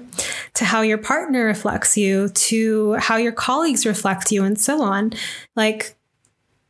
to 0.55 0.65
how 0.65 0.83
your 0.83 0.99
partner 0.99 1.45
reflects 1.45 1.97
you, 1.97 2.29
to 2.29 2.93
how 2.95 3.17
your 3.17 3.33
colleagues 3.33 3.85
reflect 3.85 4.31
you, 4.31 4.45
and 4.45 4.61
so 4.61 4.83
on. 4.83 5.13
Like 5.57 5.96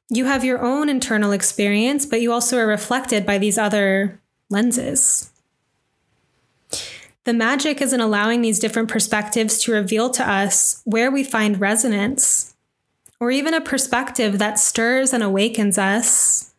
you 0.08 0.24
have 0.26 0.44
your 0.44 0.62
own 0.62 0.88
internal 0.88 1.32
experience, 1.32 2.06
but 2.06 2.20
you 2.20 2.32
also 2.32 2.58
are 2.58 2.66
reflected 2.66 3.26
by 3.26 3.38
these 3.38 3.58
other 3.58 4.20
lenses. 4.48 5.30
The 7.24 7.34
magic 7.34 7.80
is 7.80 7.92
in 7.92 8.00
allowing 8.00 8.40
these 8.40 8.60
different 8.60 8.88
perspectives 8.88 9.58
to 9.62 9.72
reveal 9.72 10.10
to 10.10 10.28
us 10.28 10.80
where 10.84 11.10
we 11.10 11.24
find 11.24 11.60
resonance 11.60 12.54
or 13.18 13.30
even 13.30 13.54
a 13.54 13.60
perspective 13.60 14.38
that 14.38 14.58
stirs 14.58 15.12
and 15.12 15.22
awakens 15.22 15.78
us, 15.78 16.54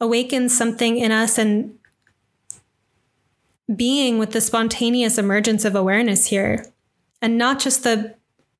awakens 0.00 0.56
something 0.56 0.96
in 0.96 1.12
us, 1.12 1.36
and 1.36 1.76
being 3.74 4.18
with 4.18 4.30
the 4.30 4.40
spontaneous 4.40 5.18
emergence 5.18 5.64
of 5.64 5.74
awareness 5.74 6.26
here, 6.26 6.64
and 7.20 7.36
not 7.36 7.58
just 7.58 7.82
the 7.82 8.14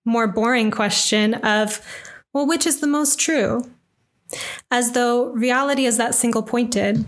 more 0.04 0.26
boring 0.26 0.70
question 0.70 1.34
of, 1.34 1.80
well, 2.37 2.47
which 2.47 2.66
is 2.66 2.80
the 2.80 2.87
most 2.87 3.18
true? 3.18 3.64
As 4.70 4.93
though 4.93 5.30
reality 5.30 5.87
is 5.87 5.97
that 5.97 6.14
single 6.14 6.43
pointed. 6.43 7.03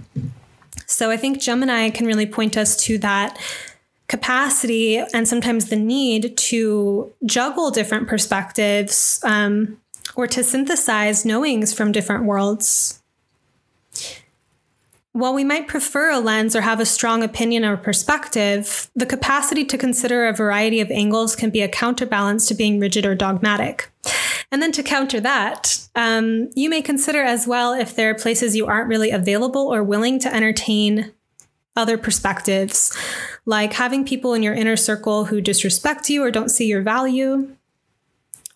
So 0.87 1.11
I 1.11 1.19
think 1.19 1.39
Gemini 1.39 1.91
can 1.91 2.07
really 2.07 2.25
point 2.25 2.57
us 2.57 2.83
to 2.85 2.97
that 3.01 3.39
capacity 4.07 4.97
and 4.97 5.29
sometimes 5.29 5.67
the 5.67 5.77
need 5.77 6.35
to 6.39 7.13
juggle 7.27 7.71
different 7.71 8.09
perspectives 8.09 9.21
um, 9.23 9.77
or 10.17 10.27
to 10.29 10.43
synthesize 10.43 11.27
knowings 11.27 11.75
from 11.75 11.93
different 11.93 12.25
worlds. 12.25 13.03
While 15.13 15.35
we 15.35 15.45
might 15.45 15.69
prefer 15.69 16.11
a 16.11 16.21
lens 16.21 16.57
or 16.57 16.63
have 16.63 16.81
a 16.81 16.87
strong 16.87 17.23
opinion 17.23 17.67
or 17.67 17.77
perspective, 17.77 18.91
the 18.97 19.05
capacity 19.05 19.67
to 19.67 19.77
consider 19.77 20.27
a 20.27 20.33
variety 20.33 20.81
of 20.81 20.91
angles 20.91 21.37
can 21.37 21.51
be 21.51 21.61
a 21.61 21.69
counterbalance 21.69 22.49
to 22.49 22.55
being 22.55 22.81
rigid 22.81 23.05
or 23.05 23.15
dogmatic. 23.15 23.91
And 24.51 24.63
then 24.63 24.73
to 24.73 24.83
counter 24.83 25.21
that, 25.21 25.87
um, 25.95 26.51
you 26.55 26.71
may 26.71 26.81
consider 26.81 27.23
as 27.23 27.47
well 27.47 27.73
if 27.75 27.95
there 27.95 28.11
are 28.11 28.15
places 28.15 28.57
you 28.57 28.67
aren't 28.67 28.89
really 28.89 29.11
available 29.11 29.73
or 29.73 29.83
willing 29.83 30.19
to 30.21 30.35
entertain 30.35 31.13
other 31.77 31.99
perspectives, 31.99 32.97
like 33.47 33.75
having 33.75 34.05
people 34.05 34.35
in 34.35 34.43
your 34.43 34.55
inner 34.55 34.77
circle 34.77 35.27
who 35.27 35.41
disrespect 35.41 36.11
you 36.11 36.23
or 36.23 36.31
don't 36.31 36.51
see 36.51 36.67
your 36.67 36.83
value, 36.83 37.55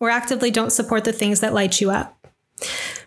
or 0.00 0.10
actively 0.10 0.50
don't 0.50 0.72
support 0.72 1.04
the 1.04 1.12
things 1.12 1.40
that 1.40 1.54
light 1.54 1.80
you 1.80 1.90
up. 1.90 2.18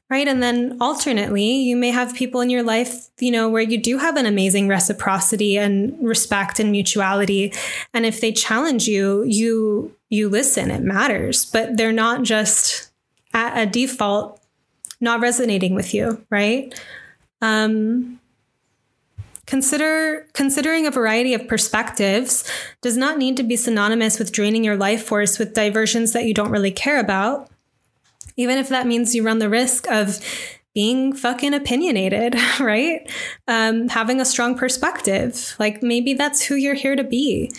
Right. 0.07 0.27
And 0.27 0.41
then 0.41 0.77
alternately, 0.79 1.55
you 1.55 1.75
may 1.75 1.89
have 1.89 2.13
people 2.13 2.39
in 2.39 2.51
your 2.51 2.61
life, 2.61 3.09
you 3.19 3.31
know, 3.31 3.49
where 3.49 3.63
you 3.63 3.79
do 3.79 3.97
have 3.97 4.17
an 4.17 4.27
amazing 4.27 4.67
reciprocity 4.67 5.57
and 5.57 5.97
respect 5.99 6.59
and 6.59 6.71
mutuality. 6.71 7.51
And 7.91 8.05
if 8.05 8.21
they 8.21 8.31
challenge 8.31 8.87
you, 8.87 9.23
you 9.23 9.94
you 10.09 10.29
listen, 10.29 10.71
it 10.71 10.81
matters. 10.81 11.45
But 11.45 11.77
they're 11.77 11.91
not 11.91 12.23
just 12.23 12.91
at 13.33 13.57
a 13.57 13.69
default 13.69 14.41
not 15.01 15.19
resonating 15.19 15.75
with 15.75 15.93
you, 15.93 16.25
right? 16.29 16.73
Um, 17.41 18.19
Consider 19.45 20.27
considering 20.33 20.87
a 20.87 20.91
variety 20.91 21.35
of 21.35 21.47
perspectives 21.47 22.49
does 22.81 22.97
not 22.97 23.19
need 23.19 23.37
to 23.37 23.43
be 23.43 23.55
synonymous 23.55 24.17
with 24.17 24.31
draining 24.31 24.63
your 24.63 24.75
life 24.75 25.03
force 25.03 25.37
with 25.37 25.53
diversions 25.53 26.13
that 26.13 26.25
you 26.25 26.33
don't 26.33 26.49
really 26.49 26.71
care 26.71 26.99
about. 26.99 27.49
Even 28.37 28.57
if 28.57 28.69
that 28.69 28.87
means 28.87 29.13
you 29.13 29.23
run 29.23 29.37
the 29.37 29.49
risk 29.49 29.87
of 29.89 30.19
being 30.73 31.13
fucking 31.13 31.53
opinionated, 31.53 32.35
right? 32.59 33.09
Um, 33.47 33.87
having 33.87 34.19
a 34.19 34.25
strong 34.25 34.57
perspective. 34.57 35.55
Like 35.59 35.83
maybe 35.83 36.13
that's 36.13 36.41
who 36.43 36.55
you're 36.55 36.73
here 36.73 36.95
to 36.95 37.03
be. 37.03 37.51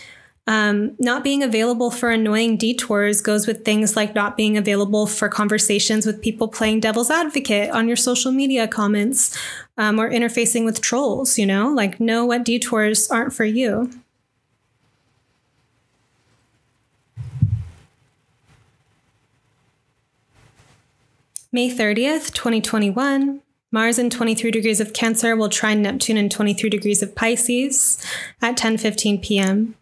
Um, 0.48 0.94
not 1.00 1.24
being 1.24 1.42
available 1.42 1.90
for 1.90 2.10
annoying 2.10 2.56
detours 2.56 3.20
goes 3.20 3.48
with 3.48 3.64
things 3.64 3.96
like 3.96 4.14
not 4.14 4.36
being 4.36 4.56
available 4.56 5.08
for 5.08 5.28
conversations 5.28 6.06
with 6.06 6.22
people 6.22 6.46
playing 6.46 6.80
devil's 6.80 7.10
advocate 7.10 7.70
on 7.70 7.88
your 7.88 7.96
social 7.96 8.30
media 8.30 8.68
comments 8.68 9.36
um, 9.76 9.98
or 9.98 10.08
interfacing 10.08 10.64
with 10.64 10.80
trolls, 10.80 11.36
you 11.36 11.46
know? 11.46 11.68
Like, 11.70 11.98
know 11.98 12.24
what 12.24 12.44
detours 12.44 13.10
aren't 13.10 13.32
for 13.32 13.44
you. 13.44 13.90
May 21.50 21.74
30th, 21.74 22.32
2021. 22.34 23.40
Mars 23.72 23.98
in 23.98 24.10
23 24.10 24.50
degrees 24.50 24.80
of 24.80 24.92
Cancer 24.92 25.34
will 25.34 25.48
trine 25.48 25.82
Neptune 25.82 26.16
in 26.16 26.28
23 26.28 26.70
degrees 26.70 27.02
of 27.02 27.14
Pisces 27.16 28.04
at 28.40 28.56
10:15 28.56 29.22
p.m. 29.22 29.74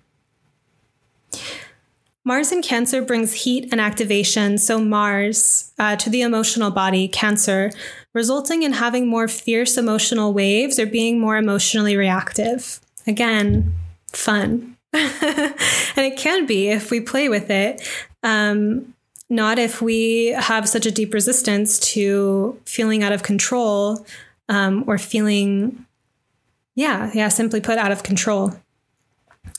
Mars 2.27 2.51
in 2.51 2.63
Cancer 2.63 3.03
brings 3.03 3.35
heat 3.35 3.69
and 3.71 3.81
activation, 3.81 4.57
so 4.57 4.81
Mars, 4.81 5.73
uh, 5.79 5.97
to 5.97 6.09
the 6.09 6.23
emotional 6.23 6.71
body, 6.71 7.07
Cancer, 7.07 7.71
resulting 8.15 8.63
in 8.63 8.73
having 8.73 9.07
more 9.07 9.29
fierce 9.29 9.77
emotional 9.77 10.33
waves 10.33 10.79
or 10.79 10.87
being 10.87 11.21
more 11.21 11.37
emotionally 11.37 11.97
reactive. 11.97 12.81
Again, 13.07 13.75
fun. 14.11 14.77
and 14.95 15.53
it 15.97 16.17
can 16.17 16.47
be 16.47 16.69
if 16.69 16.91
we 16.91 17.01
play 17.01 17.29
with 17.29 17.51
it. 17.51 17.87
Um, 18.23 18.95
not 19.29 19.59
if 19.59 19.83
we 19.83 20.29
have 20.29 20.69
such 20.69 20.87
a 20.87 20.91
deep 20.91 21.13
resistance 21.13 21.79
to 21.79 22.59
feeling 22.65 23.03
out 23.03 23.13
of 23.13 23.23
control 23.23 24.07
um, 24.49 24.85
or 24.87 24.97
feeling, 24.97 25.85
yeah, 26.75 27.11
yeah, 27.13 27.29
simply 27.29 27.61
put, 27.61 27.77
out 27.77 27.93
of 27.93 28.03
control. 28.03 28.55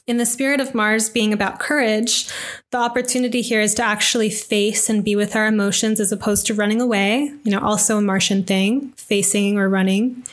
In 0.08 0.18
the 0.18 0.26
spirit 0.26 0.60
of 0.60 0.76
Mars 0.76 1.10
being 1.10 1.34
about 1.34 1.60
courage, 1.60 2.30
the 2.70 2.78
opportunity 2.78 3.42
here 3.42 3.60
is 3.60 3.74
to 3.76 3.84
actually 3.84 4.30
face 4.30 4.88
and 4.88 5.04
be 5.04 5.16
with 5.16 5.36
our 5.36 5.48
emotions 5.48 6.00
as 6.00 6.12
opposed 6.12 6.46
to 6.46 6.54
running 6.54 6.80
away. 6.80 7.32
You 7.44 7.52
know, 7.52 7.60
also 7.60 7.98
a 7.98 8.02
Martian 8.02 8.44
thing, 8.44 8.92
facing 8.98 9.58
or 9.58 9.68
running. 9.68 10.24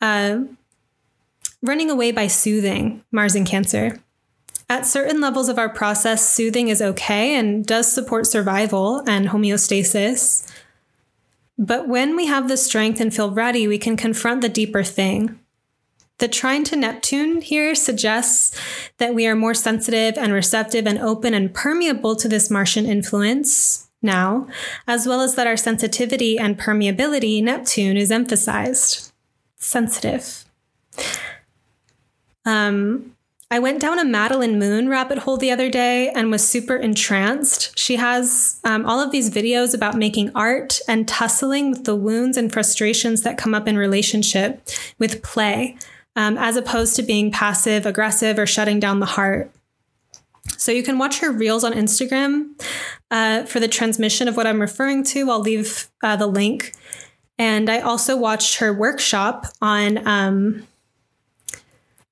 Uh, 0.00 0.42
running 1.62 1.90
away 1.90 2.12
by 2.12 2.28
soothing, 2.28 3.02
Mars 3.10 3.34
in 3.34 3.44
Cancer. 3.44 4.00
At 4.70 4.86
certain 4.86 5.20
levels 5.20 5.48
of 5.48 5.58
our 5.58 5.68
process, 5.68 6.28
soothing 6.28 6.68
is 6.68 6.80
okay 6.80 7.34
and 7.34 7.66
does 7.66 7.90
support 7.90 8.26
survival 8.26 9.02
and 9.08 9.28
homeostasis. 9.28 10.48
But 11.58 11.88
when 11.88 12.14
we 12.14 12.26
have 12.26 12.46
the 12.46 12.56
strength 12.56 13.00
and 13.00 13.12
feel 13.12 13.32
ready, 13.32 13.66
we 13.66 13.78
can 13.78 13.96
confront 13.96 14.42
the 14.42 14.48
deeper 14.48 14.84
thing. 14.84 15.40
The 16.18 16.28
trine 16.28 16.64
to 16.64 16.76
Neptune 16.76 17.40
here 17.40 17.76
suggests 17.76 18.58
that 18.98 19.14
we 19.14 19.26
are 19.26 19.36
more 19.36 19.54
sensitive 19.54 20.18
and 20.18 20.32
receptive 20.32 20.86
and 20.86 20.98
open 20.98 21.32
and 21.32 21.54
permeable 21.54 22.16
to 22.16 22.28
this 22.28 22.50
Martian 22.50 22.86
influence 22.86 23.88
now, 24.02 24.48
as 24.86 25.06
well 25.06 25.20
as 25.20 25.36
that 25.36 25.46
our 25.46 25.56
sensitivity 25.56 26.36
and 26.36 26.58
permeability, 26.58 27.42
Neptune, 27.42 27.96
is 27.96 28.10
emphasized. 28.10 29.12
Sensitive. 29.56 30.44
Um, 32.44 33.14
I 33.50 33.60
went 33.60 33.80
down 33.80 33.98
a 33.98 34.04
Madeline 34.04 34.58
Moon 34.58 34.88
rabbit 34.88 35.18
hole 35.18 35.36
the 35.36 35.50
other 35.50 35.70
day 35.70 36.10
and 36.10 36.30
was 36.30 36.46
super 36.46 36.76
entranced. 36.76 37.78
She 37.78 37.96
has 37.96 38.60
um, 38.64 38.84
all 38.84 39.00
of 39.00 39.10
these 39.10 39.30
videos 39.30 39.74
about 39.74 39.94
making 39.94 40.32
art 40.34 40.80
and 40.88 41.08
tussling 41.08 41.70
with 41.70 41.84
the 41.84 41.96
wounds 41.96 42.36
and 42.36 42.52
frustrations 42.52 43.22
that 43.22 43.38
come 43.38 43.54
up 43.54 43.66
in 43.66 43.78
relationship 43.78 44.68
with 44.98 45.22
play 45.22 45.76
um, 46.18 46.36
as 46.36 46.56
opposed 46.56 46.96
to 46.96 47.02
being 47.04 47.30
passive 47.30 47.86
aggressive 47.86 48.40
or 48.40 48.46
shutting 48.46 48.80
down 48.80 48.98
the 48.98 49.06
heart. 49.06 49.52
So 50.56 50.72
you 50.72 50.82
can 50.82 50.98
watch 50.98 51.20
her 51.20 51.30
reels 51.30 51.62
on 51.62 51.72
Instagram 51.72 52.60
uh, 53.12 53.44
for 53.44 53.60
the 53.60 53.68
transmission 53.68 54.26
of 54.26 54.36
what 54.36 54.44
I'm 54.44 54.60
referring 54.60 55.04
to. 55.04 55.30
I'll 55.30 55.38
leave 55.38 55.88
uh, 56.02 56.16
the 56.16 56.26
link. 56.26 56.74
And 57.38 57.70
I 57.70 57.78
also 57.78 58.16
watched 58.16 58.56
her 58.58 58.74
workshop 58.74 59.46
on 59.62 60.04
um, 60.08 60.66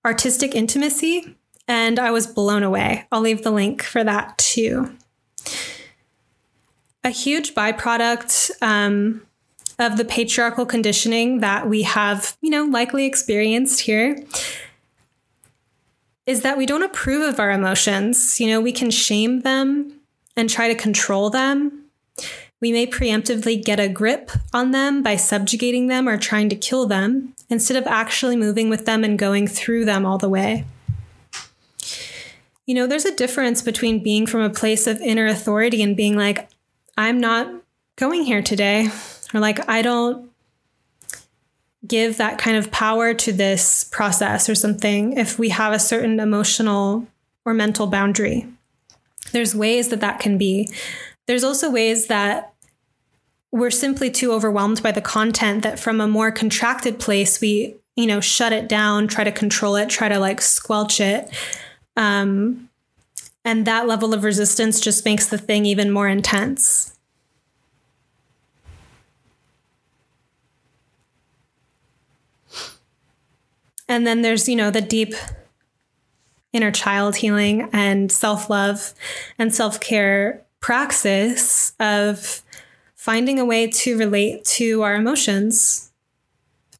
artistic 0.04 0.54
intimacy, 0.54 1.36
and 1.66 1.98
I 1.98 2.12
was 2.12 2.28
blown 2.28 2.62
away. 2.62 3.08
I'll 3.10 3.22
leave 3.22 3.42
the 3.42 3.50
link 3.50 3.82
for 3.82 4.04
that 4.04 4.38
too. 4.38 4.96
A 7.02 7.10
huge 7.10 7.56
byproduct 7.56 8.52
um, 8.62 9.25
of 9.78 9.96
the 9.96 10.04
patriarchal 10.04 10.66
conditioning 10.66 11.40
that 11.40 11.68
we 11.68 11.82
have, 11.82 12.36
you 12.40 12.50
know, 12.50 12.64
likely 12.64 13.04
experienced 13.04 13.80
here 13.80 14.24
is 16.26 16.42
that 16.42 16.58
we 16.58 16.66
don't 16.66 16.82
approve 16.82 17.28
of 17.28 17.38
our 17.38 17.50
emotions. 17.50 18.40
You 18.40 18.48
know, 18.48 18.60
we 18.60 18.72
can 18.72 18.90
shame 18.90 19.42
them 19.42 20.00
and 20.36 20.50
try 20.50 20.68
to 20.68 20.74
control 20.74 21.30
them. 21.30 21.84
We 22.60 22.72
may 22.72 22.86
preemptively 22.86 23.62
get 23.62 23.78
a 23.78 23.88
grip 23.88 24.30
on 24.52 24.70
them 24.70 25.02
by 25.02 25.16
subjugating 25.16 25.88
them 25.88 26.08
or 26.08 26.16
trying 26.16 26.48
to 26.48 26.56
kill 26.56 26.86
them 26.86 27.34
instead 27.48 27.76
of 27.76 27.86
actually 27.86 28.36
moving 28.36 28.70
with 28.70 28.86
them 28.86 29.04
and 29.04 29.18
going 29.18 29.46
through 29.46 29.84
them 29.84 30.06
all 30.06 30.18
the 30.18 30.28
way. 30.28 30.64
You 32.64 32.74
know, 32.74 32.86
there's 32.86 33.04
a 33.04 33.14
difference 33.14 33.62
between 33.62 34.02
being 34.02 34.26
from 34.26 34.40
a 34.40 34.50
place 34.50 34.86
of 34.86 35.00
inner 35.00 35.26
authority 35.26 35.82
and 35.82 35.96
being 35.96 36.16
like, 36.16 36.48
I'm 36.96 37.20
not 37.20 37.52
going 37.96 38.24
here 38.24 38.42
today, 38.42 38.88
like, 39.40 39.68
I 39.68 39.82
don't 39.82 40.30
give 41.86 42.16
that 42.16 42.38
kind 42.38 42.56
of 42.56 42.70
power 42.70 43.14
to 43.14 43.32
this 43.32 43.84
process 43.84 44.48
or 44.48 44.54
something 44.54 45.12
if 45.12 45.38
we 45.38 45.50
have 45.50 45.72
a 45.72 45.78
certain 45.78 46.18
emotional 46.18 47.06
or 47.44 47.54
mental 47.54 47.86
boundary. 47.86 48.46
There's 49.32 49.54
ways 49.54 49.88
that 49.88 50.00
that 50.00 50.20
can 50.20 50.38
be. 50.38 50.70
There's 51.26 51.44
also 51.44 51.70
ways 51.70 52.06
that 52.06 52.54
we're 53.52 53.70
simply 53.70 54.10
too 54.10 54.32
overwhelmed 54.32 54.82
by 54.82 54.92
the 54.92 55.00
content 55.00 55.62
that 55.62 55.78
from 55.78 56.00
a 56.00 56.08
more 56.08 56.30
contracted 56.30 56.98
place 56.98 57.40
we 57.40 57.76
you 57.94 58.06
know 58.06 58.20
shut 58.20 58.52
it 58.52 58.68
down 58.68 59.08
try 59.08 59.24
to 59.24 59.32
control 59.32 59.76
it 59.76 59.88
try 59.88 60.08
to 60.08 60.18
like 60.18 60.40
squelch 60.40 61.00
it 61.00 61.30
um, 61.96 62.68
and 63.44 63.66
that 63.66 63.86
level 63.86 64.12
of 64.12 64.24
resistance 64.24 64.80
just 64.80 65.04
makes 65.04 65.28
the 65.28 65.38
thing 65.38 65.64
even 65.64 65.90
more 65.90 66.08
intense 66.08 66.95
And 73.88 74.06
then 74.06 74.22
there's, 74.22 74.48
you 74.48 74.56
know, 74.56 74.70
the 74.70 74.80
deep 74.80 75.14
inner 76.52 76.70
child 76.70 77.16
healing 77.16 77.68
and 77.72 78.10
self 78.10 78.48
love 78.50 78.94
and 79.38 79.54
self 79.54 79.80
care 79.80 80.44
praxis 80.60 81.72
of 81.78 82.42
finding 82.94 83.38
a 83.38 83.44
way 83.44 83.68
to 83.68 83.98
relate 83.98 84.44
to 84.44 84.82
our 84.82 84.94
emotions 84.94 85.92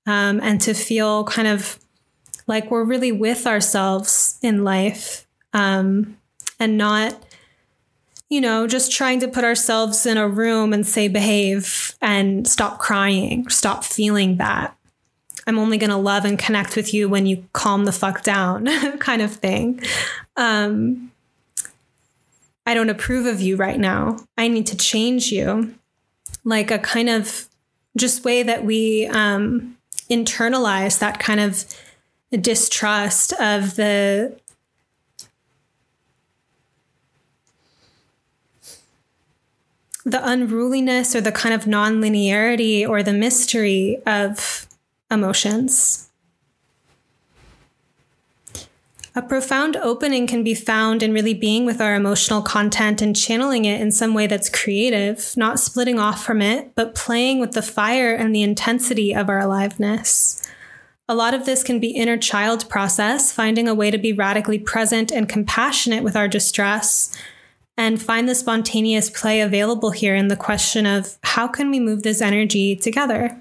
um, 0.07 0.41
and 0.43 0.61
to 0.63 0.75
feel 0.75 1.25
kind 1.25 1.47
of 1.47 1.79
like 2.47 2.71
we're 2.71 2.85
really 2.85 3.13
with 3.13 3.47
ourselves 3.47 4.39
in 4.43 4.65
life 4.65 5.27
um, 5.53 6.17
and 6.59 6.79
not 6.79 7.27
you 8.29 8.41
know, 8.41 8.67
just 8.67 8.91
trying 8.91 9.21
to 9.21 9.29
put 9.29 9.45
ourselves 9.45 10.05
in 10.05 10.17
a 10.17 10.29
room 10.29 10.73
and 10.73 10.87
say, 10.87 11.07
behave 11.09 11.95
and 12.03 12.47
stop 12.49 12.79
crying, 12.79 13.49
stop 13.49 13.85
feeling 13.85 14.39
that. 14.39 14.76
I'm 15.47 15.59
only 15.59 15.79
going 15.79 15.91
to 15.91 15.97
love 15.97 16.25
and 16.25 16.39
connect 16.39 16.77
with 16.77 16.93
you 16.93 17.09
when 17.09 17.27
you 17.27 17.45
calm 17.53 17.85
the 17.85 17.93
fuck 17.93 18.23
down, 18.23 18.67
kind 18.99 19.23
of 19.23 19.33
thing. 19.33 19.81
Um, 20.37 21.13
I 22.67 22.75
don't 22.75 22.91
approve 22.91 23.27
of 23.27 23.41
you 23.41 23.57
right 23.57 23.79
now. 23.79 24.17
I 24.37 24.49
need 24.49 24.67
to 24.67 24.77
change 24.77 25.31
you. 25.31 25.75
Like 26.45 26.71
a 26.71 26.79
kind 26.79 27.09
of 27.09 27.49
just 27.97 28.25
way 28.25 28.43
that 28.43 28.65
we 28.65 29.07
um, 29.07 29.77
internalize 30.11 30.99
that 30.99 31.19
kind 31.19 31.41
of 31.41 31.65
distrust 32.41 33.33
of 33.35 33.77
the 33.77 34.39
the 40.05 40.25
unruliness 40.25 41.17
or 41.17 41.21
the 41.21 41.33
kind 41.33 41.53
of 41.53 41.65
nonlinearity 41.65 42.89
or 42.89 43.03
the 43.03 43.13
mystery 43.13 44.01
of 44.07 44.66
emotions. 45.11 46.11
A 49.15 49.23
profound 49.23 49.77
opening 49.77 50.27
can 50.27 50.45
be 50.45 50.55
found 50.55 51.03
in 51.03 51.15
really 51.15 51.33
being 51.33 51.65
with 51.65 51.81
our 51.81 51.95
emotional 51.95 52.43
content 52.43 53.01
and 53.01 53.17
channeling 53.17 53.65
it 53.65 53.81
in 53.81 53.91
some 53.91 54.13
way 54.13 54.27
that's 54.27 54.51
creative, 54.51 55.33
not 55.39 55.59
splitting 55.59 55.99
off 55.99 56.23
from 56.23 56.43
it, 56.43 56.75
but 56.75 56.95
playing 56.95 57.41
with 57.41 57.53
the 57.53 57.63
fire 57.63 58.15
and 58.15 58.35
the 58.35 58.43
intensity 58.43 59.15
of 59.15 59.31
our 59.31 59.39
aliveness. 59.39 60.47
A 61.09 61.15
lot 61.15 61.33
of 61.33 61.47
this 61.47 61.63
can 61.63 61.81
be 61.81 61.93
inner 61.93 62.19
child 62.19 62.69
process, 62.69 63.33
finding 63.33 63.69
a 63.69 63.75
way 63.75 63.91
to 63.91 63.97
be 63.97 64.13
radically 64.13 64.59
present 64.59 65.11
and 65.11 65.29
compassionate 65.29 66.05
with 66.05 66.15
our 66.15 66.29
distress, 66.29 67.17
and 67.79 68.03
find 68.03 68.29
the 68.29 68.35
spontaneous 68.35 69.09
play 69.09 69.41
available 69.41 69.93
here 69.93 70.15
in 70.15 70.29
the 70.29 70.37
question 70.37 70.85
of 70.85 71.17
how 71.23 71.49
can 71.49 71.71
we 71.71 71.81
move 71.81 72.03
this 72.03 72.21
energy 72.21 72.77
together? 72.77 73.39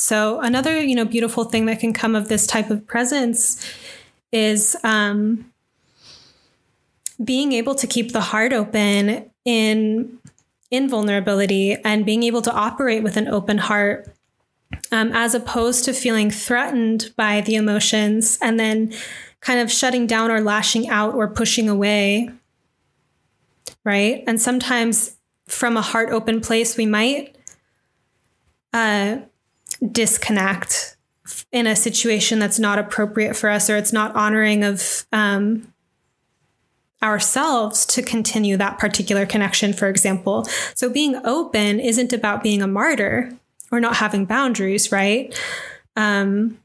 So 0.00 0.40
another, 0.40 0.80
you 0.80 0.94
know, 0.94 1.04
beautiful 1.04 1.44
thing 1.44 1.66
that 1.66 1.78
can 1.78 1.92
come 1.92 2.14
of 2.14 2.28
this 2.28 2.46
type 2.46 2.70
of 2.70 2.86
presence 2.86 3.70
is 4.32 4.74
um, 4.82 5.52
being 7.22 7.52
able 7.52 7.74
to 7.74 7.86
keep 7.86 8.12
the 8.12 8.22
heart 8.22 8.52
open 8.52 9.30
in 9.44 10.18
in 10.70 10.88
vulnerability 10.88 11.76
and 11.84 12.06
being 12.06 12.22
able 12.22 12.40
to 12.40 12.52
operate 12.52 13.02
with 13.02 13.16
an 13.16 13.28
open 13.28 13.58
heart 13.58 14.08
um, 14.90 15.10
as 15.12 15.34
opposed 15.34 15.84
to 15.84 15.92
feeling 15.92 16.30
threatened 16.30 17.12
by 17.16 17.40
the 17.40 17.56
emotions 17.56 18.38
and 18.40 18.58
then 18.58 18.92
kind 19.40 19.58
of 19.58 19.70
shutting 19.70 20.06
down 20.06 20.30
or 20.30 20.40
lashing 20.40 20.88
out 20.88 21.14
or 21.14 21.28
pushing 21.28 21.68
away 21.68 22.30
right? 23.84 24.24
And 24.26 24.40
sometimes 24.40 25.16
from 25.46 25.76
a 25.76 25.82
heart 25.82 26.10
open 26.10 26.40
place 26.40 26.76
we 26.76 26.86
might 26.86 27.36
uh, 28.72 29.18
disconnect 29.92 30.96
in 31.52 31.66
a 31.66 31.76
situation 31.76 32.38
that's 32.38 32.58
not 32.58 32.78
appropriate 32.78 33.36
for 33.36 33.50
us 33.50 33.70
or 33.70 33.76
it's 33.76 33.92
not 33.92 34.14
honoring 34.14 34.64
of 34.64 35.06
um, 35.12 35.72
ourselves 37.02 37.86
to 37.86 38.02
continue 38.02 38.56
that 38.56 38.78
particular 38.78 39.26
connection, 39.26 39.72
for 39.72 39.88
example. 39.88 40.44
So 40.74 40.90
being 40.90 41.20
open 41.24 41.80
isn't 41.80 42.12
about 42.12 42.42
being 42.42 42.62
a 42.62 42.66
martyr 42.66 43.32
or 43.72 43.80
not 43.80 43.96
having 43.96 44.24
boundaries, 44.26 44.92
right? 44.92 45.34
Um, 45.96 46.58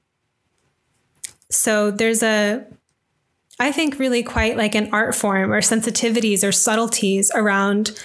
so 1.49 1.91
there's 1.91 2.21
a, 2.21 2.65
I 3.59 3.71
think, 3.71 3.99
really 3.99 4.23
quite 4.23 4.57
like 4.57 4.75
an 4.75 4.89
art 4.91 5.15
form 5.15 5.51
or 5.51 5.61
sensitivities 5.61 6.45
or 6.45 6.51
subtleties 6.51 7.31
around 7.33 7.97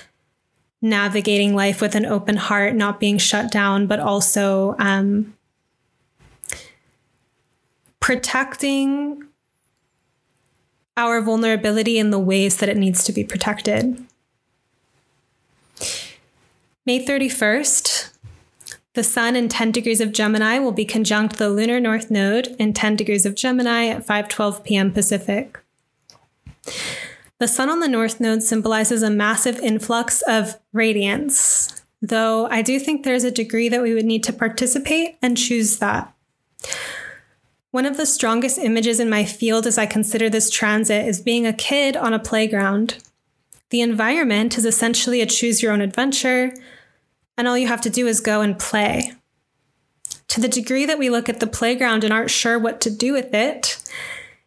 navigating 0.82 1.54
life 1.54 1.80
with 1.80 1.94
an 1.94 2.06
open 2.06 2.36
heart, 2.36 2.74
not 2.74 3.00
being 3.00 3.18
shut 3.18 3.50
down, 3.50 3.86
but 3.86 4.00
also 4.00 4.74
um, 4.78 5.34
protecting 8.00 9.24
our 10.96 11.20
vulnerability 11.20 11.98
in 11.98 12.10
the 12.10 12.18
ways 12.18 12.56
that 12.58 12.68
it 12.68 12.76
needs 12.76 13.04
to 13.04 13.12
be 13.12 13.24
protected. 13.24 14.04
May 16.86 17.04
31st, 17.04 18.10
the 18.94 19.04
Sun 19.04 19.36
in 19.36 19.48
10 19.48 19.70
degrees 19.70 20.00
of 20.00 20.12
Gemini 20.12 20.58
will 20.58 20.72
be 20.72 20.84
conjunct 20.84 21.36
the 21.36 21.48
lunar 21.48 21.78
north 21.78 22.10
node 22.10 22.48
in 22.58 22.72
10 22.72 22.96
degrees 22.96 23.24
of 23.24 23.34
Gemini 23.34 23.86
at 23.86 24.06
5:12 24.06 24.64
p.m. 24.64 24.92
Pacific. 24.92 25.60
The 27.40 27.48
sun 27.48 27.70
on 27.70 27.80
the 27.80 27.88
north 27.88 28.20
node 28.20 28.42
symbolizes 28.42 29.02
a 29.02 29.08
massive 29.08 29.58
influx 29.60 30.20
of 30.28 30.58
radiance, 30.74 31.82
though 32.02 32.46
I 32.48 32.60
do 32.60 32.78
think 32.78 33.02
there's 33.02 33.24
a 33.24 33.30
degree 33.30 33.70
that 33.70 33.80
we 33.80 33.94
would 33.94 34.04
need 34.04 34.22
to 34.24 34.32
participate 34.32 35.16
and 35.22 35.38
choose 35.38 35.78
that. 35.78 36.14
One 37.70 37.86
of 37.86 37.96
the 37.96 38.04
strongest 38.04 38.58
images 38.58 39.00
in 39.00 39.08
my 39.08 39.24
field 39.24 39.66
as 39.66 39.78
I 39.78 39.86
consider 39.86 40.28
this 40.28 40.50
transit 40.50 41.08
is 41.08 41.22
being 41.22 41.46
a 41.46 41.54
kid 41.54 41.96
on 41.96 42.12
a 42.12 42.18
playground. 42.18 42.98
The 43.70 43.80
environment 43.80 44.58
is 44.58 44.66
essentially 44.66 45.22
a 45.22 45.26
choose 45.26 45.62
your 45.62 45.72
own 45.72 45.80
adventure, 45.80 46.52
and 47.38 47.48
all 47.48 47.56
you 47.56 47.68
have 47.68 47.80
to 47.82 47.90
do 47.90 48.06
is 48.06 48.20
go 48.20 48.42
and 48.42 48.58
play. 48.58 49.14
To 50.28 50.42
the 50.42 50.48
degree 50.48 50.84
that 50.84 50.98
we 50.98 51.08
look 51.08 51.30
at 51.30 51.40
the 51.40 51.46
playground 51.46 52.04
and 52.04 52.12
aren't 52.12 52.30
sure 52.30 52.58
what 52.58 52.82
to 52.82 52.90
do 52.90 53.14
with 53.14 53.32
it, 53.32 53.82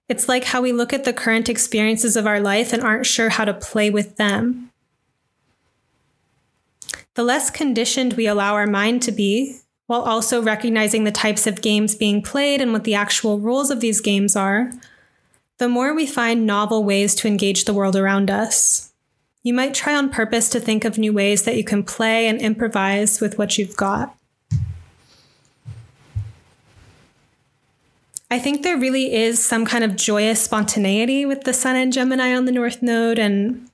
it's 0.10 0.28
like 0.28 0.46
how 0.46 0.62
we 0.62 0.72
look 0.72 0.94
at 0.94 1.06
the 1.06 1.14
current 1.14 1.50
experiences 1.50 2.16
of 2.16 2.28
our 2.28 2.40
life 2.40 2.74
and 2.74 2.84
aren't 2.84 3.06
sure 3.06 3.30
how 3.30 3.46
to 3.46 3.54
play 3.54 3.90
with 3.90 4.18
them. 4.18 4.72
The 7.16 7.24
less 7.24 7.50
conditioned 7.50 8.14
we 8.14 8.26
allow 8.26 8.56
our 8.56 8.68
mind 8.68 9.02
to 9.04 9.12
be, 9.12 9.60
while 9.88 10.02
also 10.02 10.42
recognizing 10.42 11.04
the 11.04 11.12
types 11.12 11.46
of 11.46 11.62
games 11.62 11.96
being 11.96 12.22
played 12.22 12.62
and 12.62 12.74
what 12.74 12.84
the 12.84 12.96
actual 12.96 13.40
rules 13.40 13.70
of 13.70 13.80
these 13.80 14.02
games 14.02 14.36
are, 14.36 14.72
the 15.60 15.70
more 15.70 15.94
we 15.94 16.08
find 16.08 16.46
novel 16.46 16.84
ways 16.84 17.14
to 17.16 17.28
engage 17.28 17.66
the 17.66 17.74
world 17.74 17.96
around 17.96 18.32
us. 18.32 18.92
You 19.44 19.54
might 19.54 19.74
try 19.74 19.94
on 19.94 20.10
purpose 20.10 20.50
to 20.50 20.60
think 20.60 20.86
of 20.86 20.98
new 20.98 21.14
ways 21.14 21.44
that 21.44 21.58
you 21.58 21.64
can 21.64 21.84
play 21.84 22.28
and 22.28 22.42
improvise 22.42 23.22
with 23.22 23.38
what 23.38 23.58
you've 23.58 23.78
got. 23.78 24.16
I 28.34 28.40
think 28.40 28.64
there 28.64 28.80
really 28.80 29.14
is 29.14 29.46
some 29.46 29.64
kind 29.64 29.84
of 29.84 29.96
joyous 29.96 30.42
spontaneity 30.42 31.24
with 31.24 31.44
the 31.44 31.54
Sun 31.54 31.76
and 31.76 31.94
Gemini 31.94 32.34
on 32.34 32.46
the 32.46 32.52
North 32.52 32.82
Node. 32.82 33.20
And 33.20 33.70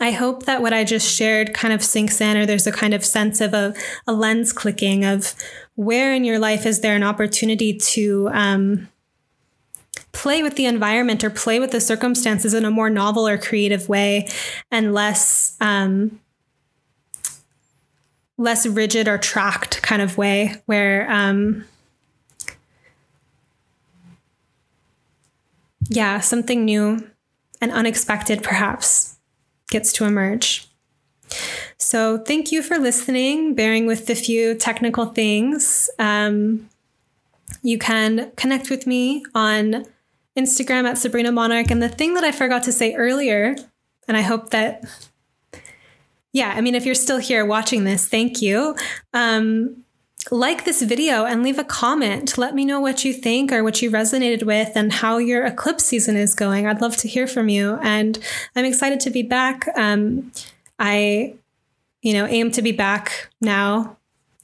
I 0.00 0.12
hope 0.12 0.46
that 0.46 0.62
what 0.62 0.72
I 0.72 0.82
just 0.82 1.14
shared 1.14 1.52
kind 1.52 1.74
of 1.74 1.84
sinks 1.84 2.18
in, 2.18 2.38
or 2.38 2.46
there's 2.46 2.66
a 2.66 2.72
kind 2.72 2.94
of 2.94 3.04
sense 3.04 3.42
of 3.42 3.52
a, 3.52 3.74
a 4.06 4.14
lens 4.14 4.50
clicking 4.50 5.04
of 5.04 5.34
where 5.74 6.14
in 6.14 6.24
your 6.24 6.38
life 6.38 6.64
is 6.64 6.80
there 6.80 6.96
an 6.96 7.02
opportunity 7.02 7.74
to 7.74 8.30
um, 8.32 8.88
play 10.12 10.42
with 10.42 10.56
the 10.56 10.64
environment 10.64 11.22
or 11.22 11.28
play 11.28 11.60
with 11.60 11.70
the 11.70 11.80
circumstances 11.80 12.54
in 12.54 12.64
a 12.64 12.70
more 12.70 12.88
novel 12.88 13.28
or 13.28 13.36
creative 13.36 13.90
way 13.90 14.26
and 14.70 14.94
less. 14.94 15.54
Um, 15.60 16.18
less 18.38 18.66
rigid 18.66 19.06
or 19.06 19.18
tracked 19.18 19.82
kind 19.82 20.02
of 20.02 20.16
way 20.16 20.56
where 20.66 21.08
um, 21.12 21.64
yeah, 25.92 26.20
something 26.20 26.64
new 26.64 27.08
and 27.60 27.70
unexpected 27.70 28.42
perhaps 28.42 29.16
gets 29.70 29.92
to 29.94 30.04
emerge. 30.04 30.68
So, 31.78 32.18
thank 32.18 32.52
you 32.52 32.62
for 32.62 32.78
listening, 32.78 33.54
bearing 33.54 33.86
with 33.86 34.06
the 34.06 34.14
few 34.14 34.54
technical 34.54 35.06
things. 35.06 35.90
Um, 35.98 36.68
you 37.62 37.78
can 37.78 38.32
connect 38.36 38.70
with 38.70 38.86
me 38.86 39.24
on 39.34 39.84
Instagram 40.36 40.84
at 40.84 40.98
Sabrina 40.98 41.32
Monarch. 41.32 41.70
And 41.70 41.82
the 41.82 41.88
thing 41.88 42.14
that 42.14 42.24
I 42.24 42.32
forgot 42.32 42.62
to 42.64 42.72
say 42.72 42.94
earlier, 42.94 43.56
and 44.08 44.16
I 44.16 44.22
hope 44.22 44.50
that, 44.50 44.84
yeah, 46.32 46.52
I 46.54 46.60
mean, 46.60 46.74
if 46.74 46.86
you're 46.86 46.94
still 46.94 47.18
here 47.18 47.44
watching 47.44 47.84
this, 47.84 48.08
thank 48.08 48.40
you. 48.40 48.76
Um, 49.12 49.84
like 50.30 50.64
this 50.64 50.82
video 50.82 51.24
and 51.24 51.42
leave 51.42 51.58
a 51.58 51.64
comment. 51.64 52.38
Let 52.38 52.54
me 52.54 52.64
know 52.64 52.80
what 52.80 53.04
you 53.04 53.12
think 53.12 53.52
or 53.52 53.64
what 53.64 53.82
you 53.82 53.90
resonated 53.90 54.44
with 54.44 54.72
and 54.74 54.92
how 54.92 55.18
your 55.18 55.44
eclipse 55.44 55.84
season 55.84 56.16
is 56.16 56.34
going. 56.34 56.66
I'd 56.66 56.80
love 56.80 56.96
to 56.98 57.08
hear 57.08 57.26
from 57.26 57.48
you. 57.48 57.78
And 57.82 58.18
I'm 58.54 58.64
excited 58.64 59.00
to 59.00 59.10
be 59.10 59.22
back. 59.22 59.68
Um, 59.76 60.30
I, 60.78 61.34
you 62.02 62.12
know, 62.12 62.26
aim 62.26 62.50
to 62.52 62.62
be 62.62 62.72
back 62.72 63.30
now, 63.40 63.96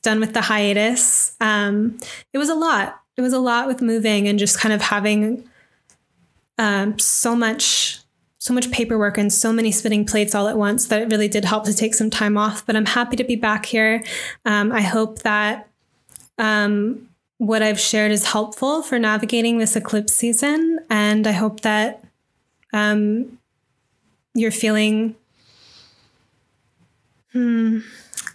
done 0.03 0.21
with 0.21 0.35
the 0.35 0.43
hiatus. 0.43 1.37
Um, 1.41 1.99
it 2.33 2.39
was 2.39 2.49
a 2.49 2.55
lot. 2.55 3.01
It 3.17 3.21
was 3.21 3.33
a 3.33 3.39
lot 3.39 3.67
with 3.67 3.83
moving 3.83 4.29
and 4.29 4.39
just 4.39 4.59
kind 4.61 4.73
of 4.73 4.81
having 4.81 5.49
um, 6.57 6.99
so 6.99 7.37
much 7.37 8.01
so 8.41 8.55
much 8.55 8.71
paperwork 8.71 9.19
and 9.19 9.33
so 9.33 9.53
many 9.53 9.73
spinning 9.73 10.07
plates 10.07 10.35
all 10.35 10.49
at 10.49 10.57
once 10.57 10.87
that 10.87 11.03
it 11.03 11.11
really 11.11 11.29
did 11.29 11.45
help 11.45 11.65
to 11.65 11.75
take 11.75 11.93
some 11.93 12.09
time 12.09 12.39
off. 12.39 12.65
But 12.65 12.77
I'm 12.77 12.87
happy 12.87 13.17
to 13.17 13.25
be 13.25 13.35
back 13.35 13.67
here. 13.67 14.03
Um, 14.45 14.71
I 14.73 14.81
hope 14.81 15.19
that 15.23 15.68
um, 16.39 17.09
what 17.39 17.63
I've 17.63 17.81
shared 17.81 18.13
is 18.13 18.27
helpful 18.27 18.83
for 18.83 18.99
navigating 18.99 19.59
this 19.59 19.77
eclipse 19.77 20.13
season. 20.13 20.81
And 20.91 21.27
I 21.27 21.33
hope 21.33 21.61
that 21.61 22.05
um, 22.73 23.39
you're 24.35 24.51
feeling 24.51 25.15
hmm, 27.33 27.81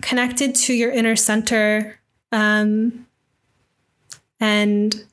connected 0.01 0.55
to 0.55 0.73
your 0.73 0.91
inner 0.91 1.15
center 1.15 1.99
um, 2.31 3.05
and 4.39 5.03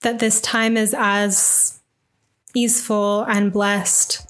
that 0.00 0.18
this 0.18 0.40
time 0.40 0.76
is 0.76 0.94
as 0.96 1.80
easeful 2.54 3.22
and 3.24 3.52
blessed 3.52 4.28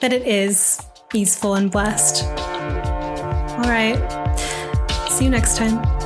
that 0.00 0.12
it 0.12 0.26
is 0.26 0.80
easeful 1.12 1.54
and 1.54 1.70
blessed. 1.70 2.57
All 3.68 3.74
right. 3.74 4.38
See 5.10 5.24
you 5.24 5.30
next 5.30 5.58
time. 5.58 5.97